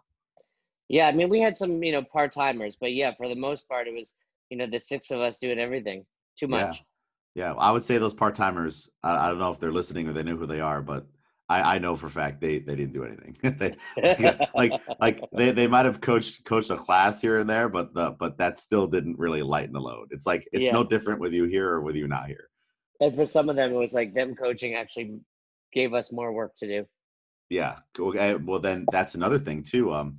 Yeah, 0.88 1.08
I 1.08 1.12
mean, 1.12 1.28
we 1.28 1.40
had 1.40 1.56
some, 1.56 1.82
you 1.82 1.92
know, 1.92 2.02
part 2.02 2.32
timers, 2.32 2.76
but 2.80 2.92
yeah, 2.92 3.12
for 3.14 3.28
the 3.28 3.34
most 3.34 3.68
part, 3.68 3.88
it 3.88 3.94
was, 3.94 4.14
you 4.48 4.56
know, 4.56 4.66
the 4.66 4.80
six 4.80 5.10
of 5.10 5.20
us 5.20 5.38
doing 5.38 5.58
everything. 5.58 6.04
Too 6.38 6.48
much. 6.48 6.82
Yeah, 7.34 7.52
yeah. 7.52 7.52
I 7.54 7.70
would 7.70 7.82
say 7.82 7.98
those 7.98 8.14
part 8.14 8.34
timers. 8.34 8.88
I, 9.02 9.26
I, 9.26 9.28
don't 9.28 9.38
know 9.38 9.50
if 9.50 9.60
they're 9.60 9.72
listening 9.72 10.08
or 10.08 10.14
they 10.14 10.22
know 10.22 10.36
who 10.36 10.46
they 10.46 10.60
are, 10.60 10.80
but 10.80 11.06
I, 11.48 11.76
I 11.76 11.78
know 11.78 11.96
for 11.96 12.08
a 12.08 12.10
fact 12.10 12.40
they 12.40 12.58
they 12.58 12.76
didn't 12.76 12.92
do 12.92 13.04
anything. 13.04 13.36
they, 13.96 14.48
like 14.54 14.72
like 15.00 15.24
they, 15.32 15.50
they 15.50 15.66
might 15.66 15.86
have 15.86 16.00
coached 16.00 16.44
coached 16.44 16.70
a 16.70 16.76
class 16.76 17.20
here 17.22 17.38
and 17.38 17.48
there, 17.48 17.68
but 17.68 17.94
the 17.94 18.10
but 18.18 18.36
that 18.38 18.60
still 18.60 18.86
didn't 18.86 19.18
really 19.18 19.42
lighten 19.42 19.72
the 19.72 19.80
load. 19.80 20.08
It's 20.10 20.26
like 20.26 20.46
it's 20.52 20.66
yeah. 20.66 20.72
no 20.72 20.84
different 20.84 21.20
with 21.20 21.32
you 21.32 21.44
here 21.44 21.68
or 21.68 21.80
with 21.80 21.96
you 21.96 22.06
not 22.06 22.26
here. 22.26 22.50
And 23.00 23.14
for 23.14 23.24
some 23.24 23.48
of 23.48 23.56
them, 23.56 23.72
it 23.72 23.76
was 23.76 23.94
like 23.94 24.14
them 24.14 24.34
coaching 24.34 24.74
actually 24.74 25.20
gave 25.72 25.94
us 25.94 26.12
more 26.12 26.32
work 26.32 26.52
to 26.58 26.66
do. 26.66 26.86
Yeah. 27.48 27.76
Okay. 27.98 28.34
Well, 28.34 28.60
then 28.60 28.84
that's 28.92 29.14
another 29.14 29.38
thing 29.38 29.62
too. 29.62 29.92
Um, 29.94 30.18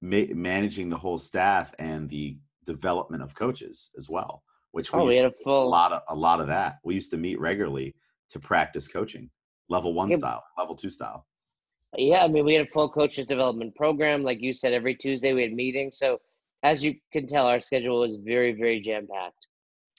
ma- 0.00 0.32
managing 0.32 0.90
the 0.90 0.96
whole 0.96 1.18
staff 1.18 1.74
and 1.78 2.08
the 2.08 2.38
development 2.66 3.22
of 3.22 3.34
coaches 3.34 3.90
as 3.98 4.08
well, 4.08 4.42
which 4.72 4.92
we, 4.92 5.00
oh, 5.00 5.04
we 5.06 5.16
had 5.16 5.26
a, 5.26 5.32
full... 5.42 5.66
a 5.66 5.68
lot 5.68 5.92
of 5.92 6.02
a 6.08 6.14
lot 6.14 6.40
of 6.40 6.46
that. 6.48 6.78
We 6.84 6.94
used 6.94 7.10
to 7.10 7.16
meet 7.16 7.40
regularly 7.40 7.96
to 8.30 8.38
practice 8.38 8.86
coaching, 8.86 9.30
level 9.68 9.94
one 9.94 10.10
yeah. 10.10 10.16
style, 10.16 10.44
level 10.56 10.74
two 10.74 10.90
style. 10.90 11.26
Yeah, 11.96 12.24
I 12.24 12.28
mean, 12.28 12.44
we 12.44 12.54
had 12.54 12.66
a 12.66 12.70
full 12.70 12.90
coaches 12.90 13.26
development 13.26 13.74
program, 13.74 14.22
like 14.22 14.40
you 14.40 14.52
said. 14.52 14.72
Every 14.72 14.94
Tuesday 14.94 15.32
we 15.32 15.42
had 15.42 15.52
meetings, 15.52 15.98
so 15.98 16.18
as 16.62 16.84
you 16.84 16.94
can 17.12 17.26
tell, 17.26 17.46
our 17.46 17.60
schedule 17.60 18.00
was 18.00 18.16
very, 18.16 18.52
very 18.52 18.80
jam 18.80 19.06
packed. 19.12 19.46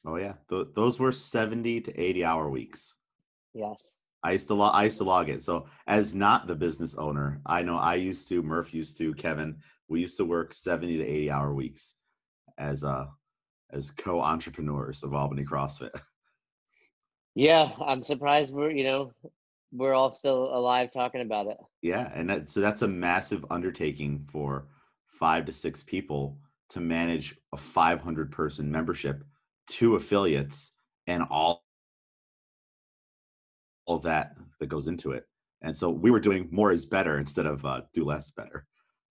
Oh 0.06 0.16
yeah, 0.16 0.34
Th- 0.50 0.68
those 0.76 1.00
were 1.00 1.12
seventy 1.12 1.82
to 1.82 2.00
eighty 2.00 2.24
hour 2.24 2.50
weeks. 2.50 2.96
Yes. 3.54 3.98
I 4.22 4.34
used 4.34 4.48
to 4.50 4.54
log. 4.54 4.76
I 4.76 4.84
used 4.84 4.98
to 4.98 5.06
log 5.06 5.30
it. 5.30 5.42
So 5.44 5.68
as 5.88 6.14
not 6.14 6.46
the 6.46 6.56
business 6.56 6.96
owner, 6.96 7.42
I 7.46 7.62
know 7.62 7.78
I 7.78 7.96
used 7.96 8.28
to. 8.30 8.44
Murph 8.44 8.74
used 8.74 8.98
to. 8.98 9.14
Kevin 9.14 9.58
we 9.90 10.00
used 10.00 10.18
to 10.18 10.26
work 10.26 10.54
70 10.54 10.98
to 10.98 11.04
80 11.04 11.32
hour 11.32 11.54
weeks 11.54 11.96
as 12.58 12.84
uh 12.84 13.08
as 13.72 13.92
co-entrepreneurs 13.92 15.04
of 15.04 15.14
Albany 15.14 15.44
CrossFit. 15.44 15.92
Yeah, 17.36 17.70
I'm 17.80 18.02
surprised 18.02 18.54
we're 18.54 18.72
you 18.72 18.84
know 18.84 19.12
we're 19.72 19.94
all 19.94 20.12
still 20.12 20.56
alive 20.56 20.90
talking 20.92 21.22
about 21.22 21.48
it. 21.48 21.58
Yeah, 21.82 22.12
and 22.14 22.30
that, 22.30 22.50
so 22.50 22.60
that's 22.60 22.82
a 22.82 22.88
massive 22.88 23.46
undertaking 23.50 24.28
for 24.32 24.68
five 25.20 25.46
to 25.46 25.52
six 25.52 25.84
people 25.84 26.38
to 26.70 26.80
manage 26.80 27.36
a 27.54 27.58
500 27.58 28.32
person 28.32 28.72
membership, 28.72 29.24
two 29.68 29.96
affiliates, 29.96 30.72
and 31.08 31.24
all 31.30 31.64
all 33.86 34.00
that 34.00 34.36
that 34.60 34.68
goes 34.68 34.88
into 34.88 35.12
it. 35.12 35.26
And 35.62 35.76
so 35.76 35.90
we 35.90 36.12
were 36.12 36.20
doing 36.20 36.48
more 36.52 36.72
is 36.72 36.86
better 36.86 37.18
instead 37.18 37.46
of 37.46 37.66
uh, 37.66 37.82
do 37.94 38.06
less 38.06 38.32
better. 38.32 38.66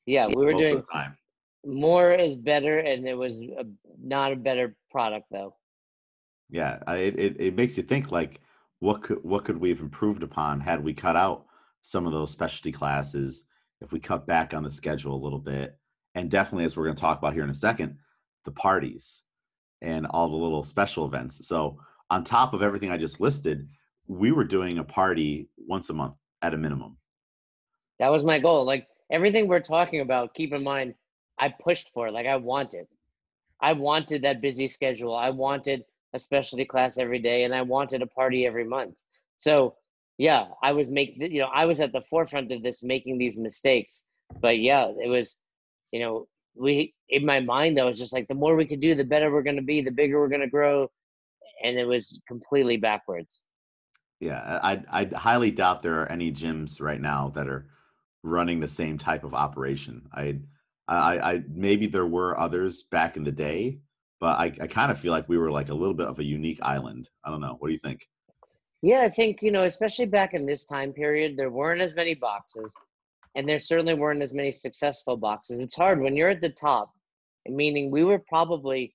Yeah, 0.07 0.29
we 0.29 0.45
were 0.45 0.55
doing 0.55 0.83
more 1.67 2.13
is 2.13 2.37
better, 2.37 2.79
and 2.79 3.07
it 3.07 3.15
was 3.15 3.41
a, 3.41 3.65
not 4.01 4.33
a 4.33 4.37
better 4.37 4.77
product 4.91 5.27
though. 5.31 5.57
Yeah, 6.49 6.79
it, 6.93 7.19
it 7.19 7.41
it 7.41 7.57
makes 7.57 7.77
you 7.77 7.83
think 7.83 8.11
like 8.11 8.41
what 8.81 9.03
could 9.03 9.19
what 9.23 9.45
could 9.45 9.59
we 9.59 9.71
have 9.71 9.81
improved 9.81 10.23
upon 10.23 10.61
had 10.61 10.83
we 10.83 10.95
cut 10.95 11.17
out 11.17 11.45
some 11.83 12.07
of 12.07 12.13
those 12.13 12.31
specialty 12.31 12.73
classes 12.73 13.45
if 13.81 13.93
we 13.93 14.01
cut 14.01 14.27
back 14.27 14.55
on 14.55 14.63
the 14.63 14.71
schedule 14.71 15.15
a 15.15 15.25
little 15.25 15.39
bit 15.39 15.79
and 16.15 16.31
definitely 16.31 16.65
as 16.65 16.77
we're 16.77 16.85
going 16.85 16.97
to 16.97 17.01
talk 17.01 17.19
about 17.19 17.35
here 17.35 17.45
in 17.45 17.51
a 17.51 17.55
second 17.55 17.97
the 18.45 18.51
parties 18.53 19.25
and 19.83 20.07
all 20.07 20.29
the 20.29 20.37
little 20.37 20.63
special 20.63 21.07
events 21.07 21.47
so 21.47 21.79
on 22.11 22.25
top 22.25 22.55
of 22.55 22.63
everything 22.63 22.91
i 22.91 22.97
just 22.97 23.21
listed 23.21 23.69
we 24.07 24.33
were 24.33 24.45
doing 24.45 24.79
a 24.79 24.85
party 24.85 25.49
once 25.67 25.91
a 25.91 25.95
month 25.95 26.15
at 26.43 26.55
a 26.55 26.57
minimum 26.57 26.97
that 27.99 28.11
was 28.11 28.25
my 28.25 28.39
goal 28.39 28.65
like 28.65 28.89
everything 29.11 29.49
we're 29.49 29.61
talking 29.61 30.01
about, 30.01 30.35
keep 30.35 30.53
in 30.53 30.63
mind, 30.63 30.95
I 31.39 31.49
pushed 31.49 31.93
for 31.93 32.09
it. 32.09 32.13
Like 32.13 32.27
I 32.27 32.37
wanted. 32.37 32.87
I 33.61 33.73
wanted 33.73 34.23
that 34.23 34.41
busy 34.41 34.69
schedule. 34.69 35.15
I 35.15 35.31
wanted 35.31 35.85
a 36.15 36.19
specialty 36.19 36.65
class 36.65 36.99
every 36.99 37.19
day 37.19 37.45
and 37.45 37.55
I 37.55 37.63
wanted 37.63 38.03
a 38.03 38.07
party 38.07 38.47
every 38.47 38.65
month. 38.65 39.03
So 39.37 39.77
yeah, 40.17 40.47
I 40.63 40.73
was 40.73 40.89
making, 40.89 41.33
you 41.33 41.41
know, 41.41 41.51
I 41.53 41.65
was 41.65 41.81
at 41.81 41.93
the 41.93 42.01
forefront 42.03 42.51
of 42.53 42.63
this 42.63 42.83
making 42.83 43.19
these 43.19 43.39
mistakes. 43.39 44.07
But 44.41 44.59
yeah, 44.59 44.89
it 45.03 45.09
was, 45.09 45.37
you 45.93 46.01
know, 46.01 46.27
we 46.55 46.95
in 47.09 47.25
my 47.25 47.41
mind 47.41 47.79
I 47.79 47.85
was 47.85 47.99
just 47.99 48.13
like 48.13 48.27
the 48.29 48.35
more 48.35 48.57
we 48.57 48.67
could 48.67 48.81
do, 48.81 48.95
the 48.95 49.05
better 49.05 49.31
we're 49.31 49.43
gonna 49.43 49.63
be, 49.63 49.81
the 49.81 49.91
bigger 49.91 50.19
we're 50.19 50.29
gonna 50.29 50.49
grow. 50.49 50.91
And 51.63 51.79
it 51.79 51.87
was 51.87 52.21
completely 52.27 52.77
backwards. 52.77 53.41
Yeah, 54.21 54.61
I 54.63 54.83
I 54.91 55.05
highly 55.15 55.51
doubt 55.51 55.83
there 55.83 56.01
are 56.03 56.11
any 56.11 56.33
gyms 56.33 56.81
right 56.81 57.01
now 57.01 57.33
that 57.35 57.49
are 57.49 57.69
running 58.23 58.61
the 58.61 58.69
same 58.69 58.99
type 58.99 59.25
of 59.25 59.35
operation. 59.35 60.09
I, 60.13 60.39
I, 60.87 61.19
I 61.19 61.43
maybe 61.49 61.87
there 61.87 62.07
were 62.07 62.39
others 62.39 62.83
back 62.83 63.17
in 63.17 63.25
the 63.25 63.33
day, 63.33 63.81
but 64.21 64.39
I, 64.39 64.53
I 64.61 64.67
kind 64.67 64.91
of 64.91 64.99
feel 64.99 65.13
like 65.13 65.29
we 65.29 65.39
were 65.39 65.51
like 65.51 65.69
a 65.69 65.75
little 65.75 65.95
bit 65.95 66.07
of 66.07 66.19
a 66.19 66.25
unique 66.25 66.59
island. 66.63 67.09
I 67.25 67.31
don't 67.31 67.41
know. 67.41 67.57
What 67.59 67.69
do 67.69 67.73
you 67.73 67.79
think? 67.79 68.07
Yeah, 68.83 69.03
I 69.03 69.09
think 69.09 69.43
you 69.43 69.51
know, 69.51 69.65
especially 69.65 70.07
back 70.07 70.35
in 70.35 70.47
this 70.47 70.65
time 70.65 70.93
period, 70.93 71.37
there 71.37 71.51
weren't 71.51 71.81
as 71.81 71.97
many 71.97 72.15
boxes, 72.15 72.75
and 73.35 73.49
there 73.49 73.59
certainly 73.59 73.95
weren't 73.95 74.23
as 74.23 74.35
many 74.35 74.51
successful 74.51 75.17
boxes. 75.17 75.61
It's 75.61 75.77
hard 75.77 76.01
when 76.01 76.15
you're 76.15 76.29
at 76.29 76.41
the 76.41 76.51
top, 76.51 76.93
meaning 77.47 77.91
we 77.91 78.05
were 78.05 78.23
probably 78.29 78.95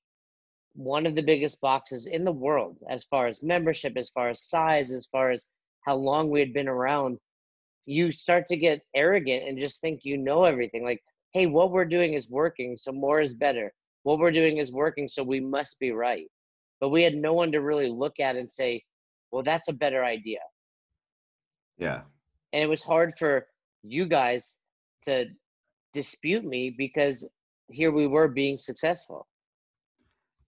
one 0.76 1.06
of 1.06 1.16
the 1.16 1.22
biggest 1.22 1.62
boxes 1.62 2.08
in 2.08 2.24
the 2.24 2.32
world 2.32 2.78
as 2.90 3.04
far 3.04 3.28
as 3.28 3.44
membership, 3.44 3.94
as 3.96 4.10
far 4.10 4.30
as 4.30 4.50
size, 4.50 4.90
as 4.92 5.06
far 5.08 5.32
as 5.32 5.48
how 5.82 5.96
long 5.96 6.30
we 6.30 6.40
had 6.40 6.54
been 6.54 6.68
around 6.68 7.20
you 7.86 8.12
start 8.12 8.46
to 8.48 8.58
get 8.58 8.82
arrogant 8.96 9.48
and 9.48 9.60
just 9.60 9.82
think 9.82 10.02
you 10.04 10.18
know 10.18 10.44
everything. 10.44 10.84
Like, 10.84 11.04
hey, 11.34 11.48
what 11.48 11.72
we're 11.72 11.86
doing 11.86 12.14
is 12.14 12.30
working, 12.30 12.78
so 12.78 12.92
more 12.92 13.20
is 13.20 13.36
better. 13.36 13.74
What 14.04 14.20
we're 14.20 14.32
doing 14.32 14.58
is 14.58 14.72
working, 14.72 15.08
so 15.08 15.24
we 15.24 15.40
must 15.40 15.80
be 15.80 15.92
right. 15.92 16.28
But 16.80 16.90
we 16.90 17.04
had 17.04 17.16
no 17.16 17.34
one 17.34 17.52
to 17.54 17.62
really 17.62 17.90
look 17.90 18.20
at 18.20 18.36
and 18.36 18.52
say, 18.52 18.84
well, 19.32 19.44
that's 19.44 19.70
a 19.70 19.74
better 19.74 20.04
idea. 20.04 20.40
Yeah. 21.78 22.02
And 22.52 22.62
it 22.62 22.70
was 22.70 22.84
hard 22.84 23.14
for 23.18 23.48
you 23.82 24.06
guys 24.06 24.60
to 25.04 25.28
dispute 25.94 26.44
me 26.44 26.70
because 26.70 27.28
here 27.70 27.92
we 27.92 28.08
were 28.08 28.28
being 28.28 28.58
successful. 28.58 29.28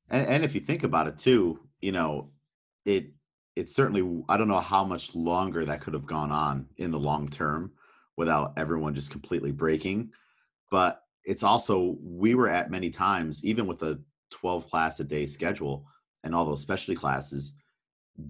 And, 0.10 0.28
and 0.28 0.46
if 0.46 0.54
you 0.54 0.62
think 0.62 0.84
about 0.84 1.08
it 1.08 1.18
too, 1.18 1.60
you 1.82 1.92
know, 1.92 2.30
it 2.86 3.08
it's 3.56 3.74
certainly 3.74 4.24
I 4.30 4.38
don't 4.38 4.48
know 4.48 4.60
how 4.60 4.84
much 4.84 5.16
longer 5.16 5.66
that 5.66 5.82
could 5.82 5.94
have 5.94 6.06
gone 6.06 6.32
on 6.32 6.68
in 6.78 6.92
the 6.92 7.00
long 7.00 7.28
term 7.28 7.72
without 8.18 8.54
everyone 8.58 8.94
just 8.94 9.12
completely 9.12 9.52
breaking. 9.52 10.12
But 10.70 11.02
it's 11.26 11.44
also 11.44 11.98
we 12.02 12.36
were 12.36 12.50
at 12.50 12.72
many 12.72 12.90
times, 12.90 13.44
even 13.44 13.68
with 13.68 13.82
a 13.84 14.00
12 14.32 14.70
class 14.70 15.00
a 15.00 15.04
day 15.04 15.26
schedule 15.26 15.86
and 16.24 16.34
all 16.34 16.46
those 16.46 16.62
specialty 16.62 17.00
classes, 17.00 17.54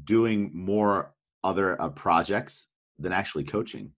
doing 0.04 0.52
more 0.54 1.14
other 1.44 1.80
uh, 1.82 1.90
projects 1.90 2.70
than 3.00 3.12
actually 3.12 3.44
coaching. 3.44 3.92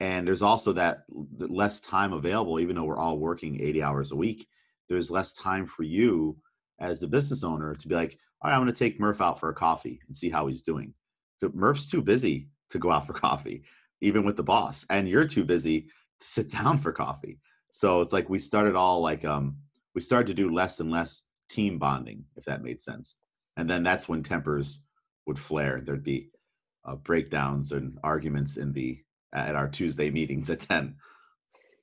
And 0.00 0.26
there's 0.26 0.42
also 0.42 0.72
that 0.72 1.04
less 1.38 1.80
time 1.80 2.12
available, 2.12 2.58
even 2.58 2.74
though 2.74 2.84
we're 2.84 2.98
all 2.98 3.18
working 3.18 3.60
80 3.60 3.82
hours 3.82 4.12
a 4.12 4.16
week. 4.16 4.46
There's 4.88 5.10
less 5.10 5.34
time 5.34 5.66
for 5.66 5.82
you 5.82 6.38
as 6.80 6.98
the 6.98 7.06
business 7.06 7.44
owner 7.44 7.74
to 7.74 7.88
be 7.88 7.94
like, 7.94 8.16
all 8.40 8.50
right, 8.50 8.56
I'm 8.56 8.62
going 8.62 8.72
to 8.72 8.78
take 8.78 8.98
Murph 8.98 9.20
out 9.20 9.38
for 9.38 9.50
a 9.50 9.54
coffee 9.54 10.00
and 10.06 10.16
see 10.16 10.30
how 10.30 10.46
he's 10.46 10.62
doing. 10.62 10.94
Murph's 11.52 11.86
too 11.88 12.00
busy 12.02 12.48
to 12.70 12.78
go 12.78 12.90
out 12.90 13.06
for 13.06 13.12
coffee. 13.28 13.62
even 14.00 14.24
with 14.24 14.36
the 14.36 14.42
boss, 14.42 14.86
and 14.88 15.06
you're 15.06 15.26
too 15.26 15.44
busy 15.44 15.82
to 16.20 16.26
sit 16.26 16.50
down 16.58 16.78
for 16.78 16.92
coffee. 16.92 17.38
So 17.70 18.00
it's 18.00 18.12
like 18.12 18.28
we 18.28 18.38
started 18.38 18.74
all 18.74 19.00
like 19.00 19.24
um 19.24 19.56
we 19.94 20.00
started 20.00 20.28
to 20.28 20.34
do 20.34 20.52
less 20.52 20.80
and 20.80 20.90
less 20.90 21.22
team 21.48 21.78
bonding, 21.78 22.24
if 22.36 22.44
that 22.44 22.62
made 22.62 22.80
sense. 22.80 23.16
And 23.56 23.68
then 23.68 23.82
that's 23.82 24.08
when 24.08 24.22
tempers 24.22 24.82
would 25.26 25.38
flare. 25.38 25.80
There'd 25.80 26.04
be 26.04 26.30
uh, 26.84 26.96
breakdowns 26.96 27.72
and 27.72 27.98
arguments 28.02 28.56
in 28.56 28.72
the 28.72 28.98
at 29.32 29.54
our 29.54 29.68
Tuesday 29.68 30.10
meetings 30.10 30.50
at 30.50 30.60
ten. 30.60 30.96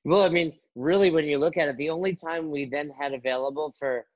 Well, 0.04 0.22
I 0.22 0.28
mean, 0.28 0.54
really, 0.74 1.10
when 1.10 1.26
you 1.26 1.38
look 1.38 1.56
at 1.56 1.68
it, 1.68 1.76
the 1.76 1.90
only 1.90 2.14
time 2.14 2.50
we 2.50 2.64
then 2.64 2.90
had 2.90 3.12
available 3.12 3.74
for 3.78 4.06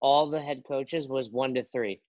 all 0.00 0.28
the 0.28 0.40
head 0.40 0.62
coaches 0.66 1.08
was 1.08 1.30
one 1.30 1.54
to 1.54 1.64
three. 1.64 2.00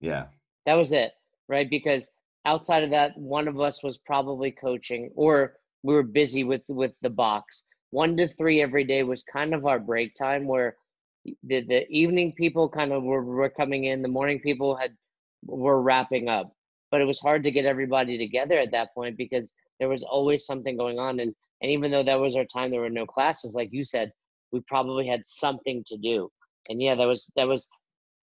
Yeah. 0.00 0.26
That 0.66 0.74
was 0.74 0.92
it, 0.92 1.12
right? 1.48 1.68
Because 1.68 2.10
outside 2.44 2.84
of 2.84 2.90
that, 2.90 3.16
one 3.16 3.48
of 3.48 3.60
us 3.60 3.82
was 3.82 3.98
probably 3.98 4.50
coaching 4.50 5.10
or 5.14 5.56
we 5.82 5.94
were 5.94 6.02
busy 6.02 6.44
with 6.44 6.64
with 6.68 6.92
the 7.00 7.10
box. 7.10 7.64
One 7.90 8.16
to 8.16 8.28
three 8.28 8.62
every 8.62 8.84
day 8.84 9.02
was 9.02 9.22
kind 9.22 9.54
of 9.54 9.66
our 9.66 9.78
break 9.78 10.14
time 10.14 10.46
where 10.46 10.76
the 11.24 11.62
the 11.62 11.88
evening 11.88 12.32
people 12.32 12.68
kind 12.68 12.92
of 12.92 13.02
were, 13.02 13.22
were 13.22 13.50
coming 13.50 13.84
in, 13.84 14.02
the 14.02 14.08
morning 14.08 14.40
people 14.40 14.76
had 14.76 14.96
were 15.44 15.82
wrapping 15.82 16.28
up. 16.28 16.52
But 16.90 17.00
it 17.00 17.06
was 17.06 17.20
hard 17.20 17.42
to 17.44 17.50
get 17.50 17.64
everybody 17.64 18.18
together 18.18 18.58
at 18.58 18.72
that 18.72 18.94
point 18.94 19.16
because 19.16 19.52
there 19.80 19.88
was 19.88 20.04
always 20.04 20.46
something 20.46 20.76
going 20.76 20.98
on 20.98 21.18
and 21.18 21.34
and 21.62 21.70
even 21.70 21.90
though 21.90 22.04
that 22.04 22.20
was 22.20 22.36
our 22.36 22.44
time 22.44 22.70
there 22.70 22.82
were 22.82 22.90
no 22.90 23.06
classes 23.06 23.54
like 23.54 23.70
you 23.72 23.82
said 23.82 24.12
we 24.52 24.60
probably 24.68 25.06
had 25.06 25.24
something 25.24 25.82
to 25.86 25.96
do 25.98 26.30
and 26.68 26.80
yeah 26.80 26.94
that 26.94 27.06
was 27.06 27.30
that 27.34 27.48
was 27.48 27.66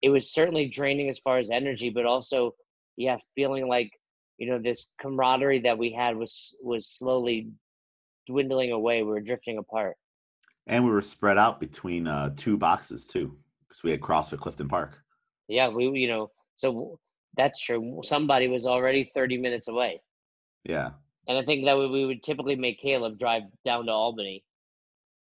it 0.02 0.10
was 0.10 0.32
certainly 0.32 0.70
draining 0.70 1.10
as 1.10 1.20
far 1.20 1.40
as 1.40 1.52
energy 1.52 1.90
but 1.90 2.06
also 2.06 2.52
yeah 2.96 3.18
feeling 3.36 3.68
like 3.68 3.92
you 4.38 4.48
know 4.50 4.60
this 4.60 4.94
camaraderie 5.02 5.60
that 5.60 5.78
we 5.78 5.92
had 5.92 6.16
was 6.16 6.58
was 6.64 6.88
slowly 6.88 7.50
dwindling 8.28 8.72
away 8.72 9.04
we 9.04 9.10
were 9.10 9.22
drifting 9.22 9.58
apart. 9.58 9.96
And 10.68 10.84
we 10.84 10.92
were 10.92 11.02
spread 11.02 11.38
out 11.38 11.60
between 11.60 12.08
uh 12.08 12.32
two 12.36 12.58
boxes 12.58 13.08
too 13.08 13.38
because 13.68 13.84
we 13.84 13.92
had 13.92 14.02
crossfit 14.02 14.40
clifton 14.40 14.68
park. 14.68 15.02
Yeah 15.48 15.70
we 15.70 15.88
you 15.88 16.08
know 16.08 16.32
so 16.56 17.00
that's 17.36 17.62
true. 17.62 18.02
Somebody 18.04 18.48
was 18.48 18.66
already 18.66 19.12
30 19.14 19.38
minutes 19.38 19.68
away. 19.68 20.02
Yeah. 20.64 20.92
And 21.28 21.38
i 21.38 21.44
think 21.44 21.66
that 21.66 21.78
we, 21.78 21.88
we 21.88 22.06
would 22.06 22.24
typically 22.24 22.56
make 22.56 22.82
caleb 22.82 23.18
drive 23.18 23.44
down 23.64 23.86
to 23.86 23.92
albany. 23.92 24.44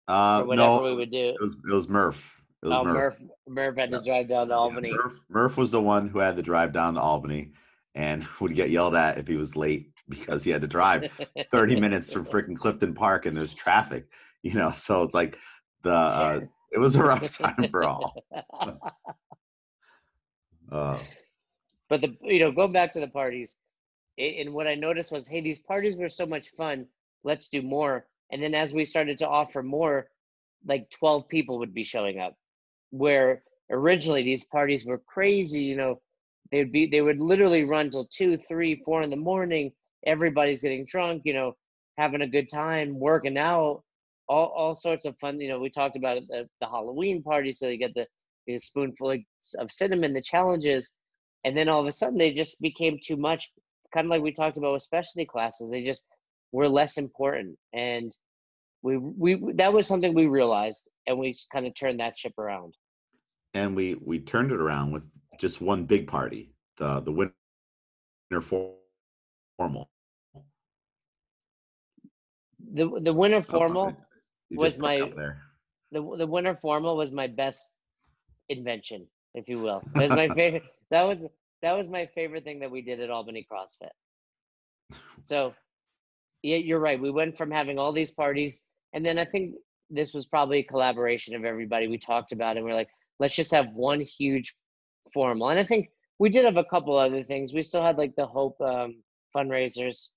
Uh 0.09 0.45
no, 0.47 0.82
we 0.82 0.95
would 0.95 1.11
do. 1.11 1.28
it 1.30 1.41
was, 1.41 1.57
it 1.68 1.72
was 1.72 1.88
murph. 1.88 2.41
It 2.62 2.68
was 2.68 2.78
oh 2.78 2.84
murph. 2.84 2.95
Murph 2.95 3.30
murph 3.49 3.76
had 3.76 3.91
to 3.91 4.03
drive 4.03 4.28
down 4.28 4.49
to 4.49 4.55
albany. 4.55 4.88
Yeah, 4.88 4.97
Murph, 4.97 5.20
Murph 5.28 5.57
was 5.57 5.70
the 5.70 5.80
one 5.80 6.09
who 6.09 6.18
had 6.18 6.36
to 6.36 6.43
drive 6.43 6.72
down 6.72 6.95
to 6.95 7.01
Albany 7.01 7.53
and 7.95 8.26
would 8.41 8.55
get 8.55 8.70
yelled 8.70 8.95
at 8.95 9.18
if 9.18 9.26
he 9.26 9.36
was 9.36 9.57
late 9.57 9.91
because 10.11 10.44
he 10.44 10.50
had 10.50 10.61
to 10.61 10.66
drive 10.66 11.11
30 11.52 11.80
minutes 11.80 12.12
from 12.12 12.26
freaking 12.26 12.56
Clifton 12.56 12.94
Park 12.94 13.24
and 13.26 13.36
there's 13.36 13.54
traffic, 13.54 14.06
you 14.42 14.54
know. 14.54 14.72
So 14.72 15.02
it's 15.02 15.14
like 15.14 15.38
the 15.82 15.94
uh, 15.94 16.40
it 16.72 16.78
was 16.78 16.96
a 16.96 17.02
rough 17.02 17.38
time 17.38 17.68
for 17.70 17.84
all. 17.84 18.14
Uh, 20.70 21.00
but 21.88 22.00
the 22.00 22.16
you 22.22 22.38
know 22.38 22.52
going 22.52 22.72
back 22.72 22.92
to 22.92 23.00
the 23.00 23.08
parties 23.08 23.58
a- 24.18 24.40
and 24.40 24.54
what 24.54 24.66
i 24.68 24.74
noticed 24.74 25.12
was 25.12 25.26
hey 25.26 25.40
these 25.40 25.58
parties 25.58 25.96
were 25.96 26.08
so 26.08 26.24
much 26.24 26.50
fun 26.50 26.86
let's 27.24 27.48
do 27.50 27.61
more 27.61 28.06
and 28.30 28.42
then 28.42 28.54
as 28.54 28.72
we 28.72 28.84
started 28.84 29.18
to 29.18 29.28
offer 29.28 29.62
more 29.62 30.08
like 30.64 30.88
12 30.90 31.28
people 31.28 31.58
would 31.58 31.74
be 31.74 31.82
showing 31.82 32.20
up 32.20 32.36
where 32.90 33.42
originally 33.70 34.22
these 34.22 34.44
parties 34.44 34.86
were 34.86 35.02
crazy 35.06 35.62
you 35.62 35.76
know 35.76 36.00
they'd 36.52 36.72
be 36.72 36.86
they 36.86 37.00
would 37.02 37.20
literally 37.20 37.64
run 37.64 37.90
till 37.90 38.06
two 38.06 38.36
three 38.36 38.80
four 38.84 39.02
in 39.02 39.11
the 39.11 39.16
morning 39.16 39.72
everybody's 40.07 40.62
getting 40.62 40.84
drunk 40.86 41.22
you 41.24 41.34
know 41.34 41.55
having 41.98 42.22
a 42.22 42.28
good 42.28 42.48
time 42.48 42.98
working 42.98 43.36
out 43.36 43.82
all, 44.28 44.46
all 44.57 44.74
sorts 44.74 45.05
of 45.05 45.16
fun 45.18 45.38
you 45.38 45.48
know 45.48 45.59
we 45.59 45.70
talked 45.70 45.96
about 45.96 46.20
the, 46.28 46.48
the 46.61 46.66
halloween 46.66 47.22
party 47.22 47.53
so 47.53 47.68
you 47.68 47.76
get 47.76 47.94
the, 47.94 48.07
the 48.46 48.59
spoonful 48.59 49.16
of 49.59 49.72
cinnamon 49.72 50.12
the 50.12 50.22
challenges 50.22 50.94
and 51.44 51.57
then 51.57 51.68
all 51.68 51.80
of 51.80 51.86
a 51.86 51.92
sudden 51.92 52.18
they 52.18 52.32
just 52.32 52.61
became 52.61 52.98
too 53.05 53.16
much 53.16 53.51
kind 53.92 54.07
of 54.07 54.11
like 54.11 54.22
we 54.22 54.32
talked 54.32 54.57
about 54.57 54.72
with 54.72 54.82
specialty 54.82 55.26
classes 55.26 55.70
they 55.70 55.84
just 55.84 56.05
were 56.53 56.68
less 56.68 56.98
important 56.98 57.57
and 57.72 58.16
we 58.82 58.96
we 58.96 59.53
that 59.55 59.72
was 59.72 59.86
something 59.86 60.14
we 60.14 60.26
realized 60.26 60.88
and 61.07 61.18
we 61.18 61.34
kind 61.53 61.66
of 61.66 61.74
turned 61.74 62.01
that 62.01 62.16
ship 62.16 62.38
around. 62.38 62.74
And 63.55 63.74
we 63.76 63.94
we 63.94 64.20
turned 64.20 64.53
it 64.53 64.61
around 64.61 64.92
with 64.92 65.03
just 65.38 65.61
one 65.61 65.84
big 65.84 66.07
party, 66.07 66.53
the 66.78 67.01
the 67.01 67.12
winter 67.12 67.34
for- 68.40 68.74
formal. 69.61 69.96
the 72.72 72.86
the 73.02 73.12
winter 73.12 73.42
formal 73.42 74.06
was 74.54 74.78
my- 74.78 75.14
the 75.92 76.00
the 76.18 76.26
winter 76.26 76.54
formal 76.54 76.96
was 76.96 77.12
my 77.12 77.26
best 77.26 77.72
invention 78.48 79.08
if 79.34 79.48
you 79.48 79.61
will. 79.61 79.86
It 79.96 80.02
was 80.02 80.12
my 80.14 80.28
favorite 80.40 80.64
that 80.90 81.02
was 81.04 81.28
that 81.62 81.76
was 81.76 81.88
my 81.88 82.06
favorite 82.06 82.44
thing 82.44 82.61
that 82.61 82.70
we 82.70 82.82
did 82.82 83.00
at 83.00 83.11
albany 83.11 83.46
crossfit. 83.50 83.94
So 85.22 85.54
yeah 86.42 86.56
you're 86.56 86.80
right 86.80 87.00
we 87.00 87.11
went 87.11 87.36
from 87.36 87.50
having 87.50 87.78
all 87.78 87.92
these 87.92 88.11
parties 88.12 88.64
and 88.94 89.04
then 89.04 89.18
i 89.18 89.24
think 89.24 89.54
this 89.90 90.14
was 90.14 90.26
probably 90.26 90.58
a 90.61 90.64
collaboration 90.64 91.34
of 91.34 91.44
everybody 91.44 91.88
we 91.88 91.98
talked 91.98 92.32
about 92.32 92.56
it 92.56 92.61
and 92.61 92.66
we're 92.66 92.74
like 92.74 92.90
let's 93.20 93.34
just 93.34 93.52
have 93.52 93.66
one 93.74 94.00
huge 94.00 94.54
formal 95.12 95.50
and 95.50 95.58
i 95.58 95.64
think 95.64 95.90
we 96.18 96.28
did 96.30 96.44
have 96.44 96.56
a 96.56 96.64
couple 96.64 96.96
other 96.96 97.22
things 97.24 97.52
we 97.54 97.62
still 97.62 97.82
had 97.82 97.98
like 97.98 98.14
the 98.16 98.26
hope 98.26 98.61
um, 98.61 99.02
fundraisers. 99.35 100.11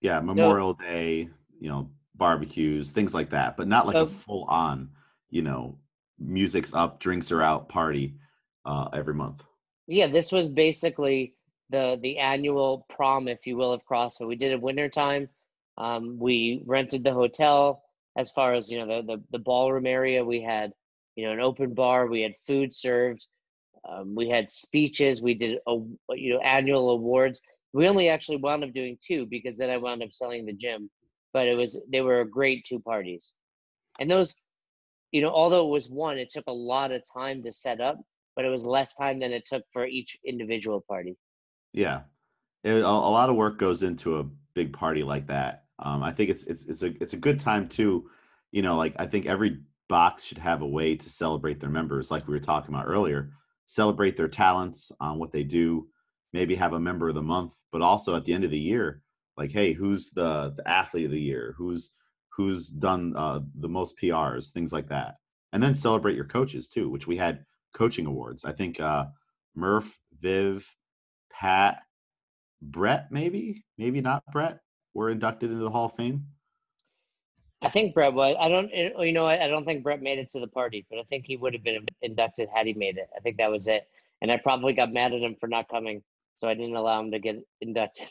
Yeah, 0.00 0.20
Memorial 0.20 0.74
Day, 0.74 1.28
you 1.58 1.68
know, 1.68 1.90
barbecues, 2.14 2.92
things 2.92 3.14
like 3.14 3.30
that, 3.30 3.56
but 3.56 3.68
not 3.68 3.86
like 3.86 3.96
a 3.96 4.06
full 4.06 4.44
on, 4.44 4.90
you 5.30 5.42
know, 5.42 5.78
music's 6.18 6.74
up, 6.74 7.00
drinks 7.00 7.32
are 7.32 7.42
out 7.42 7.68
party 7.68 8.14
uh, 8.64 8.88
every 8.92 9.14
month. 9.14 9.42
yeah 9.86 10.06
this 10.06 10.32
was 10.32 10.48
basically 10.48 11.34
the 11.70 11.98
the 12.02 12.18
annual 12.18 12.86
prom 12.88 13.28
if 13.28 13.46
you 13.46 13.56
will 13.56 13.72
of 13.72 13.84
crossfit. 13.84 14.28
We 14.28 14.36
did 14.36 14.52
it 14.52 14.60
wintertime 14.60 15.28
um, 15.76 16.18
we 16.18 16.62
rented 16.66 17.04
the 17.04 17.12
hotel. 17.12 17.82
As 18.16 18.30
far 18.30 18.54
as 18.54 18.70
you 18.70 18.78
know 18.78 18.86
the, 18.86 19.16
the 19.16 19.22
the 19.32 19.38
ballroom 19.38 19.86
area 19.86 20.24
we 20.24 20.40
had 20.40 20.72
you 21.16 21.26
know 21.26 21.32
an 21.32 21.40
open 21.40 21.74
bar 21.74 22.06
we 22.06 22.20
had 22.20 22.34
food 22.46 22.72
served 22.72 23.26
um, 23.88 24.14
we 24.14 24.28
had 24.28 24.50
speeches 24.50 25.20
we 25.20 25.34
did 25.34 25.58
a 25.66 25.76
you 26.10 26.34
know 26.34 26.40
annual 26.40 26.90
awards 26.90 27.42
we 27.74 27.88
only 27.88 28.08
actually 28.08 28.38
wound 28.38 28.64
up 28.64 28.72
doing 28.72 28.96
two 29.04 29.26
because 29.26 29.58
then 29.58 29.70
i 29.70 29.76
wound 29.76 30.02
up 30.02 30.12
selling 30.12 30.46
the 30.46 30.52
gym 30.52 30.88
but 31.32 31.46
it 31.46 31.56
was 31.56 31.82
they 31.92 32.00
were 32.00 32.20
a 32.20 32.30
great 32.30 32.64
two 32.64 32.80
parties 32.80 33.34
and 34.00 34.10
those 34.10 34.36
you 35.12 35.20
know 35.20 35.30
although 35.30 35.66
it 35.66 35.70
was 35.70 35.90
one 35.90 36.18
it 36.18 36.30
took 36.30 36.44
a 36.46 36.52
lot 36.52 36.92
of 36.92 37.02
time 37.12 37.42
to 37.42 37.52
set 37.52 37.80
up 37.80 37.98
but 38.36 38.44
it 38.44 38.50
was 38.50 38.64
less 38.64 38.96
time 38.96 39.20
than 39.20 39.32
it 39.32 39.44
took 39.44 39.64
for 39.72 39.86
each 39.86 40.18
individual 40.24 40.84
party 40.88 41.16
Yeah, 41.72 42.02
it, 42.62 42.70
a, 42.70 42.86
a 42.86 43.12
lot 43.18 43.30
of 43.30 43.36
work 43.36 43.58
goes 43.58 43.82
into 43.82 44.18
a 44.18 44.26
big 44.54 44.72
party 44.72 45.02
like 45.02 45.26
that. 45.28 45.64
Um, 45.78 46.02
I 46.02 46.12
think 46.12 46.30
it's 46.30 46.44
it's 46.44 46.64
it's 46.64 46.82
a 46.82 47.02
it's 47.02 47.12
a 47.12 47.18
good 47.18 47.40
time 47.40 47.68
too. 47.68 48.10
You 48.52 48.62
know, 48.62 48.76
like 48.76 48.94
I 48.98 49.06
think 49.06 49.26
every 49.26 49.60
box 49.88 50.24
should 50.24 50.38
have 50.38 50.62
a 50.62 50.66
way 50.66 50.96
to 50.96 51.10
celebrate 51.10 51.60
their 51.60 51.70
members, 51.70 52.10
like 52.10 52.26
we 52.26 52.34
were 52.34 52.40
talking 52.40 52.74
about 52.74 52.86
earlier. 52.86 53.32
Celebrate 53.66 54.16
their 54.16 54.28
talents, 54.28 54.92
um, 55.00 55.18
what 55.18 55.32
they 55.32 55.42
do. 55.42 55.88
Maybe 56.34 56.56
have 56.56 56.72
a 56.72 56.80
member 56.80 57.08
of 57.08 57.14
the 57.14 57.22
month, 57.22 57.54
but 57.70 57.80
also 57.80 58.16
at 58.16 58.24
the 58.24 58.34
end 58.34 58.42
of 58.42 58.50
the 58.50 58.58
year, 58.58 59.02
like, 59.36 59.52
hey, 59.52 59.72
who's 59.72 60.10
the 60.10 60.52
the 60.56 60.68
athlete 60.68 61.04
of 61.04 61.12
the 61.12 61.20
year? 61.20 61.54
Who's 61.56 61.92
who's 62.36 62.68
done 62.68 63.14
uh, 63.16 63.38
the 63.60 63.68
most 63.68 63.96
PRs, 64.00 64.50
things 64.50 64.72
like 64.72 64.88
that, 64.88 65.14
and 65.52 65.62
then 65.62 65.76
celebrate 65.76 66.16
your 66.16 66.24
coaches 66.24 66.68
too, 66.68 66.90
which 66.90 67.06
we 67.06 67.16
had 67.16 67.44
coaching 67.72 68.06
awards. 68.06 68.44
I 68.44 68.50
think 68.50 68.80
uh, 68.80 69.04
Murph, 69.54 69.96
Viv, 70.18 70.68
Pat, 71.30 71.82
Brett, 72.60 73.12
maybe, 73.12 73.64
maybe 73.78 74.00
not 74.00 74.24
Brett, 74.32 74.58
were 74.92 75.10
inducted 75.10 75.52
into 75.52 75.62
the 75.62 75.70
Hall 75.70 75.86
of 75.86 75.94
Fame. 75.94 76.26
i 77.62 77.68
think 77.68 77.94
brett 77.94 78.12
was. 78.12 78.34
I 78.40 78.48
don't 78.48 78.70
eh, 78.74 78.90
you 78.98 79.12
know 79.12 79.26
i 79.26 79.46
don't 79.46 79.64
think 79.64 79.84
brett 79.84 80.02
made 80.02 80.18
it 80.18 80.30
to 80.30 80.40
the 80.40 80.48
party 80.48 80.84
but 80.90 80.98
i 80.98 81.04
think 81.04 81.26
he 81.26 81.36
would 81.36 81.54
have 81.54 81.62
been 81.62 81.86
inducted 82.02 82.48
had 82.52 82.66
he 82.66 82.74
made 82.74 82.98
it. 82.98 83.08
I 83.16 83.20
think 83.20 83.36
that 83.36 83.52
was 83.52 83.68
it. 83.68 83.86
And 84.20 84.32
i 84.32 84.36
probably 84.36 84.72
got 84.72 84.92
mad 84.92 85.12
at 85.12 85.20
him 85.20 85.36
for 85.38 85.46
not 85.46 85.68
coming 85.68 86.02
so 86.36 86.48
i 86.48 86.54
didn't 86.54 86.76
allow 86.76 87.00
him 87.00 87.10
to 87.10 87.18
get 87.18 87.36
inducted 87.60 88.08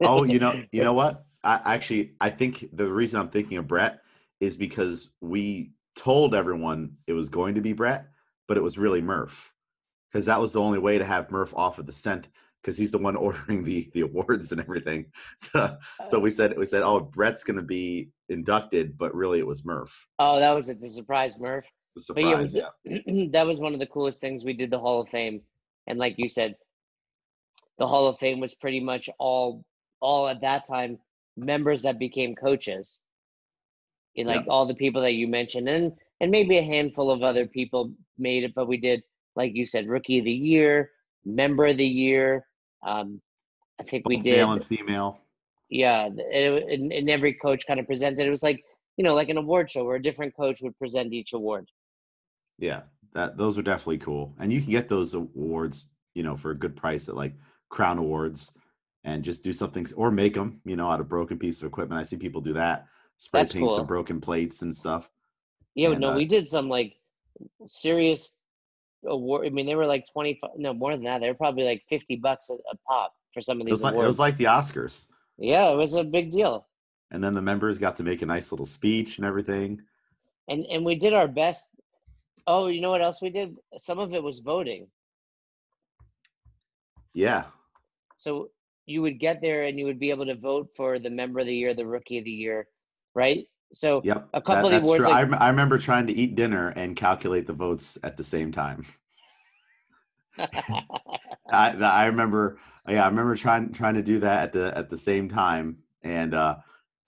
Oh, 0.00 0.24
you 0.24 0.38
know, 0.38 0.62
you 0.72 0.82
know 0.82 0.94
what? 0.94 1.26
I 1.44 1.60
actually, 1.74 2.12
I 2.18 2.30
think 2.30 2.66
the 2.72 2.90
reason 2.90 3.20
I'm 3.20 3.28
thinking 3.28 3.58
of 3.58 3.66
Brett 3.68 3.98
is 4.40 4.56
because 4.56 5.10
we 5.20 5.72
told 5.96 6.34
everyone 6.34 6.96
it 7.06 7.12
was 7.12 7.28
going 7.28 7.56
to 7.56 7.60
be 7.60 7.74
Brett, 7.74 8.06
but 8.48 8.56
it 8.56 8.62
was 8.62 8.78
really 8.78 9.02
Murph, 9.02 9.52
because 10.10 10.24
that 10.26 10.40
was 10.40 10.54
the 10.54 10.62
only 10.62 10.78
way 10.78 10.96
to 10.96 11.04
have 11.04 11.30
Murph 11.30 11.54
off 11.54 11.78
of 11.78 11.84
the 11.84 11.92
scent, 11.92 12.28
because 12.62 12.78
he's 12.78 12.90
the 12.90 12.96
one 12.96 13.16
ordering 13.26 13.64
the 13.64 13.90
the 13.92 14.00
awards 14.00 14.50
and 14.52 14.62
everything. 14.62 15.12
So, 15.40 15.76
so 16.06 16.18
we 16.18 16.30
said 16.30 16.56
we 16.56 16.64
said, 16.64 16.82
oh, 16.82 17.00
Brett's 17.00 17.44
going 17.44 17.56
to 17.58 17.62
be 17.62 18.08
inducted, 18.30 18.96
but 18.96 19.14
really 19.14 19.40
it 19.40 19.46
was 19.46 19.66
Murph. 19.66 19.94
oh 20.20 20.40
that 20.40 20.54
was 20.54 20.70
it 20.70 20.80
the 20.80 20.88
surprise 20.88 21.38
murph 21.38 21.66
The 21.96 22.14
But 22.14 22.24
yeah, 22.24 22.30
surprise, 22.30 22.54
was- 22.54 22.62
yeah. 23.06 23.26
that 23.32 23.46
was 23.46 23.60
one 23.60 23.74
of 23.74 23.78
the 23.80 23.86
coolest 23.94 24.22
things 24.22 24.42
we 24.42 24.54
did 24.54 24.70
the 24.70 24.78
Hall 24.78 25.02
of 25.02 25.10
Fame. 25.10 25.42
And 25.86 25.98
like 25.98 26.14
you 26.16 26.28
said, 26.28 26.54
the 27.78 27.86
Hall 27.86 28.06
of 28.06 28.18
Fame 28.18 28.40
was 28.40 28.54
pretty 28.54 28.80
much 28.80 29.08
all 29.18 29.64
all 30.00 30.28
at 30.28 30.40
that 30.40 30.66
time 30.66 30.98
members 31.36 31.82
that 31.82 31.98
became 31.98 32.34
coaches. 32.34 32.98
And 34.16 34.28
like 34.28 34.44
all 34.48 34.66
the 34.66 34.74
people 34.74 35.00
that 35.02 35.14
you 35.14 35.26
mentioned, 35.26 35.68
and 35.68 35.92
and 36.20 36.30
maybe 36.30 36.58
a 36.58 36.62
handful 36.62 37.10
of 37.10 37.22
other 37.22 37.46
people 37.46 37.92
made 38.18 38.44
it, 38.44 38.52
but 38.54 38.68
we 38.68 38.76
did, 38.76 39.02
like 39.36 39.54
you 39.54 39.64
said, 39.64 39.88
rookie 39.88 40.18
of 40.18 40.26
the 40.26 40.32
year, 40.32 40.90
member 41.24 41.66
of 41.66 41.78
the 41.78 41.86
year. 41.86 42.44
Um, 42.86 43.22
I 43.80 43.84
think 43.84 44.06
we 44.06 44.16
did 44.16 44.36
male 44.36 44.52
and 44.52 44.64
female. 44.64 45.18
yeah 45.70 46.08
it, 46.14 46.80
and, 46.80 46.92
and 46.92 47.08
every 47.10 47.32
coach 47.34 47.66
kind 47.66 47.80
of 47.80 47.86
presented 47.86 48.26
it 48.26 48.30
was 48.30 48.42
like 48.42 48.62
you 48.96 49.04
know 49.04 49.14
like 49.14 49.28
an 49.30 49.38
award 49.38 49.70
show 49.70 49.84
where 49.84 49.96
a 49.96 50.02
different 50.02 50.36
coach 50.36 50.60
would 50.60 50.76
present 50.76 51.12
each 51.12 51.32
award 51.32 51.66
Yeah, 52.58 52.82
that 53.14 53.36
those 53.36 53.58
are 53.58 53.62
definitely 53.62 53.98
cool, 53.98 54.34
and 54.38 54.52
you 54.52 54.60
can 54.60 54.70
get 54.70 54.88
those 54.88 55.14
awards, 55.14 55.88
you 56.14 56.22
know, 56.22 56.36
for 56.36 56.50
a 56.50 56.58
good 56.58 56.76
price 56.76 57.08
at 57.08 57.16
like 57.16 57.34
Crown 57.72 57.98
Awards, 57.98 58.52
and 59.02 59.24
just 59.24 59.42
do 59.42 59.52
something 59.52 59.84
or 59.96 60.10
make 60.12 60.34
them, 60.34 60.60
you 60.64 60.76
know, 60.76 60.88
out 60.90 61.00
of 61.00 61.08
broken 61.08 61.38
piece 61.38 61.60
of 61.60 61.66
equipment. 61.66 61.98
I 62.00 62.04
see 62.04 62.16
people 62.18 62.40
do 62.40 62.52
that, 62.52 62.86
spray 63.16 63.40
That's 63.40 63.52
paint 63.54 63.66
cool. 63.68 63.76
some 63.76 63.86
broken 63.86 64.20
plates 64.20 64.62
and 64.62 64.76
stuff. 64.76 65.08
yeah 65.74 65.90
And, 65.90 66.00
no 66.00 66.10
uh, 66.10 66.16
we 66.16 66.26
did 66.26 66.46
some 66.48 66.68
like 66.68 66.94
serious 67.66 68.38
award 69.04 69.46
i 69.46 69.50
mean 69.50 69.66
they 69.66 69.74
were 69.74 69.86
like 69.94 70.04
25 70.12 70.50
no 70.66 70.72
more 70.72 70.92
than 70.94 71.02
that 71.08 71.18
they 71.20 71.28
were 71.32 71.34
probably 71.44 71.64
like 71.64 71.82
50 71.88 72.16
bucks 72.16 72.50
a, 72.50 72.54
a 72.54 72.76
pop 72.86 73.10
for 73.34 73.42
some 73.42 73.56
of 73.60 73.62
It 73.62 73.64
these 73.66 73.72
was 73.80 73.82
like 73.82 73.94
awards 73.94 74.04
it 74.04 74.14
was 74.14 74.18
like 74.26 74.36
the 74.36 74.44
Oscars, 74.58 75.06
yeah 75.38 75.66
it 75.72 75.76
was 75.76 75.94
a 75.96 76.04
big 76.04 76.30
deal 76.30 76.54
and 77.10 77.24
then 77.24 77.34
the 77.34 77.42
members 77.42 77.78
got 77.78 77.96
to 77.96 78.04
make 78.04 78.22
a 78.22 78.26
nice 78.26 78.52
little 78.52 78.66
speech 78.78 79.18
and 79.18 79.26
everything. 79.26 79.80
and 80.50 80.60
and 80.72 80.84
we 80.84 80.94
did 81.04 81.14
our 81.20 81.26
best 81.26 81.70
oh 82.46 82.68
you 82.68 82.80
know 82.82 82.92
what 82.94 83.02
else 83.02 83.18
we 83.22 83.30
did 83.40 83.56
some 83.76 83.98
of 83.98 84.14
it 84.14 84.22
was 84.22 84.38
voting 84.40 84.86
Yeah, 87.14 87.44
So 88.22 88.50
you 88.86 89.02
would 89.02 89.18
get 89.18 89.42
there 89.42 89.64
and 89.64 89.76
you 89.76 89.84
would 89.84 89.98
be 89.98 90.10
able 90.10 90.26
to 90.26 90.36
vote 90.36 90.68
for 90.76 91.00
the 91.00 91.10
member 91.10 91.40
of 91.40 91.46
the 91.46 91.54
year, 91.54 91.74
the 91.74 91.86
rookie 91.86 92.18
of 92.18 92.24
the 92.24 92.30
year, 92.30 92.68
right? 93.16 93.46
So 93.72 94.00
yep. 94.04 94.28
A 94.34 94.40
couple 94.40 94.66
of 94.66 94.70
the 94.70 94.78
awards, 94.78 95.04
like- 95.04 95.14
I, 95.14 95.22
rem- 95.22 95.42
I 95.42 95.48
remember 95.48 95.76
trying 95.76 96.06
to 96.06 96.12
eat 96.12 96.36
dinner 96.36 96.68
and 96.68 96.94
calculate 96.94 97.48
the 97.48 97.52
votes 97.52 97.98
at 98.04 98.16
the 98.16 98.22
same 98.22 98.52
time. 98.52 98.86
I, 100.38 101.72
that- 101.72 101.82
I 101.82 102.06
remember, 102.06 102.58
yeah, 102.88 103.04
I 103.04 103.08
remember 103.08 103.34
trying 103.34 103.72
trying 103.72 103.94
to 103.94 104.02
do 104.02 104.20
that 104.20 104.42
at 104.44 104.52
the 104.52 104.78
at 104.78 104.88
the 104.88 104.98
same 104.98 105.28
time, 105.28 105.78
and 106.02 106.34
uh, 106.34 106.56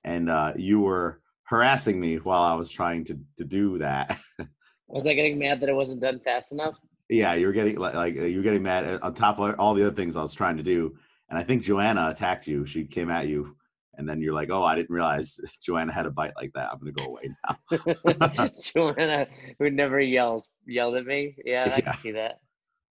and 0.04 0.30
uh, 0.30 0.52
you 0.56 0.80
were 0.80 1.20
harassing 1.44 2.00
me 2.00 2.16
while 2.16 2.42
I 2.42 2.54
was 2.54 2.70
trying 2.70 3.04
to 3.04 3.18
to 3.38 3.44
do 3.44 3.78
that. 3.78 4.20
was 4.88 5.06
I 5.06 5.14
getting 5.14 5.38
mad 5.38 5.60
that 5.60 5.68
it 5.68 5.74
wasn't 5.74 6.00
done 6.02 6.20
fast 6.20 6.52
enough? 6.52 6.78
yeah, 7.08 7.34
you 7.34 7.46
were 7.46 7.52
getting 7.52 7.76
like, 7.76 7.94
like 7.94 8.14
you 8.14 8.36
were 8.36 8.42
getting 8.42 8.62
mad 8.62 9.00
on 9.02 9.14
top 9.14 9.38
of 9.38 9.58
all 9.58 9.74
the 9.74 9.86
other 9.86 9.94
things 9.94 10.16
I 10.16 10.22
was 10.22 10.32
trying 10.32 10.56
to 10.56 10.62
do, 10.62 10.96
and 11.30 11.38
I 11.38 11.42
think 11.42 11.62
Joanna 11.62 12.08
attacked 12.08 12.46
you. 12.46 12.66
She 12.66 12.84
came 12.84 13.10
at 13.10 13.28
you, 13.28 13.56
and 13.96 14.08
then 14.08 14.20
you're 14.20 14.34
like, 14.34 14.50
"Oh, 14.50 14.64
I 14.64 14.74
didn't 14.74 14.90
realize 14.90 15.38
Joanna 15.62 15.92
had 15.92 16.06
a 16.06 16.10
bite 16.10 16.34
like 16.36 16.52
that. 16.54 16.70
I'm 16.72 16.78
gonna 16.78 16.92
go 16.92 17.06
away 17.06 17.30
now." 17.46 18.50
Joanna, 18.60 19.26
who 19.58 19.70
never 19.70 20.00
yells, 20.00 20.50
yelled 20.66 20.96
at 20.96 21.06
me. 21.06 21.34
Yeah, 21.44 21.70
I 21.72 21.78
Yeah. 21.78 21.80
can 21.80 21.96
see 21.96 22.12
that. 22.12 22.40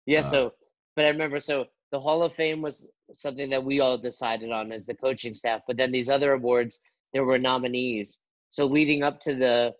Yeah, 0.06 0.20
Uh, 0.20 0.22
so, 0.22 0.52
but 0.96 1.04
I 1.04 1.08
remember, 1.08 1.40
so 1.40 1.66
the 1.92 2.00
Hall 2.00 2.22
of 2.22 2.34
Fame 2.34 2.62
was 2.62 2.90
something 3.12 3.50
that 3.50 3.62
we 3.62 3.80
all 3.80 3.98
decided 3.98 4.50
on 4.50 4.72
as 4.72 4.86
the 4.86 4.94
coaching 4.94 5.34
staff, 5.34 5.62
but 5.66 5.76
then 5.76 5.92
these 5.92 6.08
other 6.08 6.32
awards, 6.32 6.80
there 7.12 7.24
were 7.24 7.38
nominees. 7.38 8.18
So 8.48 8.66
leading 8.66 9.02
up 9.02 9.20
to 9.20 9.34
the 9.34 9.74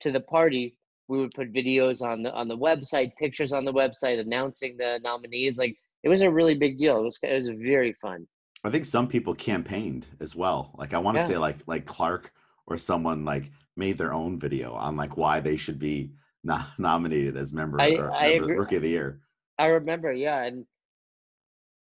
to 0.00 0.10
the 0.10 0.20
party, 0.20 0.76
we 1.08 1.18
would 1.18 1.32
put 1.32 1.52
videos 1.52 2.02
on 2.02 2.22
the 2.22 2.32
on 2.32 2.48
the 2.48 2.56
website, 2.56 3.14
pictures 3.16 3.52
on 3.52 3.64
the 3.64 3.72
website 3.72 4.18
announcing 4.20 4.76
the 4.76 5.00
nominees. 5.02 5.58
Like 5.58 5.76
it 6.02 6.08
was 6.08 6.22
a 6.22 6.30
really 6.30 6.56
big 6.56 6.76
deal. 6.78 6.98
It 6.98 7.02
was 7.02 7.18
it 7.22 7.32
was 7.34 7.48
very 7.48 7.92
fun. 7.94 8.26
I 8.64 8.70
think 8.70 8.84
some 8.84 9.08
people 9.08 9.34
campaigned 9.34 10.06
as 10.20 10.36
well. 10.36 10.74
Like 10.78 10.94
I 10.94 10.98
want 10.98 11.16
to 11.16 11.22
Yeah. 11.22 11.28
say 11.28 11.38
like 11.38 11.58
like 11.66 11.86
Clark 11.86 12.32
or 12.66 12.76
someone 12.78 13.24
like 13.24 13.50
made 13.76 13.98
their 13.98 14.12
own 14.12 14.38
video 14.38 14.72
on 14.74 14.96
like 14.96 15.16
why 15.16 15.40
they 15.40 15.56
should 15.56 15.78
be 15.78 16.12
no- 16.44 16.64
nominated 16.78 17.36
as 17.36 17.52
member 17.52 17.80
I- 17.80 17.96
or 17.96 18.12
I 18.12 18.38
member- 18.38 18.56
rookie 18.56 18.76
of 18.76 18.82
the 18.82 18.88
year. 18.90 19.20
I 19.58 19.66
remember, 19.66 20.12
yeah, 20.12 20.42
and 20.44 20.64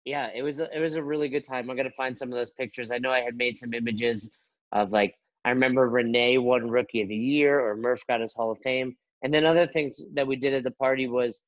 yeah, 0.05 0.31
it 0.35 0.43
was 0.43 0.61
a, 0.61 0.77
it 0.77 0.81
was 0.81 0.95
a 0.95 1.03
really 1.03 1.29
good 1.29 1.45
time. 1.45 1.71
I'm 1.71 1.77
gonna 1.77 1.91
find 1.91 2.19
some 2.19 2.31
of 2.33 2.35
those 2.39 2.51
pictures. 2.51 2.91
I 2.91 2.99
know 2.99 3.11
I 3.11 3.21
had 3.21 3.37
made 3.37 3.57
some 3.59 3.75
images 3.75 4.31
of 4.73 4.91
like 4.93 5.15
I 5.45 5.51
remember 5.51 5.89
Renee 5.89 6.39
won 6.39 6.69
Rookie 6.71 7.03
of 7.03 7.09
the 7.09 7.17
Year 7.17 7.61
or 7.61 7.77
Murph 7.77 8.07
got 8.07 8.21
his 8.21 8.35
Hall 8.35 8.51
of 8.51 8.59
Fame, 8.63 8.97
and 9.23 9.33
then 9.33 9.45
other 9.45 9.67
things 9.67 10.05
that 10.15 10.27
we 10.27 10.37
did 10.37 10.53
at 10.55 10.65
the 10.65 10.71
party 10.73 11.07
was, 11.09 11.43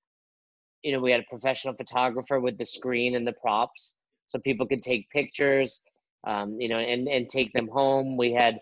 you 0.83 0.93
know, 0.93 1.01
we 1.01 1.11
had 1.11 1.21
a 1.21 1.31
professional 1.31 1.75
photographer 1.75 2.41
with 2.41 2.59
the 2.59 2.67
screen 2.67 3.15
and 3.15 3.27
the 3.27 3.33
props, 3.33 3.99
so 4.27 4.39
people 4.41 4.67
could 4.67 4.83
take 4.83 5.09
pictures, 5.11 5.83
um, 6.27 6.61
you 6.61 6.69
know, 6.69 6.79
and 6.79 7.09
and 7.09 7.29
take 7.29 7.53
them 7.53 7.69
home. 7.69 8.17
We 8.17 8.33
had, 8.33 8.59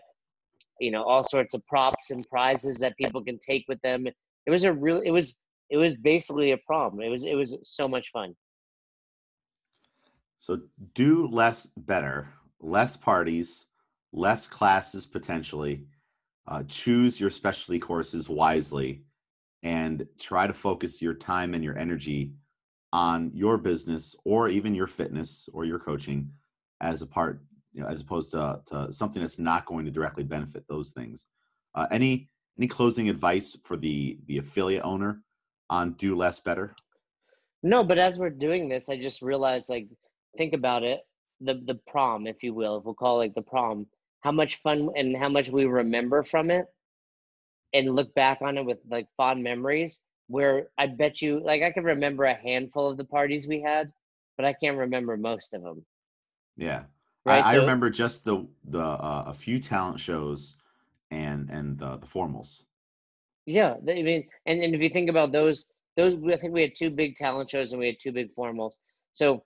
you 0.79 0.91
know, 0.91 1.03
all 1.03 1.23
sorts 1.23 1.53
of 1.53 1.65
props 1.67 2.11
and 2.11 2.23
prizes 2.29 2.79
that 2.79 2.97
people 2.97 3.23
can 3.23 3.39
take 3.39 3.65
with 3.67 3.81
them. 3.81 4.07
It 4.07 4.51
was 4.51 4.63
a 4.63 4.73
real. 4.73 5.01
It 5.01 5.11
was 5.11 5.39
it 5.69 5.77
was 5.77 5.95
basically 5.95 6.51
a 6.51 6.57
prom. 6.57 7.01
It 7.01 7.09
was 7.09 7.25
it 7.25 7.35
was 7.35 7.57
so 7.63 7.87
much 7.87 8.11
fun. 8.11 8.35
So 10.37 10.61
do 10.95 11.27
less 11.27 11.67
better, 11.77 12.29
less 12.59 12.97
parties, 12.97 13.67
less 14.11 14.47
classes 14.47 15.05
potentially. 15.05 15.85
Uh, 16.47 16.63
choose 16.67 17.19
your 17.19 17.29
specialty 17.29 17.79
courses 17.79 18.27
wisely, 18.27 19.03
and 19.63 20.07
try 20.19 20.47
to 20.47 20.53
focus 20.53 21.01
your 21.01 21.13
time 21.13 21.53
and 21.53 21.63
your 21.63 21.77
energy 21.77 22.33
on 22.93 23.31
your 23.33 23.57
business 23.57 24.15
or 24.25 24.49
even 24.49 24.75
your 24.75 24.87
fitness 24.87 25.47
or 25.53 25.65
your 25.65 25.79
coaching 25.79 26.29
as 26.81 27.01
a 27.01 27.07
part, 27.07 27.41
you 27.73 27.81
know, 27.81 27.87
as 27.87 28.01
opposed 28.01 28.31
to, 28.31 28.59
to 28.65 28.91
something 28.91 29.21
that's 29.21 29.39
not 29.39 29.65
going 29.65 29.85
to 29.85 29.91
directly 29.91 30.23
benefit 30.23 30.65
those 30.67 30.91
things. 30.91 31.27
Uh, 31.75 31.87
any 31.91 32.29
any 32.57 32.67
closing 32.67 33.09
advice 33.09 33.57
for 33.63 33.77
the 33.77 34.19
the 34.25 34.37
affiliate 34.37 34.83
owner 34.83 35.21
on 35.69 35.93
do 35.93 36.15
less 36.15 36.39
better? 36.39 36.75
No, 37.63 37.83
but 37.83 37.97
as 37.97 38.17
we're 38.17 38.29
doing 38.29 38.67
this, 38.67 38.89
I 38.89 38.99
just 38.99 39.21
realized 39.21 39.69
like 39.69 39.87
think 40.37 40.53
about 40.53 40.83
it, 40.83 41.01
the 41.39 41.61
the 41.65 41.75
prom, 41.87 42.27
if 42.27 42.43
you 42.43 42.53
will, 42.53 42.79
if 42.79 42.83
we'll 42.83 42.93
call 42.93 43.21
it 43.21 43.25
like 43.25 43.35
the 43.35 43.41
prom, 43.41 43.87
how 44.21 44.31
much 44.31 44.57
fun 44.57 44.89
and 44.95 45.15
how 45.15 45.29
much 45.29 45.49
we 45.49 45.65
remember 45.65 46.23
from 46.23 46.51
it 46.51 46.65
and 47.73 47.95
look 47.95 48.13
back 48.15 48.39
on 48.41 48.57
it 48.57 48.65
with 48.65 48.79
like 48.89 49.07
fond 49.17 49.43
memories 49.43 50.03
where 50.27 50.69
I 50.77 50.87
bet 50.87 51.21
you 51.21 51.39
like 51.39 51.61
I 51.61 51.71
can 51.71 51.83
remember 51.83 52.23
a 52.23 52.33
handful 52.33 52.89
of 52.89 52.97
the 52.97 53.05
parties 53.05 53.47
we 53.47 53.61
had, 53.61 53.91
but 54.37 54.45
I 54.45 54.53
can't 54.53 54.77
remember 54.77 55.17
most 55.17 55.53
of 55.53 55.61
them. 55.61 55.85
Yeah. 56.55 56.83
Right. 57.25 57.43
I, 57.43 57.53
I 57.53 57.55
remember 57.55 57.89
just 57.89 58.25
the 58.25 58.47
the 58.63 58.79
uh, 58.79 59.25
a 59.27 59.33
few 59.33 59.59
talent 59.59 59.99
shows 59.99 60.55
and 61.11 61.49
and 61.49 61.77
the, 61.77 61.97
the 61.97 62.07
formals. 62.07 62.63
Yeah, 63.45 63.75
I 63.87 64.01
mean, 64.03 64.27
and, 64.45 64.61
and 64.61 64.75
if 64.75 64.81
you 64.81 64.89
think 64.89 65.09
about 65.09 65.31
those, 65.31 65.65
those 65.97 66.15
I 66.15 66.37
think 66.37 66.53
we 66.53 66.61
had 66.61 66.75
two 66.75 66.91
big 66.91 67.15
talent 67.15 67.49
shows 67.49 67.71
and 67.71 67.79
we 67.79 67.87
had 67.87 67.97
two 67.99 68.11
big 68.11 68.33
formals. 68.35 68.73
So 69.11 69.43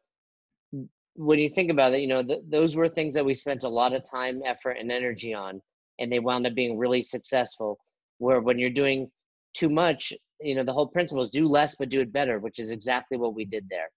when 1.15 1.39
you 1.39 1.49
think 1.49 1.71
about 1.71 1.93
it, 1.93 2.01
you 2.01 2.07
know, 2.07 2.23
th- 2.23 2.43
those 2.47 2.75
were 2.75 2.89
things 2.89 3.13
that 3.15 3.25
we 3.25 3.33
spent 3.33 3.63
a 3.63 3.69
lot 3.69 3.93
of 3.93 4.09
time, 4.09 4.41
effort, 4.45 4.77
and 4.79 4.91
energy 4.91 5.33
on, 5.33 5.61
and 5.99 6.11
they 6.11 6.19
wound 6.19 6.45
up 6.45 6.53
being 6.53 6.77
really 6.77 7.01
successful. 7.01 7.79
Where 8.17 8.41
when 8.41 8.57
you're 8.59 8.69
doing 8.69 9.11
too 9.53 9.69
much, 9.69 10.13
you 10.41 10.55
know, 10.55 10.63
the 10.63 10.73
whole 10.73 10.87
principle 10.87 11.23
is 11.23 11.29
do 11.29 11.47
less 11.47 11.75
but 11.75 11.89
do 11.89 12.01
it 12.01 12.13
better, 12.13 12.39
which 12.39 12.59
is 12.59 12.71
exactly 12.71 13.17
what 13.17 13.35
we 13.35 13.45
did 13.45 13.67
there. 13.69 13.89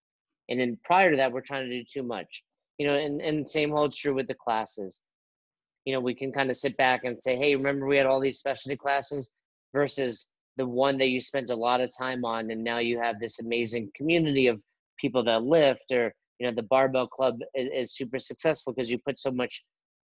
And 0.48 0.58
then 0.58 0.78
prior 0.84 1.10
to 1.10 1.16
that, 1.16 1.32
we're 1.32 1.40
trying 1.40 1.68
to 1.68 1.76
do 1.78 1.84
too 1.84 2.02
much, 2.02 2.42
you 2.78 2.86
know, 2.86 2.94
and 2.94 3.20
and 3.20 3.48
same 3.48 3.70
holds 3.70 3.96
true 3.96 4.14
with 4.14 4.28
the 4.28 4.34
classes. 4.34 5.02
You 5.84 5.94
know, 5.94 6.00
we 6.00 6.14
can 6.14 6.32
kind 6.32 6.50
of 6.50 6.56
sit 6.56 6.76
back 6.76 7.04
and 7.04 7.22
say, 7.22 7.36
hey, 7.36 7.56
remember 7.56 7.86
we 7.86 7.96
had 7.96 8.06
all 8.06 8.20
these 8.20 8.38
specialty 8.38 8.76
classes 8.76 9.32
versus 9.72 10.28
the 10.58 10.66
one 10.66 10.98
that 10.98 11.08
you 11.08 11.20
spent 11.20 11.50
a 11.50 11.56
lot 11.56 11.80
of 11.80 11.90
time 11.96 12.24
on 12.24 12.50
and 12.50 12.62
now 12.62 12.78
you 12.78 12.98
have 12.98 13.18
this 13.18 13.40
amazing 13.40 13.90
community 13.94 14.48
of 14.48 14.60
people 14.98 15.22
that 15.24 15.44
lift 15.44 15.90
or 15.92 16.12
you 16.38 16.46
know 16.46 16.52
the 16.52 16.62
barbell 16.64 17.06
club 17.06 17.38
is, 17.54 17.70
is 17.72 17.94
super 17.94 18.18
successful 18.18 18.72
because 18.72 18.90
you 18.90 18.98
put 18.98 19.18
so 19.18 19.30
much 19.30 19.64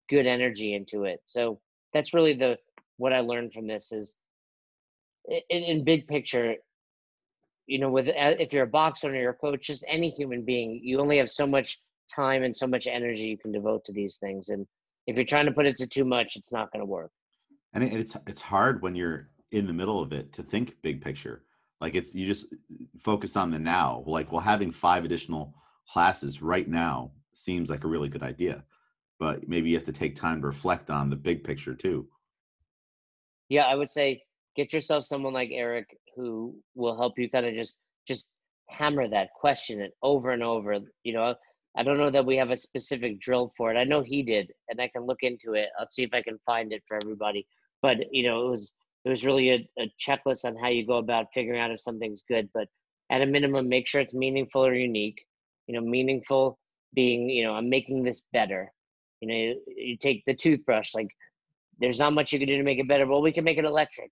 good 0.10 0.28
energy 0.28 0.76
into 0.76 1.04
it 1.06 1.20
so 1.26 1.60
that's 1.94 2.14
really 2.14 2.34
the 2.34 2.56
what 2.98 3.14
i 3.14 3.20
learned 3.20 3.54
from 3.54 3.68
this 3.68 3.92
is 3.92 4.18
in, 5.28 5.64
in 5.64 5.84
big 5.84 6.08
picture 6.08 6.56
you 7.68 7.80
know 7.80 7.90
with 7.90 8.08
if 8.08 8.54
you're 8.54 8.64
a 8.64 8.68
box 8.68 9.04
owner 9.04 9.26
or 9.26 9.30
a 9.30 9.34
coach 9.34 9.68
just 9.68 9.86
any 9.88 10.10
human 10.10 10.44
being 10.44 10.80
you 10.84 11.00
only 11.00 11.18
have 11.18 11.30
so 11.30 11.48
much 11.48 11.80
time 12.14 12.44
and 12.44 12.56
so 12.56 12.68
much 12.68 12.88
energy 12.88 13.24
you 13.24 13.38
can 13.38 13.52
devote 13.52 13.86
to 13.86 13.94
these 13.94 14.18
things 14.18 14.50
and 14.50 14.68
if 15.08 15.16
you're 15.16 15.26
trying 15.26 15.46
to 15.46 15.52
put 15.52 15.66
it 15.66 15.76
to 15.76 15.88
too 15.88 16.06
much 16.06 16.36
it's 16.36 16.52
not 16.52 16.72
going 16.72 16.82
to 16.82 16.86
work 16.86 17.12
And 17.74 17.84
it's 17.84 18.16
it's 18.28 18.42
hard 18.42 18.82
when 18.82 18.96
you're 18.96 19.30
in 19.52 19.68
the 19.68 19.74
middle 19.74 20.02
of 20.02 20.14
it 20.14 20.34
to 20.34 20.44
think 20.44 20.76
big 20.82 21.02
picture. 21.02 21.44
Like 21.82 21.96
it's 21.96 22.14
you 22.14 22.28
just 22.28 22.54
focus 23.00 23.36
on 23.36 23.52
the 23.52 23.60
now. 23.60 24.04
Like 24.06 24.32
well, 24.32 24.42
having 24.42 24.72
five 24.72 25.06
additional 25.06 25.56
classes 25.88 26.42
right 26.42 26.68
now 26.68 27.12
seems 27.34 27.70
like 27.70 27.84
a 27.84 27.88
really 27.88 28.10
good 28.10 28.24
idea, 28.24 28.64
but 29.20 29.48
maybe 29.48 29.70
you 29.70 29.76
have 29.76 29.86
to 29.86 29.92
take 29.92 30.16
time 30.16 30.42
to 30.42 30.48
reflect 30.48 30.90
on 30.90 31.10
the 31.10 31.16
big 31.16 31.44
picture 31.44 31.76
too. 31.76 32.08
Yeah 33.50 33.64
i 33.64 33.76
would 33.76 33.90
say 33.90 34.22
get 34.56 34.74
yourself 34.74 35.06
someone 35.06 35.34
like 35.34 35.50
eric 35.52 35.98
who 36.16 36.56
will 36.76 36.96
help 36.96 37.18
you 37.18 37.30
kind 37.30 37.46
of 37.46 37.56
just 37.56 37.78
just 38.08 38.32
hammer 38.70 39.08
that 39.08 39.30
question 39.34 39.82
it 39.82 39.94
over 40.02 40.32
and 40.32 40.44
over 40.44 40.80
you 41.04 41.14
know 41.14 41.36
I 41.76 41.84
don't 41.84 41.98
know 41.98 42.12
that 42.12 42.26
we 42.26 42.38
have 42.38 42.52
a 42.52 42.58
specific 42.58 43.20
drill 43.20 43.52
for 43.58 43.72
it. 43.74 43.78
I 43.78 43.84
know 43.84 44.02
he 44.02 44.22
did, 44.22 44.52
and 44.70 44.80
I 44.80 44.90
can 44.90 45.06
look 45.06 45.24
into 45.24 45.54
it. 45.54 45.70
I'll 45.80 45.90
see 45.90 46.04
if 46.04 46.14
I 46.14 46.22
can 46.22 46.38
find 46.46 46.72
it 46.72 46.84
for 46.88 46.98
everybody. 46.98 47.48
But 47.82 48.14
you 48.14 48.24
know, 48.24 48.46
it 48.46 48.50
was 48.50 48.76
it 49.06 49.10
was 49.10 49.26
really 49.26 49.50
a, 49.50 49.68
a 49.80 49.92
checklist 50.00 50.46
on 50.46 50.56
how 50.56 50.70
you 50.70 50.86
go 50.86 50.98
about 50.98 51.34
figuring 51.34 51.60
out 51.60 51.72
if 51.72 51.80
something's 51.80 52.24
good. 52.28 52.50
But 52.54 52.68
at 53.10 53.22
a 53.22 53.26
minimum, 53.26 53.70
make 53.70 53.88
sure 53.88 54.02
it's 54.02 54.14
meaningful 54.14 54.66
or 54.66 54.74
unique. 54.74 55.26
You 55.68 55.76
know, 55.76 55.82
meaningful 55.82 56.60
being 56.94 57.30
you 57.30 57.44
know 57.44 57.54
I'm 57.54 57.70
making 57.70 58.04
this 58.04 58.22
better. 58.32 58.72
You 59.22 59.28
know, 59.30 59.36
you, 59.36 59.62
you 59.76 59.98
take 59.98 60.26
the 60.26 60.36
toothbrush. 60.36 60.94
Like, 60.94 61.10
there's 61.80 62.00
not 62.00 62.14
much 62.14 62.32
you 62.32 62.40
can 62.40 62.48
do 62.48 62.58
to 62.58 62.64
make 62.64 62.80
it 62.80 62.88
better. 62.88 63.08
Well, 63.08 63.22
we 63.22 63.32
can 63.32 63.44
make 63.44 63.58
it 63.58 63.66
electric. 63.66 64.12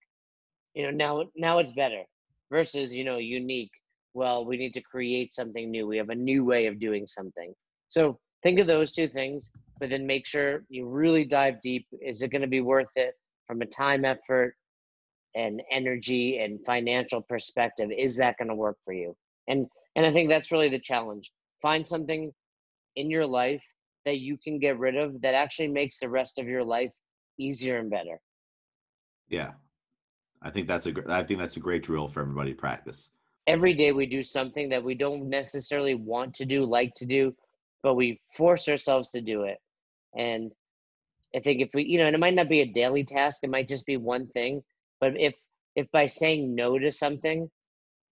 You 0.74 0.84
know, 0.84 0.92
now 0.92 1.26
now 1.36 1.60
it's 1.60 1.74
better 1.74 2.04
versus 2.50 2.94
you 2.94 3.04
know 3.04 3.18
unique. 3.18 3.72
Well 4.14 4.46
we 4.46 4.58
need 4.58 4.74
to 4.74 4.82
create 4.82 5.34
something 5.34 5.70
new. 5.70 5.88
We 5.88 5.98
have 5.98 6.10
a 6.10 6.16
new 6.16 6.46
way 6.46 6.68
of 6.68 6.80
doing 6.80 7.08
something. 7.08 7.54
So 7.88 8.20
think 8.44 8.60
of 8.60 8.68
those 8.68 8.94
two 8.94 9.08
things 9.08 9.52
but 9.82 9.90
then 9.90 10.06
make 10.06 10.28
sure 10.28 10.64
you 10.70 10.88
really 10.88 11.26
dive 11.26 11.60
deep. 11.62 11.88
Is 12.00 12.22
it 12.22 12.30
going 12.30 12.44
to 12.44 12.48
be 12.48 12.62
worth 12.62 12.96
it 12.96 13.16
from 13.48 13.64
a 13.64 13.66
time 13.66 14.06
effort 14.06 14.56
and 15.36 15.60
energy 15.72 16.38
and 16.38 16.64
financial 16.68 17.24
perspective? 17.24 17.90
Is 17.98 18.16
that 18.18 18.38
going 18.38 18.50
to 18.50 18.56
work 18.56 18.78
for 18.86 18.94
you? 18.94 19.16
And 19.48 19.66
and 19.96 20.06
i 20.06 20.14
think 20.14 20.30
that's 20.30 20.52
really 20.52 20.70
the 20.70 20.80
challenge. 20.80 21.32
Find 21.62 21.86
something 21.86 22.32
in 22.96 23.10
your 23.10 23.26
life 23.26 23.64
that 24.06 24.20
you 24.20 24.38
can 24.38 24.60
get 24.60 24.78
rid 24.78 24.96
of 24.96 25.20
that 25.22 25.34
actually 25.34 25.68
makes 25.68 25.98
the 26.00 26.10
rest 26.10 26.38
of 26.38 26.48
your 26.48 26.64
life 26.64 26.94
easier 27.42 27.80
and 27.80 27.90
better 27.90 28.20
yeah 29.30 29.52
i 30.42 30.50
think 30.50 30.68
that's 30.68 30.88
a 30.88 30.94
i 31.10 31.24
think 31.24 31.40
that's 31.40 31.58
a 31.58 31.60
great 31.60 31.84
drill 31.84 32.08
for 32.08 32.22
everybody 32.22 32.52
to 32.52 32.58
practice 32.58 33.10
every 33.48 33.74
day 33.74 33.92
we 33.92 34.06
do 34.06 34.24
something 34.24 34.70
that 34.70 34.84
we 34.84 34.96
don't 34.96 35.30
necessarily 35.30 35.96
want 35.96 36.36
to 36.36 36.46
do, 36.46 36.64
like 36.66 36.94
to 36.96 37.06
do, 37.06 37.36
but 37.84 37.96
we 37.96 38.22
force 38.32 38.68
ourselves 38.68 39.12
to 39.12 39.22
do 39.22 39.44
it. 39.44 39.58
And 40.16 40.52
I 41.36 41.40
think 41.40 41.62
if 41.62 41.70
we, 41.74 41.84
you 41.84 41.98
know, 41.98 42.06
and 42.06 42.16
it 42.16 42.20
might 42.20 42.34
not 42.34 42.50
be 42.50 42.62
a 42.62 42.72
daily 42.72 43.04
task, 43.04 43.42
it 43.44 43.50
might 43.50 43.68
just 43.68 43.86
be 43.86 43.98
one 43.98 44.28
thing, 44.28 44.62
but 45.00 45.20
if 45.20 45.34
if 45.76 45.90
by 45.92 46.06
saying 46.06 46.54
no 46.54 46.78
to 46.78 46.92
something, 46.92 47.50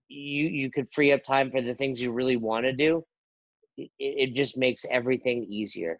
you 0.08 0.48
you 0.48 0.72
could 0.72 0.88
free 0.94 1.12
up 1.12 1.24
time 1.24 1.52
for 1.52 1.62
the 1.62 1.76
things 1.76 2.02
you 2.02 2.12
really 2.12 2.38
want 2.38 2.66
to 2.66 2.74
do, 2.74 3.04
it, 3.78 3.92
it 4.00 4.36
just 4.36 4.58
makes 4.58 4.86
everything 4.90 5.46
easier. 5.50 6.00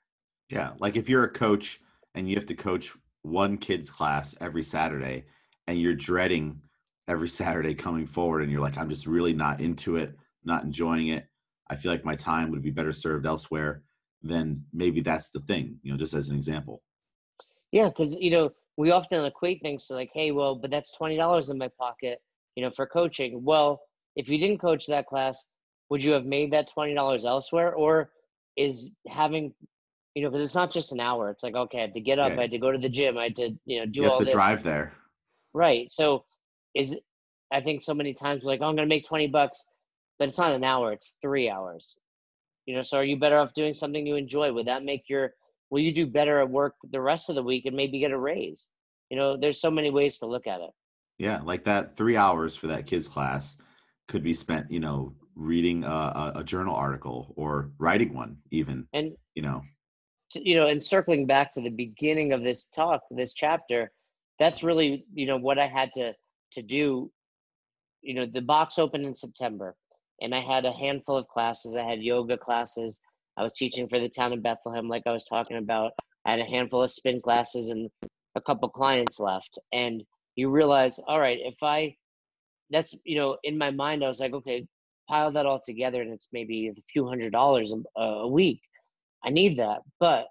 Yeah, 0.50 0.72
like 0.80 0.96
if 0.96 1.10
you're 1.10 1.26
a 1.26 1.32
coach 1.32 1.82
and 2.16 2.28
you 2.28 2.36
have 2.36 2.46
to 2.48 2.56
coach 2.56 2.94
one 3.24 3.58
kid's 3.58 3.90
class 3.90 4.36
every 4.40 4.64
Saturday 4.64 5.26
and 5.68 5.80
you're 5.80 5.96
dreading 5.96 6.62
every 7.08 7.28
Saturday 7.40 7.76
coming 7.76 8.08
forward 8.08 8.42
and 8.42 8.52
you're 8.52 8.62
like, 8.62 8.78
I'm 8.78 8.90
just 8.90 9.08
really 9.08 9.34
not 9.34 9.62
into 9.62 9.98
it, 9.98 10.16
not 10.44 10.64
enjoying 10.64 11.10
it. 11.10 11.28
I 11.70 11.76
feel 11.76 11.92
like 11.92 12.06
my 12.06 12.16
time 12.16 12.50
would 12.52 12.64
be 12.64 12.72
better 12.72 12.94
served 12.94 13.26
elsewhere. 13.26 13.84
Then 14.22 14.66
maybe 14.74 15.02
that's 15.02 15.30
the 15.30 15.40
thing, 15.42 15.78
you 15.84 15.92
know, 15.92 15.98
just 15.98 16.14
as 16.14 16.30
an 16.30 16.36
example. 16.36 16.82
Yeah, 17.72 17.90
because 17.90 18.20
you 18.20 18.32
know 18.32 18.52
we 18.78 18.92
often 18.92 19.24
equate 19.24 19.62
things 19.62 19.88
to 19.88 19.94
like, 19.94 20.10
hey, 20.14 20.32
well, 20.32 20.56
but 20.56 20.72
that's 20.72 20.96
twenty 20.98 21.16
dollars 21.16 21.50
in 21.50 21.58
my 21.58 21.70
pocket, 21.80 22.20
you 22.56 22.64
know, 22.64 22.72
for 22.72 22.88
coaching. 22.88 23.44
Well, 23.44 23.82
if 24.16 24.30
you 24.30 24.38
didn't 24.38 24.60
coach 24.60 24.88
that 24.88 25.06
class, 25.06 25.48
would 25.90 26.04
you 26.04 26.12
have 26.12 26.26
made 26.26 26.52
that 26.54 26.68
twenty 26.68 26.94
dollars 26.94 27.26
elsewhere, 27.26 27.74
or 27.74 28.12
is 28.58 28.92
having, 29.08 29.54
you 30.16 30.24
know, 30.24 30.30
because 30.30 30.44
it's 30.44 30.56
not 30.56 30.72
just 30.72 30.92
an 30.92 31.00
hour. 31.00 31.30
It's 31.30 31.44
like, 31.44 31.56
okay, 31.56 31.80
I 31.80 31.82
had 31.82 31.94
to 31.94 32.02
get 32.02 32.20
up, 32.20 32.32
yeah. 32.32 32.38
I 32.38 32.42
had 32.42 32.52
to 32.52 32.58
go 32.58 32.72
to 32.72 32.78
the 32.78 32.90
gym, 32.90 33.18
I 33.18 33.24
had 33.24 33.36
to, 33.38 33.56
you 33.66 33.80
know, 33.80 33.86
do 33.86 34.02
you 34.02 34.04
have 34.04 34.14
all 34.14 34.20
to 34.20 34.26
this. 34.26 34.34
drive 34.34 34.64
there. 34.64 34.94
Right. 35.54 35.92
So 35.92 36.26
is 36.76 37.00
I 37.52 37.62
think 37.62 37.82
so 37.82 37.94
many 37.94 38.14
times 38.14 38.44
we're 38.44 38.52
like, 38.52 38.62
oh, 38.62 38.68
I'm 38.68 38.76
gonna 38.76 38.88
make 38.88 39.08
twenty 39.08 39.28
bucks, 39.28 39.66
but 40.18 40.28
it's 40.28 40.38
not 40.38 40.54
an 40.54 40.64
hour; 40.64 40.92
it's 40.92 41.18
three 41.22 41.50
hours. 41.50 41.98
You 42.66 42.76
know, 42.76 42.82
so 42.82 42.98
are 42.98 43.04
you 43.04 43.18
better 43.18 43.38
off 43.38 43.54
doing 43.54 43.74
something 43.74 44.06
you 44.06 44.16
enjoy? 44.16 44.54
Would 44.54 44.68
that 44.68 44.84
make 44.84 45.10
your 45.10 45.34
will 45.70 45.80
you 45.80 45.92
do 45.92 46.06
better 46.06 46.40
at 46.40 46.50
work 46.50 46.76
the 46.92 47.02
rest 47.02 47.30
of 47.30 47.36
the 47.36 47.44
week 47.44 47.66
and 47.66 47.76
maybe 47.76 48.00
get 48.00 48.12
a 48.12 48.18
raise? 48.18 48.70
You 49.10 49.18
know, 49.18 49.38
there's 49.38 49.60
so 49.60 49.72
many 49.72 49.90
ways 49.90 50.20
to 50.20 50.28
look 50.28 50.46
at 50.46 50.62
it. 50.62 50.70
Yeah, 51.18 51.42
like 51.44 51.66
that 51.66 51.98
three 51.98 52.16
hours 52.16 52.56
for 52.56 52.68
that 52.68 52.86
kids 52.86 53.08
class 53.08 53.58
could 54.08 54.24
be 54.24 54.34
spent, 54.34 54.72
you 54.72 54.80
know, 54.80 55.16
reading 55.36 55.84
a, 55.84 56.34
a 56.36 56.44
journal 56.44 56.76
article 56.76 57.34
or 57.36 57.72
writing 57.80 58.14
one, 58.14 58.38
even. 58.52 58.88
And 58.94 59.16
you 59.34 59.42
know, 59.42 59.64
you 60.36 60.56
know, 60.56 60.68
and 60.68 60.84
circling 60.84 61.26
back 61.26 61.52
to 61.54 61.62
the 61.62 61.70
beginning 61.70 62.34
of 62.34 62.44
this 62.44 62.68
talk, 62.68 63.02
this 63.12 63.34
chapter, 63.34 63.92
that's 64.38 64.64
really 64.64 65.06
you 65.14 65.26
know 65.26 65.38
what 65.38 65.60
I 65.60 65.68
had 65.68 65.92
to 65.94 66.14
to 66.52 66.62
do 66.62 67.12
you 68.02 68.14
know 68.14 68.26
the 68.26 68.42
box 68.42 68.80
opened 68.80 69.06
in 69.06 69.16
september 69.16 69.76
and 70.22 70.34
i 70.34 70.40
had 70.40 70.66
a 70.66 70.72
handful 70.72 71.18
of 71.18 71.28
classes. 71.28 71.76
I 71.78 71.84
had 71.84 72.02
yoga 72.02 72.38
classes. 72.38 73.02
I 73.38 73.44
was 73.44 73.54
teaching 73.54 73.88
for 73.88 74.00
the 74.00 74.10
town 74.10 74.34
of 74.34 74.44
bethlehem 74.44 74.88
like 74.88 75.04
i 75.06 75.12
was 75.12 75.26
talking 75.26 75.58
about. 75.58 75.92
I 76.26 76.32
had 76.32 76.40
a 76.40 76.46
handful 76.46 76.84
of 76.84 76.92
spin 76.92 77.20
classes 77.22 77.70
and 77.70 77.90
a 78.36 78.42
couple 78.42 78.70
clients 78.70 79.20
left. 79.20 79.58
And 79.74 80.04
you 80.36 80.50
realize 80.50 81.00
all 81.00 81.20
right 81.20 81.40
if 81.42 81.62
i 81.64 81.96
that's 82.70 82.96
you 83.04 83.18
know 83.18 83.38
in 83.44 83.58
my 83.58 83.72
mind 83.72 84.04
i 84.04 84.08
was 84.08 84.20
like 84.20 84.34
okay 84.34 84.66
pile 85.10 85.32
that 85.32 85.46
all 85.46 85.60
together 85.60 86.02
and 86.02 86.14
it's 86.14 86.30
maybe 86.32 86.68
a 86.68 86.74
few 86.92 87.08
hundred 87.08 87.32
dollars 87.32 87.74
a, 87.98 88.02
a 88.02 88.28
week 88.28 88.62
i 89.24 89.30
need 89.30 89.60
that 89.60 89.80
but 90.00 90.28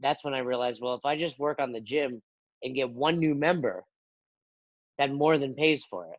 that's 0.00 0.24
when 0.24 0.34
i 0.34 0.38
realized 0.38 0.80
well 0.82 0.94
if 0.94 1.04
i 1.04 1.16
just 1.16 1.38
work 1.38 1.60
on 1.60 1.72
the 1.72 1.80
gym 1.80 2.20
and 2.62 2.74
get 2.74 2.90
one 2.90 3.18
new 3.18 3.34
member 3.34 3.84
that 4.98 5.12
more 5.12 5.38
than 5.38 5.54
pays 5.54 5.84
for 5.84 6.06
it. 6.06 6.18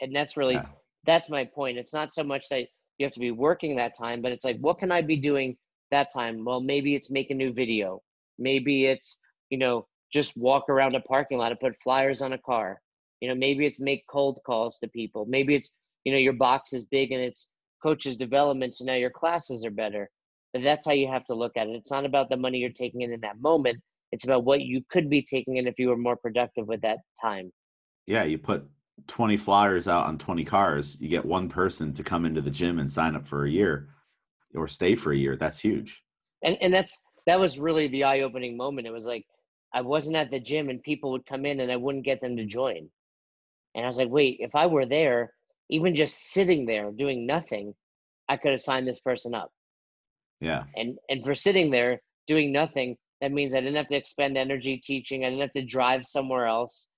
And 0.00 0.14
that's 0.14 0.36
really 0.36 0.54
yeah. 0.54 0.66
that's 1.06 1.30
my 1.30 1.44
point. 1.44 1.78
It's 1.78 1.94
not 1.94 2.12
so 2.12 2.24
much 2.24 2.48
that 2.50 2.66
you 2.98 3.06
have 3.06 3.12
to 3.12 3.20
be 3.20 3.30
working 3.30 3.76
that 3.76 3.96
time, 3.96 4.20
but 4.20 4.32
it's 4.32 4.44
like 4.44 4.58
what 4.58 4.78
can 4.78 4.92
I 4.92 5.02
be 5.02 5.16
doing 5.16 5.56
that 5.90 6.08
time? 6.12 6.44
Well, 6.44 6.60
maybe 6.60 6.94
it's 6.94 7.10
make 7.10 7.30
a 7.30 7.34
new 7.34 7.52
video. 7.52 8.02
Maybe 8.38 8.86
it's, 8.86 9.20
you 9.50 9.58
know, 9.58 9.86
just 10.12 10.36
walk 10.36 10.68
around 10.68 10.94
a 10.94 11.00
parking 11.00 11.38
lot 11.38 11.52
and 11.52 11.60
put 11.60 11.80
flyers 11.82 12.22
on 12.22 12.32
a 12.32 12.38
car. 12.38 12.80
You 13.20 13.28
know, 13.28 13.34
maybe 13.34 13.66
it's 13.66 13.80
make 13.80 14.04
cold 14.10 14.40
calls 14.44 14.78
to 14.80 14.88
people. 14.88 15.26
Maybe 15.28 15.54
it's, 15.54 15.72
you 16.04 16.12
know, 16.12 16.18
your 16.18 16.32
box 16.32 16.72
is 16.72 16.84
big 16.84 17.12
and 17.12 17.22
it's 17.22 17.50
coaches 17.82 18.16
development 18.16 18.74
so 18.74 18.84
now 18.84 18.94
your 18.94 19.10
classes 19.10 19.64
are 19.64 19.70
better. 19.70 20.10
But 20.52 20.62
that's 20.62 20.86
how 20.86 20.92
you 20.92 21.08
have 21.08 21.24
to 21.26 21.34
look 21.34 21.56
at 21.56 21.68
it. 21.68 21.76
It's 21.76 21.90
not 21.90 22.04
about 22.04 22.28
the 22.28 22.36
money 22.36 22.58
you're 22.58 22.70
taking 22.70 23.02
in 23.02 23.12
in 23.12 23.20
that 23.20 23.40
moment. 23.40 23.80
It's 24.12 24.24
about 24.24 24.44
what 24.44 24.60
you 24.60 24.82
could 24.90 25.08
be 25.08 25.22
taking 25.22 25.56
in 25.56 25.66
if 25.66 25.78
you 25.78 25.88
were 25.88 25.96
more 25.96 26.16
productive 26.16 26.68
with 26.68 26.82
that 26.82 26.98
time. 27.20 27.50
Yeah, 28.06 28.24
you 28.24 28.36
put 28.36 28.68
20 29.06 29.36
flyers 29.36 29.88
out 29.88 30.06
on 30.06 30.18
20 30.18 30.44
cars, 30.44 30.96
you 31.00 31.08
get 31.08 31.24
one 31.24 31.48
person 31.48 31.92
to 31.94 32.02
come 32.02 32.24
into 32.24 32.40
the 32.40 32.50
gym 32.50 32.78
and 32.78 32.90
sign 32.90 33.16
up 33.16 33.26
for 33.26 33.44
a 33.44 33.50
year 33.50 33.88
or 34.54 34.68
stay 34.68 34.94
for 34.94 35.12
a 35.12 35.16
year. 35.16 35.36
That's 35.36 35.58
huge. 35.58 36.02
And 36.42 36.56
and 36.60 36.74
that's 36.74 37.02
that 37.26 37.40
was 37.40 37.58
really 37.58 37.88
the 37.88 38.04
eye-opening 38.04 38.56
moment. 38.56 38.86
It 38.86 38.92
was 38.92 39.06
like 39.06 39.24
I 39.72 39.80
wasn't 39.80 40.16
at 40.16 40.30
the 40.30 40.40
gym 40.40 40.68
and 40.68 40.82
people 40.82 41.12
would 41.12 41.26
come 41.26 41.46
in 41.46 41.60
and 41.60 41.72
I 41.72 41.76
wouldn't 41.76 42.04
get 42.04 42.20
them 42.20 42.36
to 42.36 42.44
join. 42.44 42.90
And 43.74 43.84
I 43.84 43.86
was 43.86 43.96
like, 43.96 44.10
wait, 44.10 44.38
if 44.40 44.54
I 44.54 44.66
were 44.66 44.84
there, 44.84 45.32
even 45.70 45.94
just 45.94 46.32
sitting 46.32 46.66
there 46.66 46.90
doing 46.90 47.26
nothing, 47.26 47.74
I 48.28 48.36
could 48.36 48.50
have 48.50 48.60
signed 48.60 48.86
this 48.86 49.00
person 49.00 49.34
up. 49.34 49.50
Yeah. 50.42 50.64
And 50.76 50.98
and 51.08 51.24
for 51.24 51.34
sitting 51.34 51.70
there 51.70 52.02
doing 52.26 52.50
nothing, 52.52 52.96
that 53.20 53.30
means 53.30 53.54
I 53.54 53.60
didn't 53.60 53.76
have 53.76 53.86
to 53.86 53.96
expend 53.96 54.36
energy 54.36 54.76
teaching. 54.76 55.24
I 55.24 55.28
didn't 55.28 55.42
have 55.42 55.52
to 55.52 55.64
drive 55.64 56.04
somewhere 56.04 56.46
else. 56.46 56.90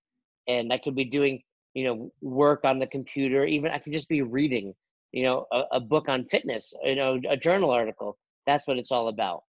And 0.48 0.72
I 0.72 0.78
could 0.78 0.96
be 0.96 1.04
doing, 1.04 1.42
you 1.74 1.84
know, 1.84 2.10
work 2.22 2.64
on 2.64 2.78
the 2.78 2.86
computer. 2.86 3.44
Even 3.44 3.70
I 3.70 3.78
could 3.78 3.92
just 3.92 4.08
be 4.08 4.22
reading, 4.22 4.74
you 5.12 5.24
know, 5.24 5.46
a, 5.52 5.62
a 5.72 5.80
book 5.80 6.08
on 6.08 6.24
fitness, 6.24 6.72
you 6.82 6.96
know, 6.96 7.20
a 7.28 7.36
journal 7.36 7.70
article. 7.70 8.16
That's 8.46 8.66
what 8.66 8.78
it's 8.78 8.90
all 8.90 9.08
about. 9.08 9.42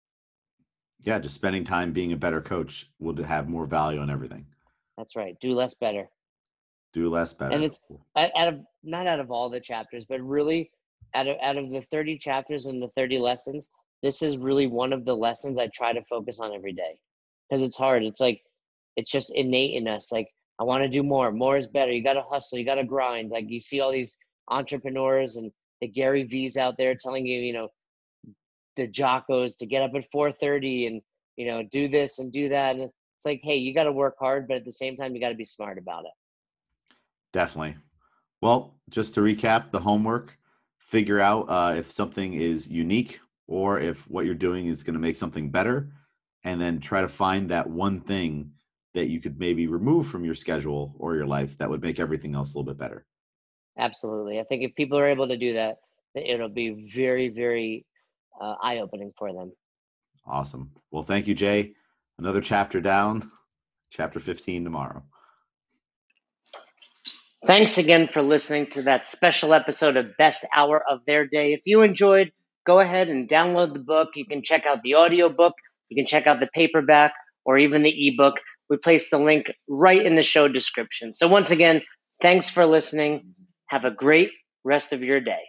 Yeah, 1.04 1.20
just 1.20 1.36
spending 1.36 1.64
time 1.64 1.94
being 1.94 2.12
a 2.12 2.18
better 2.18 2.42
coach 2.42 2.90
will 3.00 3.24
have 3.24 3.48
more 3.48 3.66
value 3.66 4.02
on 4.02 4.10
everything. 4.10 4.46
That's 4.98 5.16
right. 5.16 5.40
Do 5.40 5.52
less 5.52 5.76
better. 5.76 6.10
Do 6.94 7.10
less 7.10 7.32
better. 7.32 7.54
And 7.54 7.64
it's 7.64 7.82
out 8.18 8.54
of 8.54 8.60
not 8.84 9.08
out 9.08 9.20
of 9.22 9.32
all 9.32 9.50
the 9.50 9.60
chapters, 9.62 10.04
but 10.06 10.22
really 10.22 10.72
out 11.14 11.28
of 11.28 11.38
out 11.42 11.58
of 11.58 11.72
the 11.72 11.82
30 11.82 12.18
chapters 12.18 12.66
and 12.66 12.82
the 12.82 12.90
30 12.96 13.20
lessons, 13.20 13.70
this 14.06 14.22
is 14.22 14.38
really 14.38 14.68
one 14.68 14.94
of 14.94 15.04
the 15.04 15.16
lessons 15.16 15.58
I 15.58 15.68
try 15.74 15.92
to 15.92 16.02
focus 16.04 16.40
on 16.40 16.54
every 16.54 16.74
day 16.74 16.96
because 17.50 17.64
it's 17.64 17.76
hard. 17.76 18.04
It's 18.04 18.22
like 18.22 18.40
it's 18.96 19.10
just 19.10 19.34
innate 19.34 19.74
in 19.74 19.88
us. 19.88 20.12
Like 20.12 20.28
I 20.60 20.64
want 20.64 20.84
to 20.84 20.88
do 20.88 21.02
more. 21.02 21.32
More 21.32 21.58
is 21.58 21.66
better. 21.66 21.92
You 21.92 22.04
got 22.04 22.14
to 22.14 22.22
hustle. 22.22 22.60
You 22.60 22.66
got 22.66 22.76
to 22.76 22.84
grind. 22.84 23.32
Like 23.32 23.50
you 23.50 23.60
see 23.60 23.82
all 23.82 23.92
these 23.92 24.20
entrepreneurs 24.50 25.38
and 25.38 25.52
the 25.82 25.88
Gary 25.88 26.22
V's 26.22 26.56
out 26.56 26.78
there 26.78 26.94
telling 26.94 27.26
you, 27.26 27.40
you 27.40 27.54
know, 27.54 27.70
the 28.76 28.88
Jockos 28.88 29.58
to 29.58 29.66
get 29.66 29.82
up 29.82 29.96
at 29.96 30.06
4:30 30.12 30.86
and 30.86 31.02
you 31.36 31.48
know 31.48 31.64
do 31.72 31.88
this 31.88 32.20
and 32.20 32.32
do 32.32 32.48
that. 32.50 32.76
And 32.76 32.84
it's 32.84 33.26
like, 33.26 33.42
hey, 33.44 33.56
you 33.56 33.74
got 33.74 33.86
to 33.86 33.92
work 33.92 34.18
hard, 34.20 34.48
but 34.48 34.58
at 34.58 34.66
the 34.66 34.72
same 34.72 34.96
time, 34.96 35.16
you 35.16 35.20
got 35.20 35.30
to 35.30 35.36
be 35.36 35.46
smart 35.46 35.80
about 35.80 36.06
it. 36.06 36.14
Definitely. 37.34 37.78
Well, 38.40 38.76
just 38.88 39.16
to 39.16 39.22
recap, 39.22 39.72
the 39.72 39.80
homework: 39.80 40.38
figure 40.78 41.20
out 41.20 41.50
uh, 41.50 41.74
if 41.76 41.92
something 41.92 42.36
is 42.36 42.70
unique 42.70 43.20
or 43.48 43.80
if 43.80 44.10
what 44.10 44.26
you're 44.26 44.36
doing 44.36 44.68
is 44.68 44.84
going 44.84 44.94
to 44.94 45.00
make 45.00 45.16
something 45.16 45.52
better 45.52 45.90
and 46.44 46.60
then 46.60 46.80
try 46.80 47.02
to 47.02 47.08
find 47.08 47.50
that 47.50 47.70
one 47.70 48.02
thing 48.02 48.52
that 48.94 49.08
you 49.08 49.20
could 49.20 49.40
maybe 49.40 49.68
remove 49.68 50.08
from 50.08 50.24
your 50.24 50.36
schedule 50.36 50.96
or 51.00 51.16
your 51.16 51.26
life 51.26 51.58
that 51.58 51.70
would 51.70 51.82
make 51.82 52.00
everything 52.00 52.36
else 52.36 52.54
a 52.54 52.58
little 52.58 52.72
bit 52.72 52.80
better 52.80 53.06
absolutely 53.78 54.40
i 54.40 54.44
think 54.44 54.64
if 54.64 54.74
people 54.76 54.98
are 54.98 55.08
able 55.08 55.28
to 55.28 55.38
do 55.38 55.54
that 55.54 55.78
it'll 56.16 56.50
be 56.50 56.90
very 56.94 57.30
very 57.30 57.86
uh, 58.40 58.56
eye 58.62 58.80
opening 58.80 59.12
for 59.18 59.32
them. 59.34 59.52
Awesome. 60.26 60.72
Well, 60.92 61.04
thank 61.04 61.28
you, 61.28 61.36
Jay. 61.36 61.74
Another 62.18 62.42
chapter 62.42 62.82
down, 62.82 63.30
chapter 63.92 64.20
15 64.20 64.64
tomorrow. 64.64 65.04
Thanks 67.46 67.78
again 67.78 68.08
for 68.08 68.24
listening 68.24 68.68
to 68.72 68.84
that 68.84 69.08
special 69.08 69.54
episode 69.54 69.98
of 69.98 70.18
Best 70.18 70.46
Hour 70.56 70.82
of 70.90 71.02
Their 71.06 71.28
Day. 71.28 71.54
If 71.54 71.62
you 71.66 71.84
enjoyed, 71.84 72.32
go 72.66 72.80
ahead 72.80 73.10
and 73.10 73.30
download 73.30 73.74
the 73.74 73.80
book. 73.80 74.10
You 74.16 74.26
can 74.26 74.44
check 74.44 74.66
out 74.66 74.80
the 74.84 74.96
audio 74.96 75.30
book, 75.30 75.54
you 75.90 75.96
can 75.96 76.06
check 76.06 76.28
out 76.28 76.40
the 76.40 76.50
paperback, 76.54 77.14
or 77.46 77.58
even 77.58 77.84
the 77.84 78.08
ebook. 78.08 78.36
We 78.70 78.78
place 78.78 79.10
the 79.10 79.20
link 79.20 79.52
right 79.70 80.04
in 80.04 80.16
the 80.16 80.24
show 80.24 80.48
description. 80.48 81.14
So, 81.14 81.28
once 81.28 81.52
again, 81.52 81.82
thanks 82.22 82.50
for 82.50 82.66
listening. 82.66 83.34
Have 83.68 83.86
a 83.86 83.92
great 83.92 84.32
rest 84.64 84.94
of 84.94 85.04
your 85.04 85.20
day. 85.20 85.42